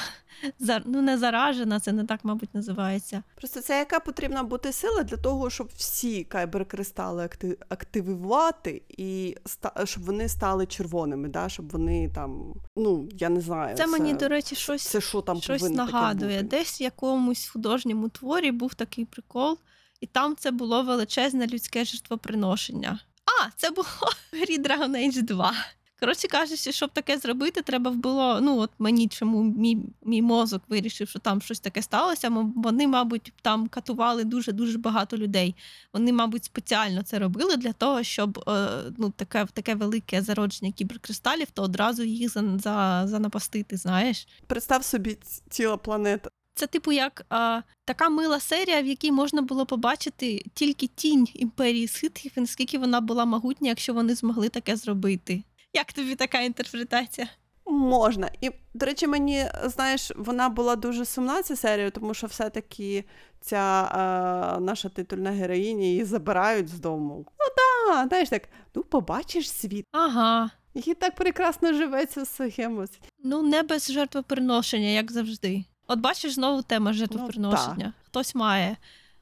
за, 0.60 0.82
ну, 0.86 1.02
не 1.02 1.18
заражена, 1.18 1.80
це 1.80 1.92
не 1.92 2.06
так, 2.06 2.20
мабуть, 2.24 2.54
називається. 2.54 3.24
Просто 3.36 3.62
це 3.62 3.80
яка 3.80 4.00
потрібна 4.00 4.44
бути 4.44 4.72
сила 4.72 5.04
для 5.04 5.18
того, 5.18 5.50
щоб 5.50 5.70
всі 5.76 6.28
кайбер-кристали 6.30 7.30
активувати 7.70 8.82
і 8.90 9.38
щоб 9.84 10.04
вони 10.04 10.30
стали 10.30 10.66
червоними, 10.66 11.30
да? 11.30 11.50
щоб 11.50 11.70
вони 11.70 12.10
там, 12.16 12.54
ну 12.76 13.10
я 13.12 13.30
не 13.30 13.42
знаю. 13.42 13.78
Це 13.78 13.88
мені, 13.88 14.14
до 14.14 14.28
речі, 14.28 14.56
щось, 14.56 14.84
це 14.84 15.02
що 15.02 15.22
там 15.22 15.42
щось 15.42 15.70
нагадує. 15.70 16.44
бути? 16.44 16.58
Десь 16.58 16.82
в 16.82 16.84
якомусь 16.84 17.48
художньому 17.48 18.10
творі 18.10 18.52
був 18.52 18.74
такий 18.74 19.06
прикол. 19.06 19.58
і 20.02 20.08
там 20.08 20.36
це 20.36 20.52
було 20.52 20.84
величезне 20.84 21.48
людське 21.48 21.86
жертвоприношення. 21.86 23.00
А, 23.26 23.50
це 23.56 23.70
було 23.70 23.88
в 24.32 24.36
грі 24.36 24.60
Dragon 24.60 24.92
Age 24.92 25.22
2. 25.22 25.54
Коротше 26.00 26.28
кажучи, 26.28 26.72
щоб 26.72 26.90
таке 26.90 27.18
зробити, 27.18 27.62
треба 27.62 27.92
було. 27.92 28.40
Ну 28.42 28.58
от 28.58 28.72
мені 28.80 29.08
чому 29.08 29.44
мій, 29.44 29.78
мій 30.04 30.22
мозок 30.22 30.62
вирішив, 30.70 31.10
що 31.10 31.20
там 31.20 31.42
щось 31.42 31.60
таке 31.60 31.82
сталося. 31.82 32.30
Вони, 32.56 32.88
мабуть, 32.88 33.34
там 33.42 33.68
катували 33.68 34.24
дуже 34.24 34.52
дуже 34.52 34.78
багато 34.78 35.18
людей. 35.18 35.56
Вони, 35.94 36.14
мабуть, 36.14 36.46
спеціально 36.46 37.04
це 37.04 37.20
робили 37.20 37.58
для 37.58 37.74
того, 37.74 38.04
щоб 38.04 38.44
е, 38.50 38.68
ну 38.98 39.10
таке 39.10 39.46
таке 39.54 39.76
велике 39.76 40.22
зародження 40.22 40.72
кіберкристалів, 40.72 41.52
то 41.52 41.64
одразу 41.64 42.04
їх 42.04 42.32
за, 42.32 42.58
за, 42.58 43.04
занапастити. 43.08 43.78
Знаєш, 43.78 44.28
Представ 44.48 44.84
собі 44.84 45.18
ціла 45.50 45.78
планета. 45.78 46.30
це 46.56 46.68
типу 46.68 46.92
як 46.92 47.26
а, 47.30 47.62
така 47.86 48.10
мила 48.10 48.40
серія, 48.40 48.82
в 48.82 48.86
якій 48.86 49.12
можна 49.12 49.42
було 49.42 49.66
побачити 49.66 50.46
тільки 50.54 50.88
тінь 50.88 51.28
імперії 51.34 51.88
ситхів, 51.88 52.32
і 52.38 52.40
наскільки 52.40 52.78
вона 52.78 53.02
була 53.02 53.26
могутня, 53.26 53.70
якщо 53.70 53.94
вони 53.94 54.16
змогли 54.16 54.50
таке 54.50 54.76
зробити. 54.76 55.44
Як 55.76 55.94
тобі 55.94 56.16
така 56.16 56.40
інтерпретація? 56.40 57.28
Можна. 57.66 58.30
І, 58.42 58.52
до 58.74 58.86
речі, 58.86 59.08
мені, 59.08 59.46
знаєш, 59.64 60.12
вона 60.16 60.50
була 60.50 60.76
дуже 60.76 61.06
сумна 61.06 61.44
ця 61.44 61.56
серія, 61.56 61.90
тому 61.90 62.14
що 62.14 62.28
все-таки 62.28 63.06
ця 63.42 63.84
е, 63.84 64.60
наша 64.60 64.90
титульна 64.90 65.32
героїня 65.32 65.86
її 65.86 66.04
забирають 66.04 66.68
з 66.68 66.80
дому. 66.80 67.26
Ну 67.40 67.46
так, 67.56 68.08
знаєш 68.08 68.30
так, 68.30 68.50
ну 68.76 68.84
побачиш 68.84 69.52
світ. 69.52 69.86
Ага. 69.92 70.50
Їй 70.74 70.94
так 70.94 71.16
прекрасно 71.16 71.74
живеться 71.74 72.24
в 72.24 72.28
своєму. 72.28 72.86
Ну, 73.24 73.42
не 73.42 73.64
без 73.64 73.92
жертвоприношення, 73.92 74.88
як 74.88 75.12
завжди. 75.12 75.64
От 75.88 76.00
бачиш 76.00 76.34
знову 76.34 76.62
тема 76.62 76.94
жертвоприношення. 76.94 77.94
Хтось 78.06 78.36
має. 78.36 78.78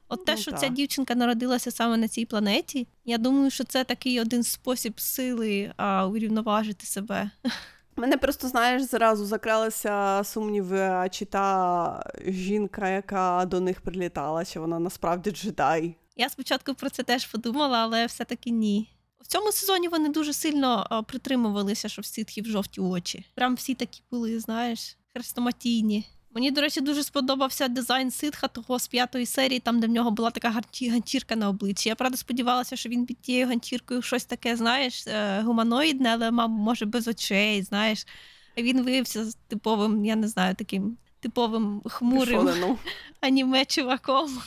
От 0.08 0.24
те, 0.24 0.32
Ну, 0.34 0.38
що 0.40 0.50
та. 0.50 0.56
ця 0.56 0.68
дівчинка 0.68 1.14
народилася 1.14 1.70
саме 1.70 1.96
на 1.96 2.08
цій 2.08 2.26
планеті, 2.26 2.88
я 3.04 3.18
думаю, 3.18 3.50
що 3.50 3.64
це 3.64 3.84
такий 3.84 4.20
один 4.20 4.42
спосіб 4.42 5.00
сили 5.00 5.72
а, 5.76 6.06
урівноважити 6.06 6.86
себе. 6.86 7.30
Мене 7.96 8.16
просто, 8.16 8.48
знаєш, 8.48 8.82
зразу 8.82 9.26
закралися 9.26 10.22
сумніви, 10.24 10.80
а 10.80 11.08
чи 11.08 11.24
та 11.24 12.10
жінка, 12.26 12.88
яка 12.88 13.44
до 13.44 13.60
них 13.60 13.80
прилітала, 13.80 14.44
чи 14.44 14.60
вона 14.60 14.78
насправді 14.78 15.30
джедай. 15.30 15.96
Я 16.16 16.28
спочатку 16.28 16.74
про 16.74 16.90
це 16.90 17.02
теж 17.02 17.26
подумала, 17.26 17.78
але 17.78 18.06
все-таки 18.06 18.50
ні. 18.50 18.90
В 19.20 19.26
цьому 19.26 19.52
сезоні 19.52 19.88
вони 19.88 20.08
дуже 20.08 20.32
сильно 20.32 21.04
притримувалися, 21.08 21.88
що 21.88 22.02
в 22.02 22.04
ситхів 22.04 22.46
жовті 22.46 22.80
очі. 22.80 23.26
Прям 23.34 23.54
всі 23.54 23.74
такі 23.74 24.02
були, 24.10 24.40
знаєш, 24.40 24.96
хрестоматійні. 25.12 26.04
Мені, 26.34 26.50
до 26.50 26.60
речі, 26.60 26.80
дуже 26.80 27.02
сподобався 27.02 27.68
дизайн 27.68 28.10
ситха 28.10 28.48
того 28.48 28.78
з 28.78 28.88
п'ятої 28.88 29.26
серії, 29.26 29.60
там, 29.60 29.80
де 29.80 29.86
в 29.86 29.90
нього 29.90 30.10
була 30.10 30.30
така 30.30 30.62
ганчірка 30.90 31.36
на 31.36 31.48
обличчі. 31.48 31.88
Я 31.88 31.94
правда 31.94 32.16
сподівалася, 32.16 32.76
що 32.76 32.88
він 32.88 33.06
під 33.06 33.20
тією 33.20 33.46
ганчіркою 33.46 34.02
щось 34.02 34.24
таке, 34.24 34.56
знаєш, 34.56 35.06
е, 35.06 35.42
гуманоїдне, 35.42 36.08
але, 36.08 36.30
мабуть, 36.30 36.60
може, 36.60 36.86
без 36.86 37.08
очей, 37.08 37.62
знаєш. 37.62 38.06
Він 38.58 38.82
виявився 38.82 39.24
з 39.24 39.34
типовим, 39.34 40.04
я 40.04 40.16
не 40.16 40.28
знаю, 40.28 40.54
таким 40.54 40.96
типовим 41.20 41.82
хмурим 41.84 42.78
аніме 43.20 43.64
чуваком. 43.64 44.38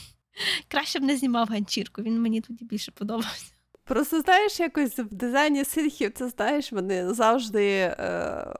Краще 0.67 0.99
б 0.99 1.03
не 1.03 1.17
знімав 1.17 1.47
ганчірку, 1.47 2.01
він 2.01 2.21
мені 2.21 2.41
тоді 2.41 2.65
більше 2.65 2.91
подобався. 2.91 3.56
Просто 3.87 4.21
знаєш, 4.21 4.59
якось 4.59 4.99
в 4.99 5.13
дизайні 5.13 5.65
ситхів, 5.65 6.11
це 6.15 6.29
знаєш, 6.29 6.71
вони 6.71 7.13
завжди 7.13 7.65
е, 7.65 8.53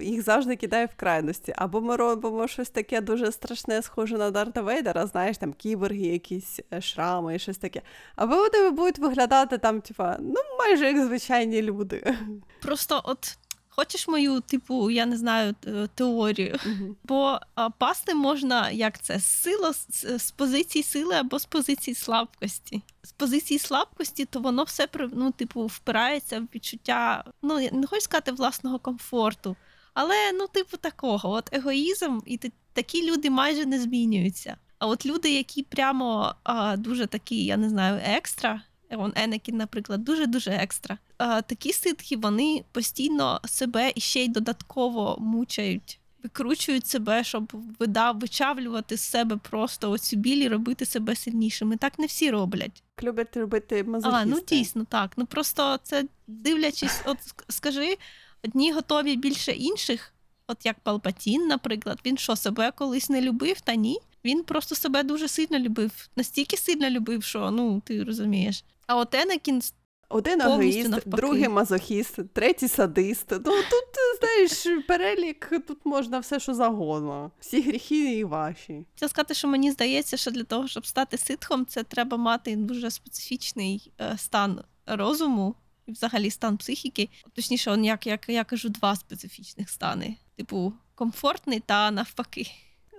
їх 0.00 0.22
завжди 0.22 0.56
кидає 0.56 0.86
в 0.86 0.96
крайності. 0.96 1.54
Або 1.56 1.80
ми 1.80 1.96
робимо 1.96 2.48
щось 2.48 2.70
таке 2.70 3.00
дуже 3.00 3.32
страшне, 3.32 3.82
схоже 3.82 4.18
на 4.18 4.30
Дарта 4.30 4.62
Вейдера, 4.62 5.06
знаєш, 5.06 5.38
там 5.38 5.52
кіборги, 5.52 6.06
якісь 6.06 6.60
е, 6.72 6.80
шрами 6.80 7.36
і 7.36 7.38
щось 7.38 7.58
таке. 7.58 7.82
Або 8.16 8.36
вони 8.36 8.70
будуть 8.70 8.98
виглядати 8.98 9.58
там, 9.58 9.80
типа, 9.80 10.16
ну, 10.20 10.40
майже 10.58 10.86
як 10.86 11.04
звичайні 11.04 11.62
люди. 11.62 12.14
Просто 12.62 13.00
от 13.04 13.38
хочеш 13.70 14.08
мою, 14.08 14.40
типу, 14.40 14.90
я 14.90 15.06
не 15.06 15.16
знаю, 15.16 15.54
т- 15.60 15.88
теорію. 15.94 16.58
Бо 17.04 17.38
а, 17.54 17.70
пасти 17.70 18.14
можна 18.14 18.70
як 18.70 19.02
це 19.02 19.18
з 19.18 19.24
сила 19.26 19.72
з, 19.72 20.18
з 20.18 20.30
позиції 20.30 20.82
сили 20.82 21.14
або 21.14 21.38
з 21.38 21.44
позиції 21.44 21.94
слабкості. 21.94 22.82
З 23.02 23.12
позиції 23.12 23.58
слабкості, 23.58 24.24
то 24.24 24.40
воно 24.40 24.62
все 24.64 24.88
ну, 25.12 25.30
типу, 25.32 25.66
впирається 25.66 26.40
в 26.40 26.48
відчуття, 26.54 27.24
ну 27.42 27.60
я 27.60 27.70
не 27.70 27.86
хочу 27.86 28.02
сказати 28.02 28.32
власного 28.32 28.78
комфорту, 28.78 29.56
але 29.94 30.32
ну, 30.32 30.46
типу, 30.46 30.76
такого. 30.76 31.30
От 31.30 31.48
егоїзм, 31.52 32.18
і 32.26 32.36
та- 32.36 32.48
такі 32.72 33.10
люди 33.10 33.30
майже 33.30 33.66
не 33.66 33.80
змінюються. 33.80 34.56
А 34.78 34.86
от 34.86 35.06
люди, 35.06 35.30
які 35.34 35.62
прямо 35.62 36.34
а, 36.42 36.76
дуже 36.76 37.06
такі, 37.06 37.44
я 37.44 37.56
не 37.56 37.68
знаю, 37.68 38.00
екстра. 38.04 38.62
Вон 38.90 39.12
Енекін, 39.16 39.56
наприклад, 39.56 40.04
дуже 40.04 40.26
дуже 40.26 40.50
екстра. 40.50 40.98
А, 41.18 41.42
такі 41.42 41.72
ситхи 41.72 42.16
вони 42.16 42.64
постійно 42.72 43.40
себе 43.44 43.92
і 43.94 44.00
ще 44.00 44.24
й 44.24 44.28
додатково 44.28 45.16
мучають, 45.20 46.00
викручують 46.22 46.86
себе, 46.86 47.24
щоб 47.24 47.52
видав, 47.78 48.18
вичавлювати 48.18 48.96
з 48.96 49.00
себе 49.00 49.36
просто 49.36 49.90
оцю 49.90 50.16
біль 50.16 50.36
і 50.42 50.48
робити 50.48 50.86
себе 50.86 51.16
сильнішими. 51.16 51.76
Так 51.76 51.98
не 51.98 52.06
всі 52.06 52.30
роблять. 52.30 52.82
Люблять 53.02 53.36
робити 53.36 53.84
мазохісти. 53.84 54.22
А, 54.22 54.24
ну 54.24 54.40
дійсно 54.48 54.84
так. 54.84 55.12
Ну 55.16 55.26
просто 55.26 55.78
це 55.82 56.04
дивлячись, 56.26 57.00
от 57.04 57.18
скажи, 57.48 57.96
одні 58.44 58.72
готові 58.72 59.16
більше 59.16 59.52
інших, 59.52 60.12
от 60.46 60.66
як 60.66 60.80
Палпатін, 60.80 61.46
наприклад, 61.46 61.98
він 62.06 62.18
що 62.18 62.36
себе 62.36 62.70
колись 62.70 63.10
не 63.10 63.20
любив, 63.20 63.60
та 63.60 63.74
ні. 63.74 63.98
Він 64.24 64.42
просто 64.42 64.74
себе 64.74 65.02
дуже 65.02 65.28
сильно 65.28 65.58
любив, 65.58 66.08
настільки 66.16 66.56
сильно 66.56 66.90
любив, 66.90 67.22
що 67.22 67.50
ну 67.50 67.82
ти 67.84 68.04
розумієш. 68.04 68.64
А 68.90 68.96
от 68.96 69.14
Енекін 69.14 69.62
Один 70.08 70.38
навпаки. 70.38 71.00
другий 71.04 71.48
мазохіст, 71.48 72.18
третій 72.32 72.68
садист. 72.68 73.30
Ну 73.30 73.38
тут, 73.38 74.20
знаєш, 74.20 74.84
перелік, 74.88 75.52
тут 75.66 75.78
можна 75.84 76.18
все, 76.18 76.40
що 76.40 76.54
завгодно. 76.54 77.30
Всі 77.40 77.62
гріхи 77.62 78.18
і 78.18 78.24
ваші. 78.24 78.86
Хотіла 78.94 79.08
сказати, 79.08 79.34
що 79.34 79.48
мені 79.48 79.70
здається, 79.70 80.16
що 80.16 80.30
для 80.30 80.44
того, 80.44 80.68
щоб 80.68 80.86
стати 80.86 81.18
ситхом, 81.18 81.66
це 81.66 81.82
треба 81.82 82.16
мати 82.16 82.56
дуже 82.56 82.90
специфічний 82.90 83.92
е, 84.00 84.18
стан 84.18 84.64
розуму 84.86 85.54
і 85.86 85.92
взагалі 85.92 86.30
стан 86.30 86.56
психіки. 86.56 87.08
Точніше, 87.32 87.70
он, 87.70 87.84
як, 87.84 88.06
як 88.06 88.28
я 88.28 88.44
кажу, 88.44 88.68
два 88.68 88.96
специфічних 88.96 89.70
стани: 89.70 90.16
типу, 90.36 90.72
комфортний 90.94 91.60
та 91.60 91.90
навпаки. 91.90 92.46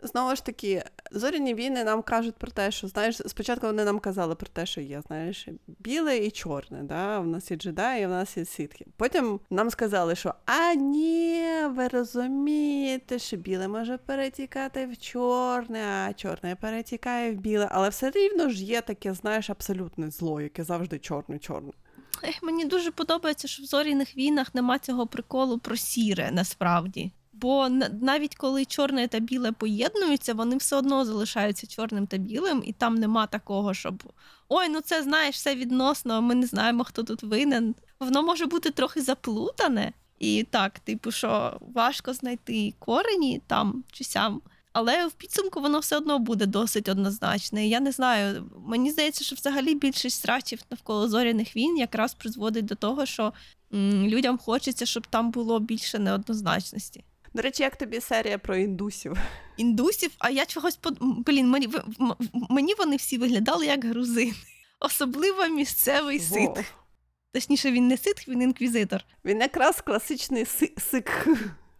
Знову 0.04 0.36
ж 0.36 0.45
таки, 0.45 0.84
зоряні 1.12 1.54
війни 1.54 1.84
нам 1.84 2.02
кажуть 2.02 2.36
про 2.36 2.52
те, 2.52 2.72
що 2.72 2.88
знаєш, 2.88 3.22
спочатку 3.26 3.68
вони 3.68 3.86
нам 3.86 3.99
казали 3.99 4.36
про 4.36 4.47
те, 4.47 4.66
що 4.66 4.82
є, 4.82 5.02
знаєш, 5.08 5.47
біле 5.68 6.18
і 6.18 6.32
чорне. 6.32 6.84
Да? 6.84 7.20
В 7.20 7.28
нас 7.28 7.52
є 7.52 7.58
джедаї, 7.58 8.06
в 8.06 8.10
нас 8.10 8.38
є 8.38 8.45
ситхи. 8.45 8.86
Потім 8.97 9.39
нам 9.49 9.70
сказали, 9.70 10.16
що 10.16 10.34
а 10.45 10.74
ні, 10.74 11.45
ви 11.70 11.88
розумієте, 11.88 13.20
що 13.20 13.38
біле 13.38 13.68
може 13.68 13.97
перетікати 13.97 14.86
в 14.86 14.97
чорне, 14.97 16.08
а 16.10 16.14
чорне 16.14 16.56
перетікає 16.56 17.32
в 17.32 17.36
біле. 17.36 17.68
Але 17.72 17.89
все 17.89 18.12
рівно 18.12 18.49
ж 18.49 18.64
є 18.64 18.82
таке, 18.82 19.14
знаєш, 19.14 19.49
абсолютне 19.49 20.12
зло, 20.12 20.41
яке 20.41 20.64
завжди 20.64 20.97
чорне-чорне. 20.97 21.72
Мені 22.41 22.66
дуже 22.66 22.91
подобається, 22.91 23.47
що 23.47 23.64
в 23.64 23.66
зоряних 23.66 24.18
війнах 24.18 24.56
нема 24.56 24.80
цього 24.80 25.08
приколу 25.08 25.58
про 25.60 25.76
сіре 25.76 26.30
насправді. 26.34 27.12
Бо 27.42 27.70
навіть 28.02 28.36
коли 28.36 28.66
чорне 28.66 29.08
та 29.08 29.20
біле 29.20 29.52
поєднуються, 29.52 30.34
вони 30.34 30.58
все 30.58 30.76
одно 30.76 31.06
залишаються 31.06 31.68
чорним 31.68 32.08
та 32.08 32.18
білим, 32.18 32.64
і 32.66 32.74
там 32.74 32.96
нема 32.96 33.28
такого, 33.28 33.74
щоб 33.74 34.04
ой, 34.50 34.70
ну 34.70 34.82
це 34.82 35.04
знаєш, 35.04 35.36
все 35.36 35.56
відносно, 35.56 36.22
ми 36.22 36.36
не 36.36 36.46
знаємо, 36.48 36.84
хто 36.84 37.04
тут 37.04 37.24
винен. 37.24 37.76
Воно 38.00 38.24
може 38.24 38.46
бути 38.46 38.70
трохи 38.72 39.02
заплутане, 39.02 39.94
і 40.20 40.48
так, 40.50 40.80
типу, 40.80 41.12
що 41.12 41.58
важко 41.74 42.14
знайти 42.14 42.74
корені 42.80 43.42
там 43.48 43.84
чи 43.92 44.04
сям. 44.04 44.42
Але 44.74 45.08
в 45.08 45.12
підсумку 45.12 45.62
воно 45.62 45.80
все 45.80 45.98
одно 45.98 46.20
буде 46.20 46.46
досить 46.46 46.89
однозначне. 46.89 47.68
Я 47.68 47.80
не 47.80 47.92
знаю. 47.92 48.50
Мені 48.68 48.92
здається, 48.92 49.24
що 49.24 49.36
взагалі 49.36 49.76
більшість 49.76 50.22
срачів 50.22 50.60
навколо 50.70 51.08
зоряних 51.08 51.56
війн 51.56 51.78
якраз 51.78 52.14
призводить 52.14 52.66
до 52.66 52.76
того, 52.76 53.06
що 53.06 53.34
м, 53.74 54.08
людям 54.08 54.38
хочеться, 54.38 54.86
щоб 54.86 55.08
там 55.08 55.32
було 55.32 55.60
більше 55.60 56.00
неоднозначності. 56.00 57.04
До 57.34 57.42
речі, 57.42 57.64
як 57.64 57.76
тобі 57.76 58.02
серія 58.02 58.38
про 58.38 58.56
індусів? 58.56 59.18
Індусів, 59.58 60.12
а 60.20 60.30
я 60.30 60.46
чогось 60.46 60.76
под... 60.76 60.98
блін, 61.02 61.50
мені, 61.50 61.70
мені 62.50 62.74
вони 62.74 62.96
всі 62.96 63.18
виглядали 63.18 63.66
як 63.66 63.86
грузини. 63.86 64.34
Особливо 64.80 65.48
місцевий 65.48 66.18
Во. 66.20 66.24
сит. 66.36 66.66
Точніше, 67.34 67.72
він 67.72 67.88
не 67.88 67.98
сит, 67.98 68.28
він 68.28 68.42
інквізитор. 68.42 69.06
Він 69.26 69.42
якраз 69.42 69.82
класичний 69.82 70.46
си- 70.46 70.74
сик. 70.78 71.28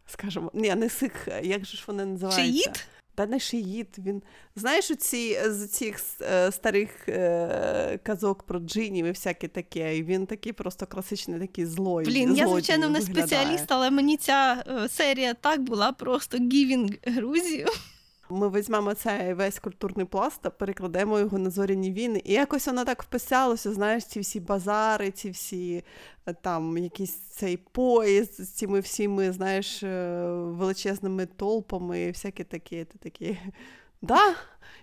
Скажімо, 0.06 0.52
ні, 0.54 0.76
не 0.76 0.90
сик, 0.90 1.14
як 1.44 1.66
же 1.66 1.78
ж 1.78 1.84
вони 1.88 2.06
називаються? 2.06 2.44
Шиїт? 2.44 2.86
Та 3.16 3.26
не 3.26 3.40
шиїт. 3.40 4.00
Він 4.00 4.22
знаєш, 4.56 4.92
оці 4.92 5.40
з 5.48 5.68
цих 5.68 6.00
е, 6.22 6.52
старих 6.52 7.10
е, 7.10 8.00
казок 8.04 8.44
про 8.44 8.60
джинів 8.60 9.06
і 9.06 9.10
всяке 9.10 9.48
таке. 9.48 9.98
І 9.98 10.04
він 10.04 10.26
такий 10.26 10.54
просто 10.54 10.86
класичний, 10.86 11.40
такий 11.40 11.66
злой. 11.66 12.06
Блін, 12.06 12.36
я 12.36 12.48
звичайно 12.48 12.90
не 12.90 13.00
виглядає. 13.00 13.28
спеціаліст, 13.28 13.66
але 13.68 13.92
мені 13.92 14.18
ця 14.18 14.64
е, 14.68 14.90
серія 14.90 15.34
так 15.34 15.62
була 15.62 15.92
просто 15.92 16.38
гівінг 16.38 16.92
Грузію. 17.04 17.68
Ми 18.32 18.50
візьмемо 18.50 18.94
цей 18.94 19.34
весь 19.34 19.60
культурний 19.60 20.06
пласт 20.06 20.42
перекладемо 20.60 21.20
його 21.20 21.38
на 21.38 21.50
зоряні 21.50 21.92
війни. 21.92 22.22
І 22.26 22.34
якось 22.34 22.68
воно 22.68 22.86
так 22.86 23.04
вписалося, 23.04 23.74
знаєш, 23.74 24.06
ці 24.06 24.20
всі 24.20 24.40
базари, 24.40 25.12
ці 25.12 25.30
всі 25.30 25.84
е, 26.26 26.34
там 26.34 26.78
якийсь 26.78 27.16
цей 27.16 27.58
поїзд 27.58 28.34
з 28.42 28.50
цими 28.50 28.80
всіми, 28.80 29.32
знаєш, 29.32 29.84
е, 29.84 30.24
величезними 30.32 31.26
толпами 31.26 32.02
і 32.02 32.12
всяке 32.12 32.44
таке. 32.44 32.86
Ти 32.86 32.98
такі. 32.98 33.38
Да? 34.04 34.30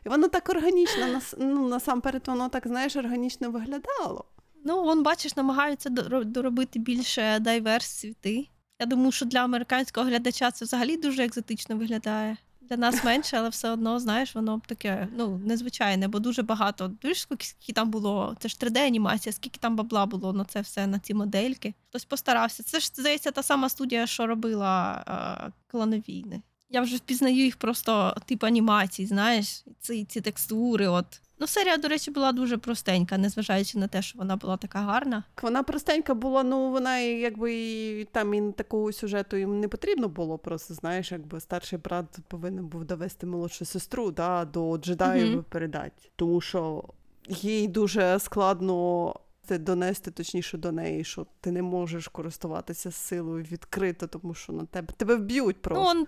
І 0.07 0.09
воно 0.09 0.29
так 0.29 0.49
органічно, 0.49 1.07
нас- 1.07 1.35
ну, 1.39 1.69
насамперед, 1.69 2.29
воно 2.29 2.49
так, 2.49 2.67
знаєш, 2.67 2.97
органічно 2.97 3.51
виглядало. 3.51 4.25
Ну, 4.65 4.85
вон, 4.85 5.03
бачиш, 5.03 5.37
намагаються 5.37 5.91
доробити 6.25 6.79
більше 6.79 7.39
дайверс 7.39 7.87
світи. 7.87 8.49
Я 8.81 8.87
думаю, 8.87 9.13
що 9.13 9.27
для 9.27 9.39
американського 9.39 10.07
глядача 10.07 10.51
це 10.51 10.65
взагалі 10.65 10.97
дуже 10.97 11.25
екзотично 11.25 11.77
виглядає. 11.77 12.37
Для 12.69 12.77
нас 12.77 13.05
менше, 13.05 13.37
але 13.37 13.49
все 13.49 13.71
одно, 13.71 14.01
знаєш, 14.01 14.35
воно 14.35 14.61
таке 14.67 15.09
ну, 15.17 15.39
незвичайне, 15.45 16.09
бо 16.09 16.19
дуже 16.19 16.43
багато. 16.43 16.89
Дивиш, 16.89 17.21
скільки 17.21 17.73
там 17.73 17.91
було, 17.91 18.37
це 18.39 18.49
ж 18.49 18.57
3D-анімація, 18.61 19.33
скільки 19.33 19.59
там 19.59 19.77
бабла 19.77 20.07
було 20.07 20.33
на 20.33 20.45
це 20.45 20.61
все, 20.61 20.87
на 20.87 20.99
ці 20.99 21.15
модельки. 21.15 21.75
Хтось 21.89 22.05
постарався. 22.05 22.63
Це 22.63 22.81
ж, 22.81 22.91
здається, 22.95 23.31
та 23.31 23.43
сама 23.43 23.69
студія, 23.69 24.07
що 24.07 24.27
робила 24.27 25.05
е, 25.49 25.53
клановійни. 25.67 26.43
Я 26.71 26.81
вже 26.81 26.97
впізнаю 26.97 27.37
їх 27.37 27.57
просто 27.57 28.17
тип 28.27 28.45
анімацій, 28.45 29.07
знаєш, 29.07 29.65
ці, 29.81 30.05
ці 30.05 30.21
текстури. 30.21 30.89
От. 30.89 31.21
Ну, 31.41 31.47
серія, 31.47 31.77
до 31.77 31.89
речі, 31.89 32.11
була 32.11 32.33
дуже 32.33 32.59
простенька, 32.59 33.19
незважаючи 33.19 33.79
на 33.79 33.89
те, 33.89 34.03
що 34.03 34.19
вона 34.19 34.37
була 34.37 34.57
така 34.57 34.79
гарна. 34.79 35.25
Вона 35.43 35.63
простенька 35.63 36.15
була, 36.15 36.43
ну 36.43 36.71
вона 36.71 36.99
якби 36.99 37.55
і 37.55 38.05
там 38.13 38.35
і 38.35 38.53
такого 38.53 38.93
сюжету 38.93 39.37
їм 39.37 39.61
не 39.61 39.69
потрібно 39.69 40.09
було. 40.09 40.39
Просто 40.39 40.75
знаєш, 40.75 41.13
якби 41.13 41.41
старший 41.41 41.79
брат 41.79 42.19
повинен 42.29 42.67
був 42.67 42.85
довести 42.85 43.27
молодшу 43.27 43.65
сестру 43.65 44.11
да, 44.11 44.45
до 44.45 44.79
джедаїв 44.79 45.39
і 45.39 45.43
передати. 45.43 46.11
Тому 46.17 46.41
що 46.41 46.85
їй 47.29 47.69
дуже 47.69 48.19
складно 48.19 49.15
це 49.49 49.59
донести, 49.59 50.11
точніше 50.11 50.59
до 50.59 50.73
неї, 50.73 51.05
що 51.05 51.27
ти 51.41 51.53
не 51.53 51.63
можеш 51.63 52.09
користуватися 52.09 52.91
силою 52.91 53.45
відкрито, 53.45 54.07
тому 54.07 54.35
що 54.35 54.53
на 54.53 54.65
тебе 54.65 54.95
тебе 54.97 55.17
вб'ють 55.17 55.63
просто. 55.63 55.85
Ну, 55.85 56.01
он, 56.01 56.07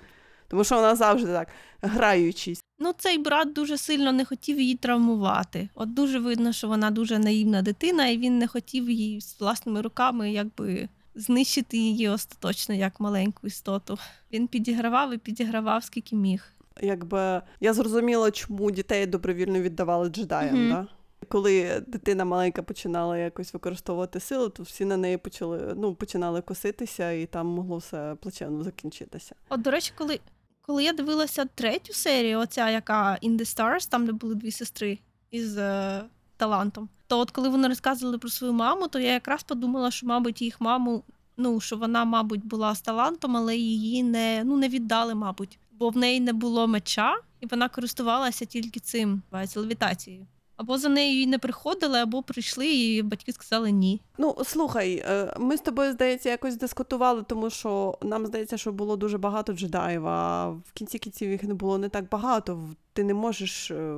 Тому 0.51 0.64
що 0.64 0.74
вона 0.74 0.96
завжди 0.96 1.32
так 1.32 1.48
граючись. 1.82 2.62
ну, 2.78 2.94
цей 2.98 3.18
брат 3.18 3.53
дуже 3.53 3.78
сильно 3.78 4.12
не 4.12 4.24
хотів 4.24 4.61
її 4.61 4.74
травмувати. 4.74 5.68
От 5.74 5.94
дуже 5.94 6.18
видно, 6.18 6.53
що 6.53 6.68
вона 6.68 6.90
дуже 6.90 7.18
наївна 7.18 7.62
дитина, 7.62 8.09
і 8.09 8.18
він 8.18 8.38
не 8.38 8.46
хотів 8.46 8.90
її 8.90 9.20
з 9.20 9.40
власними 9.40 9.80
руками 9.82 10.32
якби 10.32 10.88
знищити 11.14 11.76
її 11.76 12.09
остаточно 12.09 12.74
як 12.74 13.01
маленьку 13.01 13.46
істоту. 13.46 13.98
Він 14.32 14.46
підігравав 14.48 15.14
і 15.14 15.18
підігравав 15.18 15.84
скільки 15.84 16.16
міг. 16.16 16.44
якби 16.82 17.42
я 17.61 17.72
зрозуміла, 17.72 18.30
чому 18.30 18.70
дітей 18.70 19.07
добровільно 19.07 19.61
віддавали 19.61 20.09
джедаям. 20.09 20.55
Мгм. 20.55 20.70
Да? 20.70 20.86
Коли 21.28 21.82
дитина 21.86 22.24
маленька 22.24 22.62
починала 22.62 23.18
якось 23.18 23.55
використовувати 23.55 24.20
силу, 24.20 24.48
то 24.48 24.62
всі 24.62 24.84
на 24.84 24.96
неї 24.96 25.16
почали 25.16 25.74
ну, 25.76 25.94
починали 25.94 26.40
коситися, 26.42 27.12
і 27.12 27.26
там 27.26 27.46
могло 27.46 27.76
все 27.76 28.16
плачевно 28.20 28.62
закінчитися. 28.64 29.34
От, 29.48 29.62
до 29.62 29.70
речі, 29.70 29.92
коли, 29.98 30.20
коли 30.63 30.85
я 30.85 30.93
дивилася 30.93 31.45
третю 31.45 31.93
серію, 31.93 32.39
оця 32.39 32.71
яка 32.71 33.19
In 33.23 33.39
the 33.39 33.57
Stars, 33.57 33.91
там 33.91 34.07
де 34.07 34.13
були 34.13 34.35
дві 34.35 34.51
сестри 34.51 34.99
із 35.31 35.59
е, 35.59 36.05
талантом, 36.37 36.89
то 37.07 37.19
от 37.19 37.31
коли 37.31 37.49
вони 37.49 37.69
розказували 37.69 38.19
про 38.19 38.31
свою 38.31 38.53
маму, 38.53 38.89
то 38.89 38.99
я 38.99 39.13
якраз 39.13 39.43
подумала, 39.43 39.91
що, 39.91 40.07
мабуть, 40.07 40.43
їх 40.43 40.61
маму, 40.61 41.05
ну 41.37 41.61
що 41.61 41.77
вона, 41.77 42.05
мабуть, 42.05 42.45
була 42.45 42.75
з 42.75 42.81
талантом, 42.81 43.37
але 43.37 43.57
її 43.57 44.03
не, 44.03 44.43
ну, 44.45 44.57
не 44.57 44.69
віддали, 44.69 45.15
мабуть, 45.15 45.59
бо 45.73 45.89
в 45.89 45.97
неї 45.97 46.21
не 46.21 46.33
було 46.33 46.67
меча, 46.67 47.17
і 47.41 47.47
вона 47.47 47.69
користувалася 47.69 48.45
тільки 48.45 48.81
цим 48.81 49.23
левітацією. 49.57 50.27
Або 50.61 50.79
за 50.79 50.89
нею 50.89 51.27
не 51.27 51.39
приходили, 51.39 51.99
або 51.99 52.23
прийшли, 52.23 52.69
і 52.69 53.03
батьки 53.03 53.33
сказали 53.33 53.71
ні. 53.71 54.01
Ну, 54.19 54.37
слухай, 54.45 55.05
е, 55.09 55.35
ми 55.39 55.57
з 55.57 55.61
тобою, 55.61 55.93
здається, 55.93 56.31
якось 56.31 56.57
дискутували, 56.57 57.23
тому 57.23 57.51
що 57.51 57.99
нам 58.03 58.27
здається, 58.27 58.57
що 58.57 58.73
було 58.73 58.97
дуже 58.97 59.19
багато 59.19 59.53
джедаїв, 59.53 60.07
а 60.07 60.49
в 60.49 60.73
кінці 60.75 60.99
кінців 60.99 61.31
їх 61.31 61.43
не 61.43 61.55
було 61.55 61.79
не 61.79 61.89
так 61.89 62.09
багато. 62.09 62.69
Ти 62.93 63.05
не 63.05 63.15
можеш 63.15 63.71
е, 63.71 63.97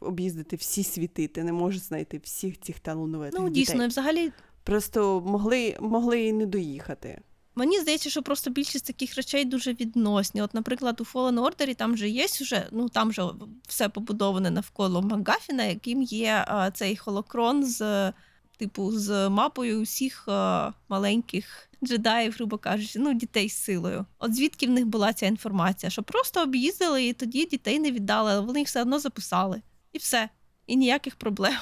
об'їздити 0.00 0.56
всі 0.56 0.84
світи, 0.84 1.28
ти 1.28 1.44
не 1.44 1.52
можеш 1.52 1.82
знайти 1.82 2.20
всіх 2.24 2.60
цих 2.60 2.80
талановитих 2.80 3.40
Ну, 3.40 3.48
дійсно, 3.48 3.84
і 3.84 3.86
взагалі 3.86 4.32
Просто 4.64 5.22
могли, 5.26 5.76
могли 5.80 6.22
і 6.22 6.32
не 6.32 6.46
доїхати. 6.46 7.20
Мені 7.56 7.80
здається, 7.80 8.10
що 8.10 8.22
просто 8.22 8.50
більшість 8.50 8.86
таких 8.86 9.14
речей 9.14 9.44
дуже 9.44 9.72
відносні. 9.72 10.42
От, 10.42 10.54
наприклад, 10.54 11.00
у 11.00 11.04
Fallen 11.04 11.40
Order 11.40 11.74
там 11.74 11.96
же 11.96 12.08
є 12.08 12.28
сюжет, 12.28 12.68
ну 12.72 12.88
там 12.88 13.12
же 13.12 13.30
все 13.68 13.88
побудоване 13.88 14.50
навколо 14.50 15.02
Макгафіна, 15.02 15.64
яким 15.64 16.02
є 16.02 16.44
а, 16.48 16.70
цей 16.70 16.96
холокрон 16.96 17.64
з 17.64 18.12
типу 18.58 18.92
з 18.92 19.28
мапою 19.28 19.80
усіх 19.80 20.28
а, 20.28 20.72
маленьких 20.88 21.70
джедаїв, 21.84 22.32
грубо 22.32 22.58
кажучи, 22.58 22.98
ну 22.98 23.14
дітей 23.14 23.48
з 23.48 23.56
силою. 23.56 24.06
От 24.18 24.34
звідки 24.34 24.66
в 24.66 24.70
них 24.70 24.86
була 24.86 25.12
ця 25.12 25.26
інформація? 25.26 25.90
Що 25.90 26.02
просто 26.02 26.42
об'їздили 26.42 27.04
і 27.04 27.12
тоді 27.12 27.46
дітей 27.46 27.78
не 27.78 27.90
віддали, 27.90 28.32
але 28.32 28.40
вони 28.40 28.58
їх 28.58 28.68
все 28.68 28.82
одно 28.82 28.98
записали. 28.98 29.62
І 29.92 29.98
все. 29.98 30.28
І 30.66 30.76
ніяких 30.76 31.16
проблем. 31.16 31.56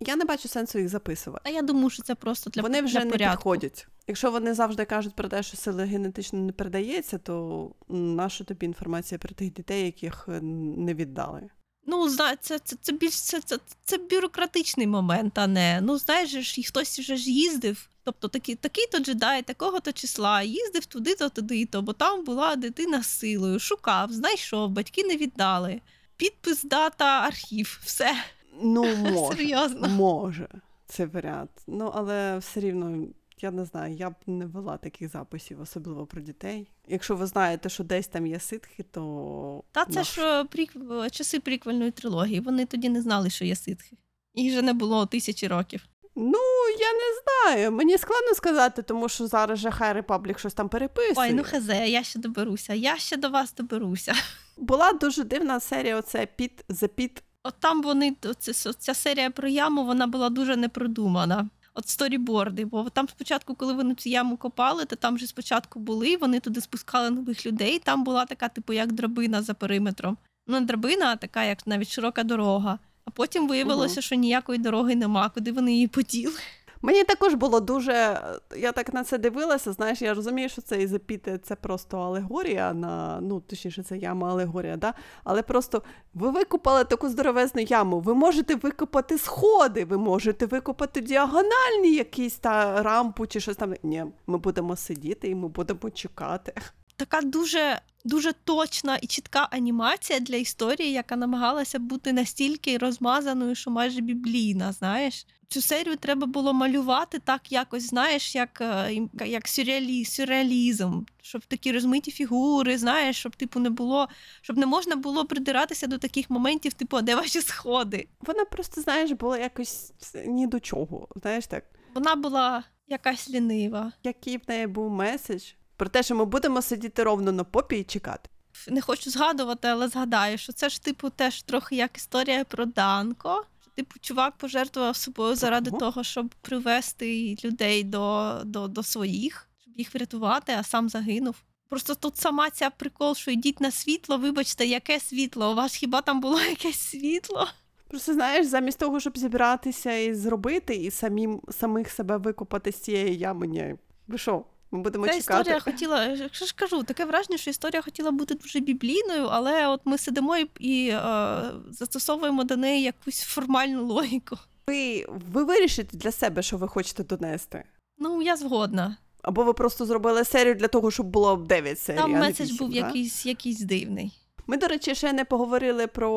Я 0.00 0.16
не 0.16 0.24
бачу 0.24 0.48
сенсу 0.48 0.78
їх 0.78 0.88
записувати. 0.88 1.42
А 1.44 1.50
я 1.50 1.62
думаю, 1.62 1.90
що 1.90 2.02
це 2.02 2.14
просто 2.14 2.50
для 2.50 2.62
вони 2.62 2.82
вже 2.82 2.98
для 2.98 3.04
не 3.04 3.10
порядку. 3.10 3.36
підходять. 3.36 3.88
Якщо 4.06 4.30
вони 4.30 4.54
завжди 4.54 4.84
кажуть 4.84 5.14
про 5.14 5.28
те, 5.28 5.42
що 5.42 5.56
сила 5.56 5.84
генетично 5.84 6.38
не 6.38 6.52
передається, 6.52 7.18
то 7.18 7.70
наша 7.88 8.44
тобі 8.44 8.66
інформація 8.66 9.18
про 9.18 9.34
тих 9.34 9.52
дітей, 9.52 9.84
яких 9.84 10.28
е, 10.28 10.40
не 10.40 10.94
віддали. 10.94 11.50
Ну, 11.86 12.10
це, 12.10 12.58
це, 12.58 12.76
це 12.80 12.92
більш 12.92 13.20
це, 13.20 13.40
це, 13.40 13.58
це 13.84 13.98
бюрократичний 13.98 14.86
момент, 14.86 15.38
а 15.38 15.46
не 15.46 15.80
ну 15.82 15.98
знаєш, 15.98 16.30
ж, 16.30 16.60
і 16.60 16.64
хтось 16.64 16.98
вже 16.98 17.16
ж 17.16 17.30
їздив. 17.30 17.88
Тобто 18.04 18.28
такий, 18.28 18.54
такий-то 18.54 18.98
джедай, 18.98 19.42
такого-то 19.42 19.92
числа, 19.92 20.42
їздив 20.42 20.86
туди-то, 20.86 21.28
туди-то, 21.28 21.82
бо 21.82 21.92
там 21.92 22.24
була 22.24 22.56
дитина 22.56 23.02
з 23.02 23.18
силою, 23.18 23.58
шукав, 23.58 24.12
знайшов, 24.12 24.70
батьки 24.70 25.04
не 25.04 25.16
віддали. 25.16 25.80
Підпис, 26.16 26.62
дата, 26.62 27.04
архів, 27.04 27.80
все 27.84 28.14
Ну, 28.62 28.96
може. 28.96 29.36
серйозно. 29.36 29.88
Може, 29.88 30.48
це 30.86 31.06
варіант. 31.06 31.50
Ну, 31.66 31.92
але 31.94 32.38
все 32.38 32.60
рівно, 32.60 33.06
я 33.40 33.50
не 33.50 33.64
знаю, 33.64 33.94
я 33.94 34.10
б 34.10 34.14
не 34.26 34.46
вела 34.46 34.76
таких 34.76 35.10
записів, 35.10 35.60
особливо 35.60 36.06
про 36.06 36.20
дітей. 36.20 36.68
Якщо 36.88 37.16
ви 37.16 37.26
знаєте, 37.26 37.68
що 37.68 37.84
десь 37.84 38.06
там 38.08 38.26
є 38.26 38.40
ситхи, 38.40 38.82
то. 38.82 39.64
Та 39.72 39.84
це 39.84 39.98
наш- 39.98 40.14
ж 40.14 40.40
е, 40.40 40.44
прик... 40.44 40.72
часи 41.10 41.40
приквельної 41.40 41.90
трилогії. 41.90 42.40
Вони 42.40 42.66
тоді 42.66 42.88
не 42.88 43.02
знали, 43.02 43.30
що 43.30 43.44
є 43.44 43.56
ситхи. 43.56 43.96
Їх 44.34 44.52
же 44.52 44.62
не 44.62 44.72
було 44.72 45.06
тисячі 45.06 45.46
років. 45.48 45.88
Ну, 46.18 46.38
я 46.78 46.92
не 46.92 47.20
знаю. 47.22 47.72
Мені 47.72 47.98
складно 47.98 48.34
сказати, 48.34 48.82
тому 48.82 49.08
що 49.08 49.26
зараз 49.26 49.58
же 49.58 49.68
High 49.68 50.02
Republic 50.02 50.38
щось 50.38 50.54
там 50.54 50.68
переписує. 50.68 51.14
Ой, 51.16 51.32
ну 51.32 51.44
хазе, 51.44 51.88
я 51.88 52.02
ще 52.02 52.18
доберуся, 52.18 52.74
я 52.74 52.96
ще 52.96 53.16
до 53.16 53.28
вас 53.28 53.54
доберуся. 53.54 54.14
Була 54.56 54.92
дуже 54.92 55.24
дивна 55.24 55.60
серія, 55.60 55.96
оце 55.96 56.26
Піт 56.26 56.64
за 56.68 56.88
Піт. 56.88 57.22
От 57.46 57.54
там 57.58 57.82
вони 57.82 58.16
оце, 58.22 58.72
ця 58.72 58.94
серія 58.94 59.30
про 59.30 59.48
яму, 59.48 59.84
вона 59.84 60.06
була 60.06 60.30
дуже 60.30 60.56
непродумана. 60.56 61.48
От 61.74 61.88
сторіборди, 61.88 62.64
бо 62.64 62.90
там 62.90 63.08
спочатку, 63.08 63.54
коли 63.54 63.72
вони 63.72 63.94
цю 63.94 64.08
яму 64.08 64.36
копали, 64.36 64.84
то 64.84 64.96
там 64.96 65.18
же 65.18 65.26
спочатку 65.26 65.80
були, 65.80 66.16
вони 66.16 66.40
туди 66.40 66.60
спускали 66.60 67.10
нових 67.10 67.46
людей. 67.46 67.78
Там 67.78 68.04
була 68.04 68.24
така, 68.24 68.48
типу, 68.48 68.72
як 68.72 68.92
драбина 68.92 69.42
за 69.42 69.54
периметром. 69.54 70.16
Ну, 70.46 70.60
не 70.60 70.66
драбина, 70.66 71.06
а 71.06 71.16
така, 71.16 71.44
як 71.44 71.66
навіть 71.66 71.88
широка 71.88 72.22
дорога. 72.22 72.78
А 73.04 73.10
потім 73.10 73.48
виявилося, 73.48 73.94
угу. 73.94 74.02
що 74.02 74.14
ніякої 74.14 74.58
дороги 74.58 74.94
нема, 74.94 75.28
куди 75.28 75.52
вони 75.52 75.72
її 75.72 75.88
поділи. 75.88 76.40
Мені 76.86 77.04
також 77.04 77.34
було 77.34 77.60
дуже. 77.60 78.20
Я 78.56 78.72
так 78.72 78.94
на 78.94 79.04
це 79.04 79.18
дивилася. 79.18 79.72
Знаєш, 79.72 80.02
я 80.02 80.14
розумію, 80.14 80.48
що 80.48 80.62
це 80.62 80.86
запіти 80.86 81.38
це 81.38 81.54
просто 81.54 81.98
алегорія 81.98 82.74
на 82.74 83.18
ну 83.20 83.40
точніше, 83.40 83.82
це 83.82 83.96
яма 83.96 84.30
алегорія, 84.30 84.76
да? 84.76 84.94
але 85.24 85.42
просто 85.42 85.82
ви 86.14 86.30
викопали 86.30 86.84
таку 86.84 87.08
здоровезну 87.08 87.62
яму. 87.62 88.00
Ви 88.00 88.14
можете 88.14 88.54
викопати 88.54 89.18
сходи, 89.18 89.84
ви 89.84 89.98
можете 89.98 90.46
викопати 90.46 91.00
діагональні 91.00 91.94
якісь 91.94 92.38
та 92.38 92.82
рампу 92.82 93.26
чи 93.26 93.40
щось 93.40 93.56
там. 93.56 93.74
Ні, 93.82 94.04
ми 94.26 94.38
будемо 94.38 94.76
сидіти 94.76 95.28
і 95.28 95.34
ми 95.34 95.48
будемо 95.48 95.90
чекати. 95.90 96.52
така 96.96 97.20
дуже, 97.20 97.80
дуже 98.04 98.32
точна 98.32 98.96
і 98.96 99.06
чітка 99.06 99.48
анімація 99.50 100.20
для 100.20 100.36
історії, 100.36 100.92
яка 100.92 101.16
намагалася 101.16 101.78
бути 101.78 102.12
настільки 102.12 102.78
розмазаною, 102.78 103.54
що 103.54 103.70
майже 103.70 104.00
біблійна. 104.00 104.72
Знаєш, 104.72 105.26
цю 105.48 105.60
серію 105.60 105.96
треба 105.96 106.26
було 106.26 106.52
малювати 106.52 107.18
так, 107.18 107.52
якось, 107.52 107.88
знаєш, 107.88 108.34
як, 108.34 108.60
е, 108.60 109.00
як 109.26 109.48
сюрреалі, 109.48 110.04
сюрреалізм, 110.04 111.02
щоб 111.22 111.44
такі 111.44 111.72
розмиті 111.72 112.10
фігури, 112.10 112.78
знаєш, 112.78 113.16
щоб 113.16 113.36
типу 113.36 113.60
не 113.60 113.70
було, 113.70 114.08
щоб 114.42 114.58
не 114.58 114.66
можна 114.66 114.96
було 114.96 115.24
придиратися 115.24 115.86
до 115.86 115.98
таких 115.98 116.30
моментів, 116.30 116.72
типу, 116.72 116.96
а 116.96 117.02
де 117.02 117.14
ваші 117.14 117.40
сходи? 117.40 118.08
Вона 118.20 118.44
просто, 118.44 118.80
знаєш, 118.80 119.10
була 119.10 119.38
якось 119.38 119.92
ні 120.26 120.46
до 120.46 120.60
чого. 120.60 121.08
Знаєш 121.16 121.46
так. 121.46 121.64
Вона 121.94 122.16
була 122.16 122.64
якась 122.88 123.30
лінива. 123.30 123.92
Який 124.04 124.36
в 124.36 124.42
неї 124.48 124.66
був 124.66 124.90
меседж 124.90 125.42
про 125.76 125.88
те, 125.88 126.02
що 126.02 126.14
ми 126.14 126.24
будемо 126.24 126.62
сидіти 126.62 127.02
ровно 127.02 127.32
на 127.32 127.44
попі 127.44 127.78
і 127.78 127.84
чекати. 127.84 128.30
не 128.68 128.80
хочу 128.80 129.10
згадувати, 129.10 129.68
але 129.68 129.88
згадаю, 129.88 130.38
що 130.38 130.52
це 130.52 130.68
ж, 130.68 130.82
типу, 130.82 131.10
теж 131.10 131.42
трохи 131.42 131.76
як 131.76 131.96
історія 131.96 132.44
про 132.44 132.64
Данко. 132.64 133.44
Типу, 133.76 133.94
чувак 134.00 134.36
пожертвував 134.36 134.96
собою 134.96 135.34
заради 135.34 135.70
кого? 135.70 135.80
того, 135.80 136.04
щоб 136.04 136.34
привести 136.42 137.36
людей 137.44 137.84
до, 137.84 138.34
до, 138.44 138.68
до 138.68 138.82
своїх, 138.82 139.48
щоб 139.58 139.76
їх 139.76 139.94
врятувати, 139.94 140.52
а 140.58 140.62
сам 140.62 140.88
загинув. 140.88 141.36
Просто 141.68 141.94
тут 141.94 142.16
сама 142.16 142.50
ця 142.50 142.70
прикол, 142.70 143.14
що 143.14 143.30
йдіть 143.30 143.60
на 143.60 143.70
світло, 143.70 144.18
вибачте, 144.18 144.66
яке 144.66 145.00
світло? 145.00 145.52
У 145.52 145.54
вас 145.54 145.74
хіба 145.74 146.00
там 146.00 146.20
було 146.20 146.40
якесь 146.50 146.78
світло? 146.78 147.48
Просто 147.88 148.14
знаєш, 148.14 148.46
замість 148.46 148.78
того, 148.78 149.00
щоб 149.00 149.18
зібратися 149.18 149.92
і 149.92 150.14
зробити, 150.14 150.74
і 150.74 150.90
самим 150.90 151.40
самих 151.50 151.90
себе 151.90 152.16
викопати 152.16 152.72
з 152.72 152.80
цієї 152.80 153.18
ями. 153.18 153.46
Ні. 153.46 153.74
Ви 154.06 154.18
що? 154.18 154.44
Ми 154.76 154.82
будемо 154.82 155.06
Ця 155.06 155.12
чекати. 155.12 155.40
історія 155.40 155.60
хотіла, 155.60 156.04
якщо 156.06 156.46
ж 156.46 156.54
кажу, 156.56 156.82
таке 156.82 157.04
враження, 157.04 157.38
що 157.38 157.50
історія 157.50 157.82
хотіла 157.82 158.10
бути 158.10 158.34
дуже 158.34 158.60
біблійною, 158.60 159.26
але 159.30 159.68
от 159.68 159.80
ми 159.84 159.98
сидимо 159.98 160.36
і, 160.36 160.48
і 160.60 160.88
е, 160.88 161.42
застосовуємо 161.70 162.44
до 162.44 162.56
неї 162.56 162.82
якусь 162.82 163.20
формальну 163.20 163.86
логіку. 163.86 164.36
Ви, 164.68 165.06
ви 165.32 165.44
вирішите 165.44 165.96
для 165.96 166.12
себе, 166.12 166.42
що 166.42 166.56
ви 166.56 166.68
хочете 166.68 167.04
донести. 167.04 167.64
Ну, 167.98 168.22
я 168.22 168.36
згодна. 168.36 168.96
Або 169.22 169.44
ви 169.44 169.52
просто 169.52 169.86
зробили 169.86 170.24
серію 170.24 170.54
для 170.54 170.68
того, 170.68 170.90
щоб 170.90 171.06
було 171.06 171.36
9 171.36 171.78
серій. 171.78 171.96
Там 171.96 172.10
а 172.10 172.18
не 172.18 172.20
меседж 172.20 172.50
8, 172.50 172.56
був 172.56 172.70
да? 172.70 172.76
якийсь, 172.76 173.26
якийсь 173.26 173.60
дивний. 173.60 174.12
Ми, 174.46 174.56
до 174.56 174.66
речі, 174.66 174.94
ще 174.94 175.12
не 175.12 175.24
поговорили 175.24 175.86
про 175.86 176.10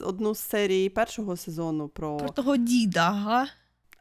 одну 0.00 0.34
з 0.34 0.38
серій 0.38 0.88
першого 0.88 1.36
сезону. 1.36 1.88
Про... 1.88 2.16
Про 2.16 2.28
того 2.28 2.56
діда, 2.56 3.08
ага. 3.10 3.46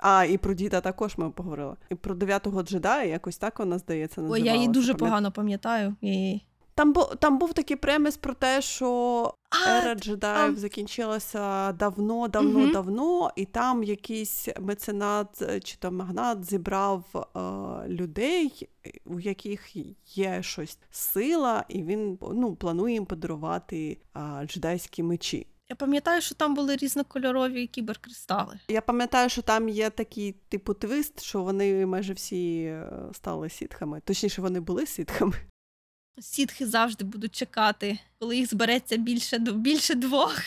А, 0.01 0.25
і 0.25 0.37
про 0.37 0.53
діда 0.53 0.81
також 0.81 1.17
ми 1.17 1.29
поговорили. 1.29 1.75
І 1.89 1.95
про 1.95 2.15
дев'ятого 2.15 2.63
джедая, 2.63 3.05
якось 3.09 3.37
так 3.37 3.59
вона 3.59 3.77
здається. 3.77 4.21
Ой, 4.29 4.41
я 4.43 4.55
її 4.55 4.67
дуже 4.67 4.93
Пам'ят- 4.93 4.99
погано 4.99 5.31
пам'ятаю. 5.31 5.95
Її- 6.01 6.45
Там, 6.75 6.93
бу... 6.93 7.03
там 7.19 7.37
був 7.37 7.53
такий 7.53 7.77
преміс 7.77 8.17
про 8.17 8.33
те, 8.33 8.61
що 8.61 9.33
А, 9.49 9.69
ера 9.77 9.95
джедаїв 9.95 10.53
а- 10.57 10.59
закінчилася 10.59 11.71
давно, 11.71 12.27
давно, 12.27 12.59
Мгм. 12.59 12.71
давно, 12.71 13.31
і 13.35 13.45
там 13.45 13.83
якийсь 13.83 14.47
меценат 14.59 15.41
е, 15.41 15.59
чи 15.59 15.77
там 15.77 15.95
магнат 15.95 16.45
зібрав 16.45 17.03
е, 17.15 17.39
людей, 17.89 18.69
у 19.05 19.19
яких 19.19 19.75
є 20.17 20.43
щось 20.43 20.77
сила, 20.91 21.65
і 21.69 21.83
він 21.83 22.17
ну, 22.33 22.55
планує 22.55 22.93
їм 22.93 23.05
подарувати 23.05 23.97
е, 24.17 24.19
джедайські 24.47 25.03
мечі. 25.03 25.47
Я 25.69 25.75
пам'ятаю, 25.75 26.21
що 26.21 26.35
там 26.35 26.55
були 26.55 26.75
різнокольорові 26.75 27.67
кіберкристали. 27.67 28.59
Я 28.67 28.81
пам'ятаю, 28.81 29.29
що 29.29 29.41
там 29.41 29.69
є 29.69 29.89
такий 29.89 30.35
типу 30.49 30.73
твист, 30.73 31.21
що 31.23 31.43
вони 31.43 31.85
майже 31.85 32.13
всі 32.13 32.61
е, 32.63 32.91
стали 33.13 33.49
сітхами. 33.49 34.01
Точніше, 34.05 34.41
вони 34.41 34.59
були 34.59 34.85
сітхами. 34.85 35.33
Сітхи 36.19 36.65
завжди 36.67 37.05
будуть 37.05 37.35
чекати, 37.35 37.99
коли 38.19 38.37
їх 38.37 38.49
збереться 38.49 38.97
більше, 38.97 39.39
більше 39.39 39.95
двох. 39.95 40.41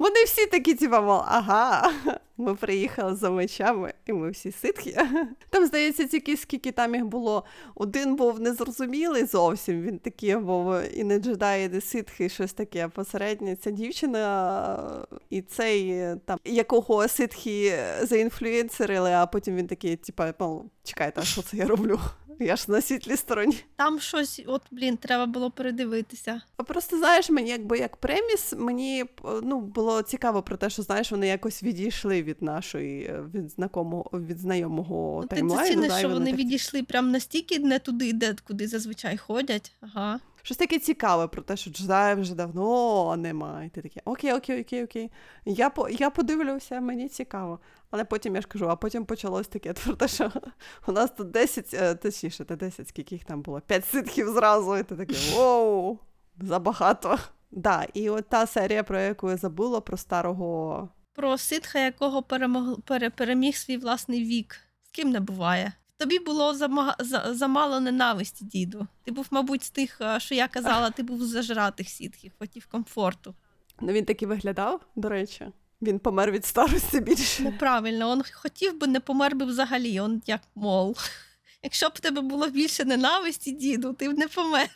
Вони 0.00 0.24
всі 0.24 0.46
такі, 0.46 0.74
типа, 0.74 1.00
мол, 1.00 1.22
ага, 1.26 1.92
ми 2.36 2.54
приїхали 2.54 3.14
за 3.16 3.30
мечами, 3.30 3.94
і 4.06 4.12
ми 4.12 4.30
всі 4.30 4.52
ситхи. 4.52 4.96
Там, 5.50 5.66
здається, 5.66 6.04
тільки 6.04 6.36
скільки 6.36 6.72
там 6.72 6.94
їх 6.94 7.04
було. 7.04 7.44
Один 7.74 8.16
був 8.16 8.40
незрозумілий 8.40 9.24
зовсім. 9.24 9.82
Він 9.82 9.98
такий 9.98 10.36
був 10.36 10.74
і 10.94 11.04
не 11.04 11.18
джедай, 11.18 11.66
і 11.66 11.68
не 11.68 11.80
ситхи, 11.80 12.28
щось 12.28 12.52
таке 12.52 12.88
посереднє. 12.88 13.56
Ця 13.56 13.70
дівчина 13.70 15.06
і 15.30 15.42
цей 15.42 16.04
там, 16.24 16.38
якого 16.44 17.08
ситхи 17.08 17.78
заінфлюенсерили, 18.02 19.12
а 19.12 19.26
потім 19.26 19.56
він 19.56 19.66
такий, 19.66 19.96
типа, 19.96 20.34
мол, 20.38 20.64
чекайте, 20.84 21.20
а 21.20 21.24
що 21.24 21.42
це 21.42 21.56
я 21.56 21.66
роблю? 21.66 22.00
Я 22.40 22.56
ж 22.56 22.64
на 22.68 22.80
світлій 22.80 23.16
стороні. 23.16 23.56
Там 23.76 24.00
щось, 24.00 24.42
от, 24.46 24.62
блін, 24.70 24.96
треба 24.96 25.26
було 25.26 25.50
передивитися. 25.50 26.40
А 26.56 26.62
Просто 26.62 26.98
знаєш, 26.98 27.30
мені 27.30 27.50
якби 27.50 27.78
як 27.78 27.96
преміс, 27.96 28.54
мені 28.58 29.04
ну 29.42 29.60
було 29.60 30.02
цікаво 30.02 30.42
про 30.42 30.56
те, 30.56 30.70
що 30.70 30.82
знаєш, 30.82 31.10
вони 31.12 31.26
якось 31.26 31.62
відійшли 31.62 32.22
від 32.22 32.42
нашої 32.42 33.04
е, 33.04 33.24
від 33.34 33.50
знакомого 33.50 34.10
від 34.12 34.38
знайомого 34.38 35.18
Ну, 35.22 35.28
таймлайну. 35.28 35.82
Ти 35.82 35.86
і 35.86 35.98
що 35.98 36.08
вони 36.08 36.30
так- 36.30 36.40
відійшли 36.40 36.82
прям 36.82 37.10
настільки 37.10 37.58
не 37.58 37.78
туди, 37.78 38.12
де 38.12 38.36
куди 38.46 38.68
зазвичай 38.68 39.16
ходять. 39.16 39.72
Ага. 39.80 40.20
Щось 40.42 40.56
таке 40.56 40.78
цікаве 40.78 41.28
про 41.28 41.42
те, 41.42 41.56
що 41.56 41.70
джедаїв 41.70 42.20
вже 42.20 42.34
давно 42.34 43.16
немає. 43.16 43.66
І 43.66 43.70
Ти 43.70 43.82
таке, 43.82 44.00
окей, 44.04 44.32
окей, 44.32 44.60
окей, 44.60 44.84
окей. 44.84 45.10
Я 45.44 45.70
по 45.70 45.88
я 45.88 46.10
подивлюся, 46.10 46.80
мені 46.80 47.08
цікаво. 47.08 47.60
Але 47.90 48.04
потім 48.04 48.34
я 48.34 48.40
ж 48.40 48.46
кажу, 48.46 48.68
а 48.68 48.76
потім 48.76 49.04
почалось 49.04 49.48
таке 49.48 49.72
про 49.72 49.94
те, 49.94 50.08
що 50.08 50.32
у 50.86 50.92
нас 50.92 51.10
тут 51.10 51.30
10, 51.30 51.74
е, 51.74 51.94
точніше, 51.94 52.46
не 52.48 52.56
10, 52.56 52.88
скільки 52.88 53.14
їх 53.14 53.24
там 53.24 53.42
було, 53.42 53.60
5 53.60 53.84
ситків 53.84 54.28
зразу, 54.28 54.76
і 54.76 54.82
ти 54.82 54.96
такий 54.96 55.16
воу, 55.34 55.98
забагато. 56.40 57.18
Да, 57.50 57.86
і 57.94 58.10
от 58.10 58.28
та 58.28 58.46
серія, 58.46 58.82
про 58.82 59.00
яку 59.00 59.30
я 59.30 59.36
забула, 59.36 59.80
про 59.80 59.96
старого 59.96 60.88
Про 61.12 61.38
ситха, 61.38 61.78
якого 61.78 62.22
перемог, 62.22 62.80
пере, 62.80 63.10
переміг 63.10 63.56
свій 63.56 63.76
власний 63.76 64.24
вік. 64.24 64.56
З 64.82 64.90
ким 64.90 65.10
не 65.10 65.20
буває. 65.20 65.72
Тобі 66.00 66.18
було 66.18 66.54
зама, 66.54 66.96
замало 67.30 67.80
ненависті, 67.80 68.44
діду. 68.44 68.86
Ти 69.04 69.12
був, 69.12 69.26
мабуть, 69.30 69.64
з 69.64 69.70
тих, 69.70 70.00
що 70.18 70.34
я 70.34 70.48
казала, 70.48 70.90
ти 70.90 71.02
був 71.02 71.22
з 71.22 71.28
зажратих 71.28 71.88
сітхів, 71.88 72.32
хотів 72.38 72.66
комфорту. 72.66 73.34
Ну 73.80 73.92
він 73.92 74.04
такий 74.04 74.28
виглядав, 74.28 74.80
до 74.96 75.08
речі. 75.08 75.46
Він 75.82 75.98
помер 75.98 76.30
від 76.30 76.44
старості 76.44 77.00
більше. 77.00 77.42
Неправильно, 77.42 78.10
он 78.10 78.22
хотів 78.32 78.78
би, 78.80 78.86
не 78.86 79.00
помер 79.00 79.36
би 79.36 79.46
взагалі, 79.46 80.00
он 80.00 80.22
як 80.26 80.40
мол. 80.54 80.96
Якщо 81.62 81.88
б 81.88 81.92
в 81.94 82.00
тебе 82.00 82.20
було 82.20 82.48
більше 82.48 82.84
ненависті, 82.84 83.52
діду, 83.52 83.92
ти 83.92 84.08
б 84.08 84.18
не 84.18 84.28
помер. 84.28 84.68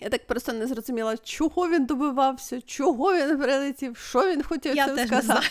Я 0.00 0.08
так 0.08 0.26
просто 0.26 0.52
не 0.52 0.66
зрозуміла, 0.66 1.16
чого 1.16 1.68
він 1.68 1.86
добивався, 1.86 2.60
чого 2.60 3.16
він 3.16 3.38
прилетів, 3.38 3.96
що 3.96 4.30
він 4.30 4.42
хотів 4.42 4.76
Я 4.76 4.86
цим 4.86 4.96
теж 4.96 5.10
не 5.10 5.22
сказати. 5.22 5.46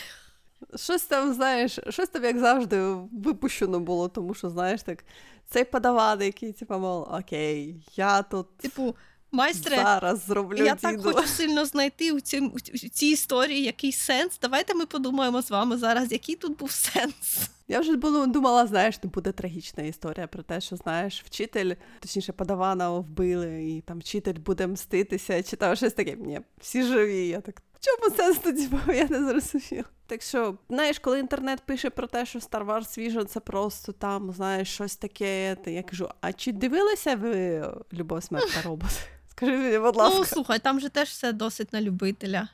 Щось 0.76 1.02
там, 1.02 1.34
знаєш, 1.34 1.80
щось 1.90 2.10
там, 2.10 2.24
як 2.24 2.40
завжди, 2.40 2.82
випущено 3.12 3.80
було, 3.80 4.08
тому 4.08 4.34
що, 4.34 4.50
знаєш, 4.50 4.84
так, 4.84 5.06
цей 5.50 5.64
подаван, 5.64 6.22
який, 6.22 6.54
типу, 6.54 6.74
мов, 6.74 7.08
окей, 7.12 7.76
я 7.96 8.22
тут 8.22 8.58
Типу, 8.58 8.96
майстре, 9.32 9.76
зараз 9.76 10.26
зроблю 10.26 10.66
я 10.66 10.76
так 10.76 11.02
хочу 11.04 11.28
сильно 11.28 11.66
знайти 11.66 12.12
у, 12.12 12.20
цій, 12.20 12.40
у 12.40 12.60
цій 12.90 13.08
історії 13.08 13.64
якийсь 13.64 13.98
сенс. 13.98 14.40
Давайте 14.42 14.74
ми 14.74 14.86
подумаємо 14.86 15.42
з 15.42 15.52
вами 15.52 15.78
зараз, 15.78 16.12
який 16.12 16.36
тут 16.36 16.58
був 16.58 16.72
сенс. 16.72 17.50
Я 17.68 17.80
вже 17.80 17.96
було 17.96 18.28
думала, 18.28 18.68
знаєш, 18.68 19.04
не 19.04 19.10
буде 19.10 19.32
трагічна 19.32 19.84
історія 19.84 20.28
про 20.28 20.44
те, 20.44 20.62
що 20.62 20.76
знаєш, 20.76 21.24
вчитель, 21.26 21.74
точніше, 22.00 22.34
подавана 22.34 22.90
вбили, 22.90 23.64
і 23.64 23.82
там 23.82 24.00
вчитель 24.00 24.34
буде 24.34 24.68
мститися, 24.68 25.44
чи 25.44 25.56
там 25.56 25.76
щось 25.76 25.94
таке. 25.94 26.16
Ні, 26.16 26.42
всі 26.58 26.84
живі. 26.84 27.28
Я 27.28 27.42
так. 27.42 27.62
В 27.74 27.80
чому 27.80 28.16
сенс 28.16 28.38
тоді 28.38 28.68
був? 28.68 28.80
Я 28.88 29.08
не 29.10 29.26
зрозуміла. 29.26 29.90
Так 30.08 30.22
що, 30.22 30.58
знаєш, 30.70 31.00
коли 31.00 31.20
інтернет 31.20 31.62
пише 31.66 31.90
про 31.90 32.08
те, 32.08 32.26
що 32.26 32.40
Star 32.40 32.66
Wars 32.66 33.00
Vision 33.00 33.26
це 33.26 33.40
просто 33.40 33.92
там, 33.92 34.32
знаєш, 34.32 34.74
щось 34.74 34.96
таке, 34.96 35.58
то 35.64 35.70
я 35.70 35.84
кажу: 35.84 36.10
а 36.22 36.34
чи 36.34 36.52
дивилися 36.52 37.16
ви 37.16 37.66
Любов 37.94 38.24
смерть 38.24 38.54
та 38.54 38.62
робот? 38.62 38.90
Скажи 39.32 39.52
мені, 39.58 39.80
будь 39.80 39.96
ласка. 39.96 40.18
Ну, 40.18 40.26
слухай, 40.26 40.60
там 40.60 40.80
же 40.80 40.90
теж 40.90 41.10
все 41.10 41.34
досить 41.34 41.74
на 41.74 41.82
любителя. 41.82 42.48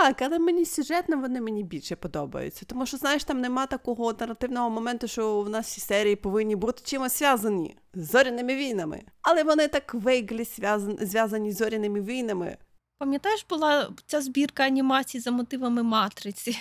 Так, 0.00 0.22
але 0.22 0.38
мені 0.38 0.64
сюжетно 0.64 1.16
вони 1.16 1.40
мені 1.40 1.64
більше 1.64 1.96
подобаються. 1.96 2.64
Тому 2.66 2.86
що, 2.86 2.96
знаєш, 2.96 3.24
там 3.24 3.40
нема 3.40 3.66
такого 3.66 4.12
наративного 4.12 4.70
моменту, 4.70 5.08
що 5.08 5.40
в 5.40 5.48
нас 5.48 5.66
всі 5.66 5.80
серії 5.80 6.16
повинні 6.16 6.56
бути 6.56 6.82
чимось 6.84 7.18
зв'язані 7.18 7.76
з 7.94 8.10
зоряними 8.10 8.54
війнами. 8.54 9.02
Але 9.22 9.42
вони 9.42 9.68
так 9.68 9.94
вейглі 9.94 10.44
зв'язані, 10.44 10.98
зв'язані 11.00 11.52
з 11.52 11.56
зоряними 11.56 12.00
війнами. 12.00 12.56
Пам'ятаєш, 12.98 13.46
була 13.50 13.90
ця 14.06 14.20
збірка 14.20 14.62
анімацій 14.62 15.20
за 15.20 15.30
мотивами 15.30 15.82
матриці. 15.82 16.58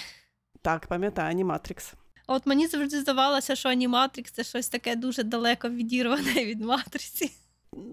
Так, 0.62 0.88
пам'ятаю, 0.88 1.30
Аніматрикс. 1.30 1.94
От 2.28 2.46
мені 2.46 2.68
завжди 2.68 3.02
здавалося, 3.02 3.56
що 3.56 3.70
аніматрикс 3.70 4.32
це 4.32 4.44
щось 4.44 4.70
таке 4.70 4.96
дуже 4.96 5.24
далеко 5.24 5.70
відірване 5.70 6.46
від 6.46 6.62
матриці. 6.62 7.32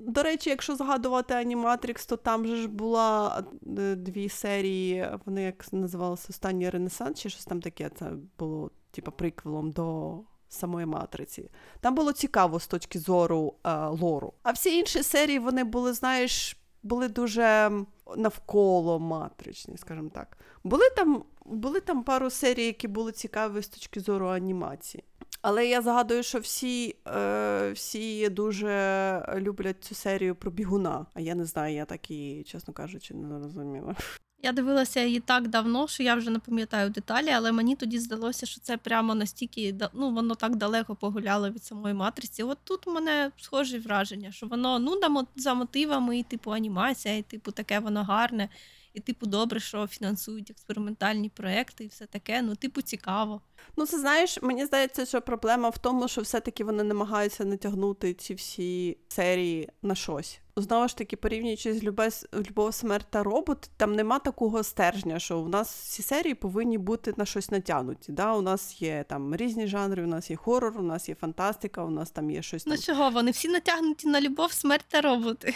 До 0.06 0.22
речі, 0.22 0.50
якщо 0.50 0.76
згадувати 0.76 1.34
Аніматрикс, 1.34 2.06
то 2.06 2.16
там 2.16 2.46
же 2.46 2.56
ж 2.56 2.68
була 2.68 3.44
е, 3.78 3.94
дві 3.94 4.28
серії, 4.28 5.08
вони 5.26 5.42
як 5.42 5.72
називалися 5.72 6.26
Останній 6.30 6.70
Ренесанс, 6.70 7.20
чи 7.20 7.30
щось 7.30 7.44
там 7.44 7.60
таке. 7.60 7.90
Це 7.98 8.12
було 8.38 8.70
типу, 8.90 9.12
приквелом 9.12 9.70
до 9.70 10.18
самої 10.48 10.86
матриці. 10.86 11.50
Там 11.80 11.94
було 11.94 12.12
цікаво 12.12 12.60
з 12.60 12.66
точки 12.66 12.98
зору 12.98 13.54
е, 13.64 13.86
лору. 13.86 14.32
А 14.42 14.50
всі 14.50 14.78
інші 14.78 15.02
серії 15.02 15.38
вони 15.38 15.64
були, 15.64 15.92
знаєш, 15.92 16.56
були 16.82 17.08
дуже 17.08 17.70
навколо 18.16 18.98
матричні, 18.98 19.76
скажімо 19.76 20.10
так. 20.14 20.38
Були 20.64 20.90
там, 20.96 21.24
були 21.44 21.80
там 21.80 22.02
пару 22.04 22.30
серій, 22.30 22.64
які 22.64 22.88
були 22.88 23.12
цікаві 23.12 23.62
з 23.62 23.68
точки 23.68 24.00
зору 24.00 24.28
анімації. 24.28 25.04
Але 25.42 25.66
я 25.66 25.82
згадую, 25.82 26.22
що 26.22 26.38
всі, 26.38 26.96
е, 27.06 27.72
всі 27.72 28.28
дуже 28.28 29.36
люблять 29.38 29.84
цю 29.84 29.94
серію 29.94 30.34
про 30.34 30.50
бігуна. 30.50 31.06
А 31.14 31.20
я 31.20 31.34
не 31.34 31.44
знаю, 31.44 31.74
я 31.74 31.84
так 31.84 32.10
і, 32.10 32.44
чесно 32.46 32.74
кажучи, 32.74 33.14
не 33.14 33.40
зрозуміла. 33.40 33.96
Я 34.44 34.52
дивилася 34.52 35.00
її 35.00 35.20
так 35.20 35.48
давно, 35.48 35.88
що 35.88 36.02
я 36.02 36.14
вже 36.14 36.30
не 36.30 36.38
пам'ятаю 36.38 36.90
деталі, 36.90 37.30
але 37.30 37.52
мені 37.52 37.76
тоді 37.76 37.98
здалося, 37.98 38.46
що 38.46 38.60
це 38.60 38.76
прямо 38.76 39.14
настільки 39.14 39.74
ну, 39.92 40.14
воно 40.14 40.34
так 40.34 40.56
далеко 40.56 40.94
погуляло 40.94 41.50
від 41.50 41.64
самої 41.64 41.94
матриці. 41.94 42.42
От 42.42 42.58
тут 42.64 42.86
у 42.86 42.92
мене 42.92 43.30
схожі 43.36 43.78
враження, 43.78 44.32
що 44.32 44.46
воно 44.46 44.78
ну 44.78 45.00
за 45.36 45.54
мотивами, 45.54 46.18
і 46.18 46.22
типу 46.22 46.50
анімація, 46.50 47.16
і 47.16 47.22
типу 47.22 47.52
таке 47.52 47.78
воно 47.78 48.04
гарне, 48.04 48.48
і 48.94 49.00
типу 49.00 49.26
добре, 49.26 49.60
що 49.60 49.86
фінансують 49.86 50.50
експериментальні 50.50 51.28
проекти 51.28 51.84
і 51.84 51.88
все 51.88 52.06
таке. 52.06 52.42
Ну, 52.42 52.56
типу, 52.56 52.82
цікаво. 52.82 53.40
Ну, 53.76 53.86
це 53.86 53.98
знаєш, 54.00 54.42
мені 54.42 54.66
здається, 54.66 55.06
що 55.06 55.22
проблема 55.22 55.68
в 55.68 55.78
тому, 55.78 56.08
що 56.08 56.20
все-таки 56.20 56.64
вони 56.64 56.82
намагаються 56.82 57.44
натягнути 57.44 58.14
ці 58.14 58.34
всі 58.34 58.98
серії 59.08 59.68
на 59.82 59.94
щось. 59.94 60.40
Знову 60.56 60.88
ж 60.88 60.96
таки, 60.96 61.16
порівнюючи 61.16 61.74
з 61.74 61.82
Любес, 61.82 62.26
Любов, 62.34 62.74
смерть 62.74 63.06
та 63.10 63.22
робот, 63.22 63.70
там 63.76 63.94
нема 63.94 64.18
такого 64.18 64.62
стержня, 64.62 65.18
що 65.18 65.38
у 65.38 65.48
нас 65.48 65.74
всі 65.74 66.02
серії 66.02 66.34
повинні 66.34 66.78
бути 66.78 67.14
на 67.16 67.24
щось 67.24 67.50
натягнуті. 67.50 68.12
Да? 68.12 68.34
У 68.34 68.42
нас 68.42 68.82
є 68.82 69.04
там 69.08 69.36
різні 69.36 69.66
жанри, 69.66 70.04
у 70.04 70.06
нас 70.06 70.30
є 70.30 70.36
хорор, 70.36 70.78
у 70.78 70.82
нас 70.82 71.08
є 71.08 71.14
фантастика, 71.14 71.84
у 71.84 71.90
нас 71.90 72.10
там 72.10 72.30
є 72.30 72.42
щось. 72.42 72.66
Ну 72.66 72.72
Там... 72.72 72.82
чого, 72.82 73.10
вони 73.10 73.30
всі 73.30 73.48
натягнуті 73.48 74.08
на 74.08 74.20
любов, 74.20 74.52
смерть 74.52 74.84
та 74.88 75.00
роботи. 75.00 75.54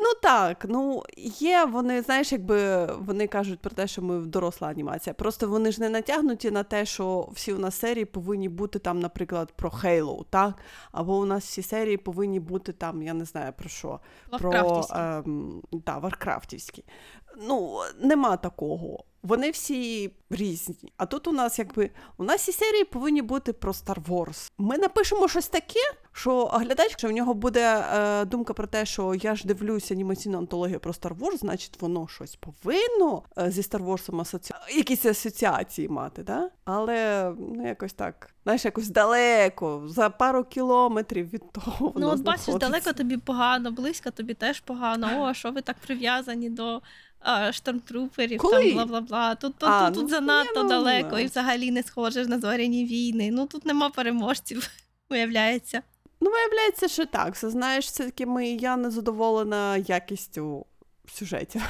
Ну 0.00 0.14
так, 0.22 0.64
ну 0.68 1.02
є 1.38 1.64
вони, 1.64 2.02
знаєш, 2.02 2.32
якби 2.32 2.86
вони 2.86 3.26
кажуть 3.26 3.60
про 3.60 3.70
те, 3.70 3.86
що 3.86 4.02
ми 4.02 4.18
доросла 4.18 4.68
анімація. 4.68 5.14
Просто 5.14 5.48
вони 5.48 5.72
ж 5.72 5.80
не 5.80 5.88
натягнуті 5.88 6.50
на 6.50 6.62
те, 6.62 6.84
що 6.84 7.28
всі 7.32 7.52
у 7.52 7.58
нас 7.58 7.78
серії 7.78 8.04
повинні 8.04 8.48
бути 8.48 8.78
там, 8.78 9.00
наприклад, 9.00 9.52
про 9.56 9.70
Хейлоу, 9.70 10.24
так? 10.24 10.54
Або 10.92 11.18
у 11.18 11.24
нас 11.24 11.44
всі 11.44 11.62
серії 11.62 11.96
повинні 11.96 12.40
бути 12.40 12.72
там, 12.72 13.02
я 13.02 13.14
не 13.14 13.24
знаю 13.24 13.52
про 13.58 13.68
що, 13.68 14.00
про 14.38 14.82
ем, 14.94 15.62
та, 15.84 15.98
Варкрафтівські. 15.98 16.84
Ну, 17.40 17.80
нема 18.00 18.36
такого. 18.36 19.04
Вони 19.22 19.50
всі 19.50 20.10
різні. 20.30 20.92
А 20.96 21.06
тут 21.06 21.28
у 21.28 21.32
нас 21.32 21.58
якби 21.58 21.90
у 22.16 22.24
нас 22.24 22.40
всі 22.40 22.52
серії 22.52 22.84
повинні 22.84 23.22
бути 23.22 23.52
про 23.52 23.72
Star 23.72 24.04
Wars. 24.06 24.50
Ми 24.58 24.78
напишемо 24.78 25.28
щось 25.28 25.48
таке, 25.48 25.80
що 26.12 26.46
глядач, 26.46 26.90
якщо 26.90 27.08
в 27.08 27.12
нього 27.12 27.34
буде 27.34 27.84
е, 27.94 28.24
думка 28.24 28.54
про 28.54 28.66
те, 28.66 28.86
що 28.86 29.14
я 29.14 29.34
ж 29.34 29.46
дивлюся 29.46 29.94
анімаційну 29.94 30.38
антологію 30.38 30.80
про 30.80 30.92
Star 30.92 31.18
Wars, 31.18 31.38
значить 31.38 31.82
воно 31.82 32.08
щось 32.08 32.36
повинно 32.36 33.22
е, 33.38 33.50
зі 33.50 33.60
Star 33.60 33.84
Wars 33.84 34.20
асоці... 34.20 34.54
якісь 34.76 35.06
асоціації 35.06 35.88
мати, 35.88 36.22
да? 36.22 36.50
але 36.64 37.32
ну 37.38 37.68
якось 37.68 37.92
так. 37.92 38.34
Знаєш, 38.44 38.64
якось 38.64 38.88
далеко, 38.88 39.82
за 39.86 40.10
пару 40.10 40.44
кілометрів 40.44 41.32
від 41.32 41.52
того. 41.52 41.76
Ну, 41.80 41.90
воно 41.94 42.10
от 42.10 42.22
бачиш, 42.22 42.54
далеко 42.54 42.92
тобі 42.92 43.16
погано, 43.16 43.72
близько 43.72 44.10
тобі 44.10 44.34
теж 44.34 44.60
погано. 44.60 45.08
О, 45.22 45.34
що 45.34 45.50
ви 45.50 45.62
так 45.62 45.76
прив'язані 45.86 46.50
до 46.50 46.82
а, 47.20 47.52
штормтруперів, 47.52 48.40
Коли? 48.40 48.74
там 48.74 48.88
бла-бла-бла. 48.88 49.36
Тут, 49.36 49.54
тут, 49.58 49.68
А, 49.68 49.90
тут, 49.90 50.02
ну, 50.02 50.08
занадто 50.08 50.62
ні, 50.62 50.62
ну, 50.62 50.68
далеко 50.68 51.10
да. 51.10 51.20
і 51.20 51.24
взагалі 51.24 51.70
не 51.70 51.82
схоже 51.82 52.26
на 52.26 52.38
зоряні 52.40 52.84
війни. 52.84 53.30
Ну 53.30 53.46
тут 53.46 53.66
нема 53.66 53.90
переможців, 53.90 54.70
виявляється. 55.10 55.82
Ну, 56.20 56.30
виявляється, 56.30 56.88
що 56.88 57.06
так. 57.06 57.36
Це 57.36 57.50
знаєш, 57.50 57.86
все-таки 57.86 58.26
ми, 58.26 58.48
я 58.48 58.76
не 58.76 58.90
задоволена 58.90 59.76
якістю 59.76 60.66
сюжетів. 61.12 61.62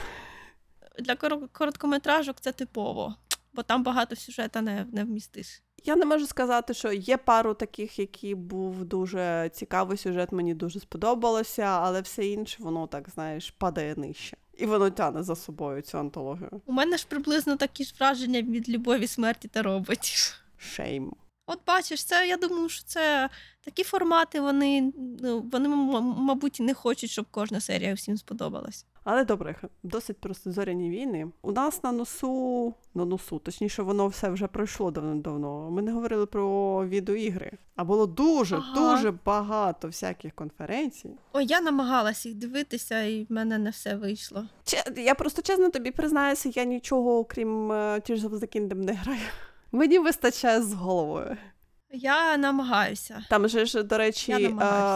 Для 0.98 1.16
короткометражок 1.52 2.40
це 2.40 2.52
типово, 2.52 3.14
бо 3.52 3.62
там 3.62 3.82
багато 3.82 4.16
сюжета 4.16 4.62
не, 4.62 4.86
не 4.92 5.04
вмістиш. 5.04 5.62
Я 5.84 5.96
не 5.96 6.04
можу 6.04 6.26
сказати, 6.26 6.74
що 6.74 6.92
є 6.92 7.16
пару 7.16 7.54
таких, 7.54 7.98
які 7.98 8.34
був 8.34 8.84
дуже 8.84 9.50
цікавий 9.54 9.98
сюжет, 9.98 10.32
мені 10.32 10.54
дуже 10.54 10.80
сподобалося, 10.80 11.62
але 11.62 12.00
все 12.00 12.26
інше, 12.26 12.56
воно 12.60 12.86
так, 12.86 13.10
знаєш, 13.10 13.50
падає 13.50 13.94
нижче. 13.96 14.36
І 14.58 14.66
воно 14.66 14.90
тяне 14.90 15.22
за 15.22 15.36
собою 15.36 15.82
цю 15.82 15.98
антологію. 15.98 16.60
У 16.66 16.72
мене 16.72 16.96
ж 16.96 17.06
приблизно 17.08 17.56
такі 17.56 17.84
ж 17.84 17.94
враження 17.98 18.42
від 18.42 18.68
любові, 18.68 19.06
смерті 19.06 19.48
та 19.48 19.62
роботів. 19.62 20.34
Шейм. 20.56 21.12
От 21.46 21.60
бачиш, 21.66 22.04
це 22.04 22.28
я 22.28 22.36
думаю, 22.36 22.68
що 22.68 22.84
це 22.84 23.28
такі 23.64 23.84
формати, 23.84 24.40
вони, 24.40 24.92
ну, 25.20 25.40
вони 25.52 25.68
мабуть, 25.68 26.60
не 26.60 26.74
хочуть, 26.74 27.10
щоб 27.10 27.26
кожна 27.30 27.60
серія 27.60 27.94
всім 27.94 28.16
сподобалась. 28.16 28.86
Але 29.04 29.24
добре, 29.24 29.56
досить 29.82 30.16
просто 30.20 30.52
зоряні 30.52 30.90
війни. 30.90 31.28
У 31.42 31.52
нас 31.52 31.82
на 31.82 31.92
носу, 31.92 32.74
на 32.94 33.04
носу, 33.04 33.38
точніше, 33.38 33.82
воно 33.82 34.08
все 34.08 34.30
вже 34.30 34.46
пройшло 34.46 34.90
давно-давно. 34.90 35.70
Ми 35.70 35.82
не 35.82 35.92
говорили 35.92 36.26
про 36.26 36.86
відеоігри. 36.86 37.52
А 37.76 37.84
було 37.84 38.06
дуже, 38.06 38.56
Ага. 38.56 38.74
дуже 38.74 39.10
багато 39.24 39.86
всяких 39.88 40.34
конференцій. 40.34 41.10
Ой, 41.32 41.46
я 41.46 41.60
намагалась 41.60 42.26
їх 42.26 42.34
дивитися, 42.34 43.02
і 43.02 43.24
в 43.24 43.32
мене 43.32 43.58
не 43.58 43.70
все 43.70 43.96
вийшло. 43.96 44.44
Че- 44.64 45.00
Я 45.02 45.14
просто 45.14 45.42
чесно 45.42 45.70
тобі 45.70 45.90
признаюся, 45.90 46.50
я 46.54 46.64
нічого, 46.64 47.18
окрім 47.18 47.72
е, 47.72 47.74
Tears 47.74 48.20
of 48.20 48.30
the 48.30 48.56
Kingdom, 48.56 48.74
не 48.74 48.92
граю. 48.92 49.20
Мені 49.72 49.98
вистачає 49.98 50.62
з 50.62 50.72
головою. 50.74 51.36
Я 51.90 52.36
намагаюся. 52.36 53.24
Там 53.30 53.48
же 53.48 53.66
ж, 53.66 53.82
до 53.82 53.98
речі, 53.98 54.32
е. 54.32 54.48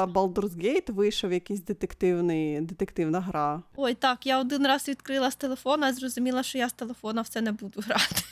Baldur's 0.05 0.57
Gate 0.57 0.93
вийшов 0.93 1.33
якийсь 1.33 1.63
детективний, 1.63 2.61
детективна 2.61 3.21
гра. 3.21 3.63
Ой, 3.77 3.95
так, 3.95 4.27
я 4.27 4.41
один 4.41 4.67
раз 4.67 4.89
відкрила 4.89 5.31
з 5.31 5.37
телефона 5.37 5.89
і 5.89 5.93
зрозуміла, 5.93 6.43
що 6.43 6.59
я 6.59 6.69
з 6.69 6.73
телефона 6.73 7.23
в 7.23 7.29
це 7.29 7.41
не 7.41 7.53
буду 7.53 7.81
грати. 7.81 8.23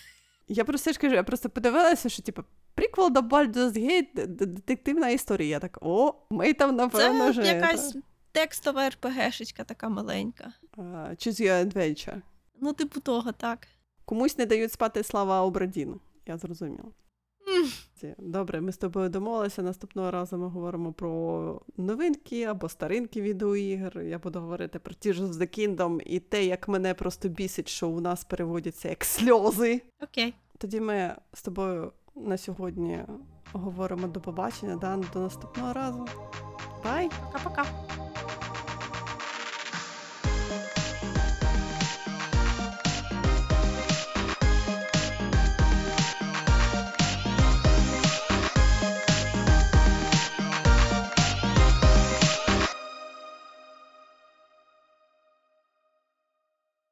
Я 0.48 0.64
просто 0.64 0.92
ж 0.92 0.98
кажу, 0.98 1.14
я 1.14 1.22
просто 1.22 1.50
подивилася, 1.50 2.08
що 2.08 2.22
типу, 2.22 2.42
приквел 2.74 3.10
до 3.10 3.20
Baldur's 3.20 3.72
Gate, 3.72 4.26
детективна 4.26 5.08
історія. 5.08 5.50
Я 5.50 5.58
так, 5.58 5.78
о, 5.80 6.14
ми 6.30 6.52
там, 6.52 6.76
напевно, 6.76 7.24
Це 7.24 7.30
вже... 7.30 7.42
якась 7.42 7.96
текстова 8.32 8.88
РПГшечка 8.88 9.64
така 9.64 9.88
маленька. 9.88 10.52
Choose 10.76 11.40
Your 11.40 11.64
Adventure. 11.64 12.20
Ну, 12.60 12.72
типу 12.72 13.00
того, 13.00 13.32
так. 13.32 13.66
Комусь 14.04 14.38
не 14.38 14.46
дають 14.46 14.72
спати 14.72 15.02
слава 15.02 15.42
Обрадіну. 15.42 16.00
Я 16.26 16.38
зрозуміла. 16.38 16.88
Добре, 18.18 18.60
ми 18.60 18.72
з 18.72 18.76
тобою 18.76 19.08
домовилися. 19.08 19.62
Наступного 19.62 20.10
разу 20.10 20.38
ми 20.38 20.48
говоримо 20.48 20.92
про 20.92 21.60
новинки 21.76 22.44
або 22.44 22.68
старинки 22.68 23.20
відеоігр. 23.20 24.00
Я 24.00 24.18
буду 24.18 24.40
говорити 24.40 24.78
про 24.78 24.94
Tears 24.94 25.18
of 25.18 25.32
the 25.32 25.58
Kingdom 25.58 26.00
і 26.06 26.20
те, 26.20 26.44
як 26.44 26.68
мене 26.68 26.94
просто 26.94 27.28
бісить, 27.28 27.68
що 27.68 27.88
у 27.88 28.00
нас 28.00 28.24
переводяться 28.24 28.88
як 28.88 29.04
сльози. 29.04 29.82
Окей. 30.02 30.34
Тоді 30.58 30.80
ми 30.80 31.16
з 31.32 31.42
тобою 31.42 31.92
на 32.16 32.38
сьогодні 32.38 32.98
говоримо 33.52 34.08
до 34.08 34.20
побачення, 34.20 34.76
да? 34.76 35.00
до 35.12 35.20
наступного 35.20 35.72
разу. 35.72 36.06
Бай! 36.84 37.08
Пока-пока. 37.08 37.64